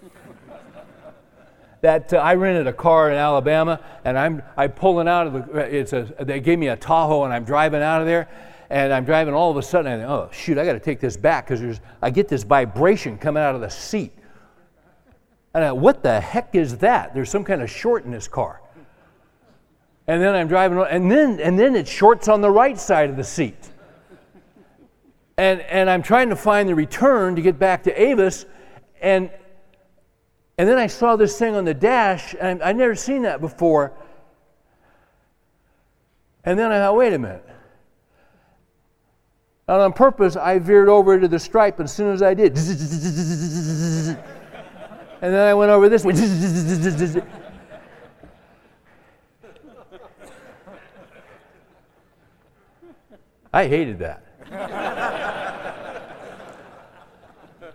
that 1.82 2.12
uh, 2.12 2.18
I 2.18 2.36
rented 2.36 2.68
a 2.68 2.74
car 2.74 3.10
in 3.10 3.16
Alabama, 3.16 3.80
and 4.04 4.20
I'm 4.20 4.44
I 4.58 4.68
pulling 4.68 5.08
out 5.08 5.28
of 5.28 5.34
the. 5.34 5.60
It's 5.60 5.94
a 5.94 6.14
they 6.20 6.42
gave 6.42 6.60
me 6.60 6.68
a 6.68 6.76
Tahoe, 6.76 7.24
and 7.24 7.34
I'm 7.34 7.46
driving 7.46 7.82
out 7.82 8.02
of 8.02 8.06
there, 8.06 8.28
and 8.72 8.94
I'm 8.94 9.06
driving. 9.06 9.34
All 9.34 9.52
of 9.52 9.58
a 9.58 9.62
sudden, 9.62 9.92
I 9.92 9.98
think, 9.98 10.10
oh 10.10 10.30
shoot, 10.32 10.58
I 10.58 10.66
got 10.66 10.74
to 10.74 10.80
take 10.80 11.00
this 11.00 11.18
back 11.18 11.46
because 11.46 11.60
there's 11.60 11.80
I 12.02 12.10
get 12.10 12.28
this 12.28 12.44
vibration 12.44 13.18
coming 13.18 13.44
out 13.44 13.56
of 13.56 13.62
the 13.62 13.70
seat. 13.70 14.14
And 15.54 15.64
I, 15.64 15.72
what 15.72 16.02
the 16.02 16.20
heck 16.20 16.56
is 16.56 16.78
that? 16.78 17.14
There's 17.14 17.30
some 17.30 17.44
kind 17.44 17.62
of 17.62 17.70
short 17.70 18.06
in 18.06 18.12
this 18.12 18.28
car 18.28 18.62
and 20.08 20.22
then 20.22 20.36
I'm 20.36 20.48
driving, 20.48 20.78
and 20.90 21.10
then 21.10 21.40
and 21.40 21.58
then 21.58 21.76
it 21.76 21.88
shorts 21.88 22.28
on 22.28 22.42
the 22.42 22.50
right 22.50 22.78
side 22.78 23.10
of 23.10 23.18
the 23.18 23.24
seat. 23.24 23.70
And 25.38 25.62
and 25.62 25.90
I'm 25.90 26.04
trying 26.04 26.30
to 26.30 26.36
find 26.36 26.68
the 26.68 26.76
return 26.76 27.36
to 27.36 27.42
get 27.42 27.60
back 27.60 27.84
to 27.84 28.02
Avis, 28.02 28.46
and 29.02 29.30
and 30.58 30.68
then 30.68 30.78
I 30.78 30.88
saw 30.88 31.16
this 31.16 31.38
thing 31.38 31.56
on 31.56 31.66
the 31.66 31.74
dash, 31.74 32.36
and 32.40 32.62
I'd 32.62 32.76
never 32.76 32.96
seen 32.96 33.22
that 33.22 33.42
before. 33.42 33.94
And 36.44 36.58
then 36.58 36.72
I 36.72 36.80
thought, 36.80 36.98
wait 36.98 37.14
a 37.14 37.20
minute. 37.20 37.48
And 39.72 39.82
on 39.82 39.94
purpose, 39.94 40.36
I 40.36 40.60
veered 40.60 40.90
over 40.90 41.18
to 41.18 41.30
the 41.30 41.40
stripe, 41.40 41.80
and 41.80 41.86
as 41.86 41.94
soon 41.94 42.14
as 42.14 42.22
I 42.22 42.34
did, 42.34 42.58
and 42.58 44.18
then 45.22 45.48
I 45.48 45.54
went 45.54 45.72
over 45.72 45.88
this 45.88 46.04
way. 46.04 46.12
I 53.54 53.66
hated 53.66 54.00
that. 54.00 54.26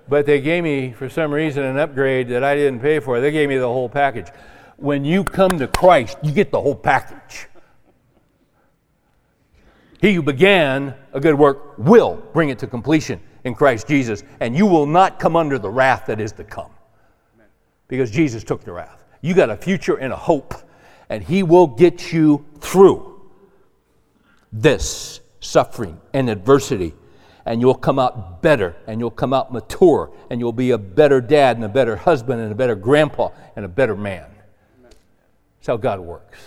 but 0.06 0.26
they 0.26 0.42
gave 0.42 0.64
me, 0.64 0.92
for 0.92 1.08
some 1.08 1.32
reason, 1.32 1.64
an 1.64 1.78
upgrade 1.78 2.28
that 2.28 2.44
I 2.44 2.56
didn't 2.56 2.80
pay 2.80 3.00
for. 3.00 3.22
They 3.22 3.30
gave 3.30 3.48
me 3.48 3.56
the 3.56 3.68
whole 3.68 3.88
package. 3.88 4.28
When 4.76 5.06
you 5.06 5.24
come 5.24 5.58
to 5.58 5.66
Christ, 5.66 6.18
you 6.22 6.32
get 6.32 6.50
the 6.50 6.60
whole 6.60 6.76
package. 6.76 7.48
He 10.00 10.14
who 10.14 10.22
began 10.22 10.94
a 11.12 11.20
good 11.20 11.34
work 11.34 11.78
will 11.78 12.22
bring 12.32 12.50
it 12.50 12.58
to 12.60 12.66
completion 12.66 13.20
in 13.44 13.54
Christ 13.54 13.86
Jesus, 13.88 14.24
and 14.40 14.56
you 14.56 14.66
will 14.66 14.86
not 14.86 15.18
come 15.18 15.36
under 15.36 15.58
the 15.58 15.70
wrath 15.70 16.06
that 16.06 16.20
is 16.20 16.32
to 16.32 16.44
come. 16.44 16.70
Because 17.88 18.10
Jesus 18.10 18.42
took 18.44 18.64
the 18.64 18.72
wrath. 18.72 19.04
You 19.20 19.34
got 19.34 19.50
a 19.50 19.56
future 19.56 19.96
and 19.96 20.12
a 20.12 20.16
hope, 20.16 20.54
and 21.08 21.22
He 21.22 21.42
will 21.42 21.66
get 21.66 22.12
you 22.12 22.44
through 22.60 23.20
this 24.52 25.20
suffering 25.40 26.00
and 26.12 26.28
adversity. 26.28 26.94
And 27.44 27.60
you'll 27.60 27.74
come 27.74 28.00
out 28.00 28.42
better, 28.42 28.74
and 28.88 29.00
you'll 29.00 29.12
come 29.12 29.32
out 29.32 29.52
mature, 29.52 30.10
and 30.30 30.40
you'll 30.40 30.52
be 30.52 30.72
a 30.72 30.78
better 30.78 31.20
dad, 31.20 31.56
and 31.56 31.64
a 31.64 31.68
better 31.68 31.94
husband, 31.94 32.40
and 32.40 32.50
a 32.50 32.56
better 32.56 32.74
grandpa, 32.74 33.28
and 33.54 33.64
a 33.64 33.68
better 33.68 33.94
man. 33.94 34.26
That's 34.82 35.68
how 35.68 35.76
God 35.76 36.00
works. 36.00 36.40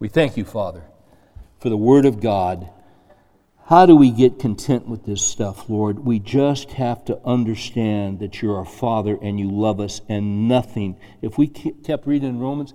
We 0.00 0.08
thank 0.08 0.36
you, 0.36 0.44
Father, 0.44 0.82
for 1.58 1.68
the 1.68 1.76
Word 1.76 2.04
of 2.04 2.20
God. 2.20 2.70
How 3.66 3.84
do 3.84 3.96
we 3.96 4.12
get 4.12 4.38
content 4.38 4.86
with 4.86 5.04
this 5.06 5.22
stuff, 5.22 5.68
Lord? 5.68 5.98
We 5.98 6.20
just 6.20 6.72
have 6.72 7.04
to 7.06 7.18
understand 7.24 8.20
that 8.20 8.40
you're 8.40 8.56
our 8.56 8.64
Father 8.64 9.18
and 9.20 9.40
you 9.40 9.50
love 9.50 9.80
us, 9.80 10.00
and 10.08 10.46
nothing, 10.46 10.96
if 11.20 11.36
we 11.36 11.48
kept 11.48 12.06
reading 12.06 12.28
in 12.28 12.38
Romans, 12.38 12.74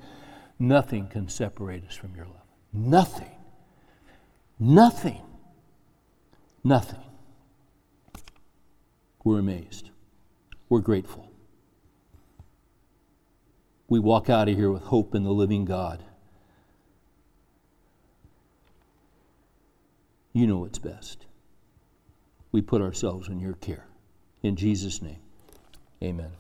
nothing 0.60 1.08
can 1.08 1.30
separate 1.30 1.88
us 1.88 1.96
from 1.96 2.14
your 2.16 2.26
love. 2.26 2.36
Nothing. 2.74 3.32
Nothing. 4.60 5.22
Nothing. 6.64 7.00
We're 9.24 9.40
amazed. 9.40 9.92
We're 10.68 10.82
grateful. 10.82 11.32
We 13.88 14.00
walk 14.00 14.30
out 14.30 14.50
of 14.50 14.56
here 14.58 14.72
with 14.72 14.84
hope 14.84 15.16
in 15.16 15.24
the 15.24 15.32
living 15.32 15.66
God. 15.66 16.04
You 20.34 20.48
know 20.48 20.60
what's 20.60 20.80
best. 20.80 21.26
We 22.52 22.62
put 22.62 22.82
ourselves 22.82 23.28
in 23.28 23.40
your 23.40 23.54
care. 23.54 23.86
In 24.44 24.56
Jesus' 24.56 25.02
name, 25.02 25.20
amen. 26.02 26.32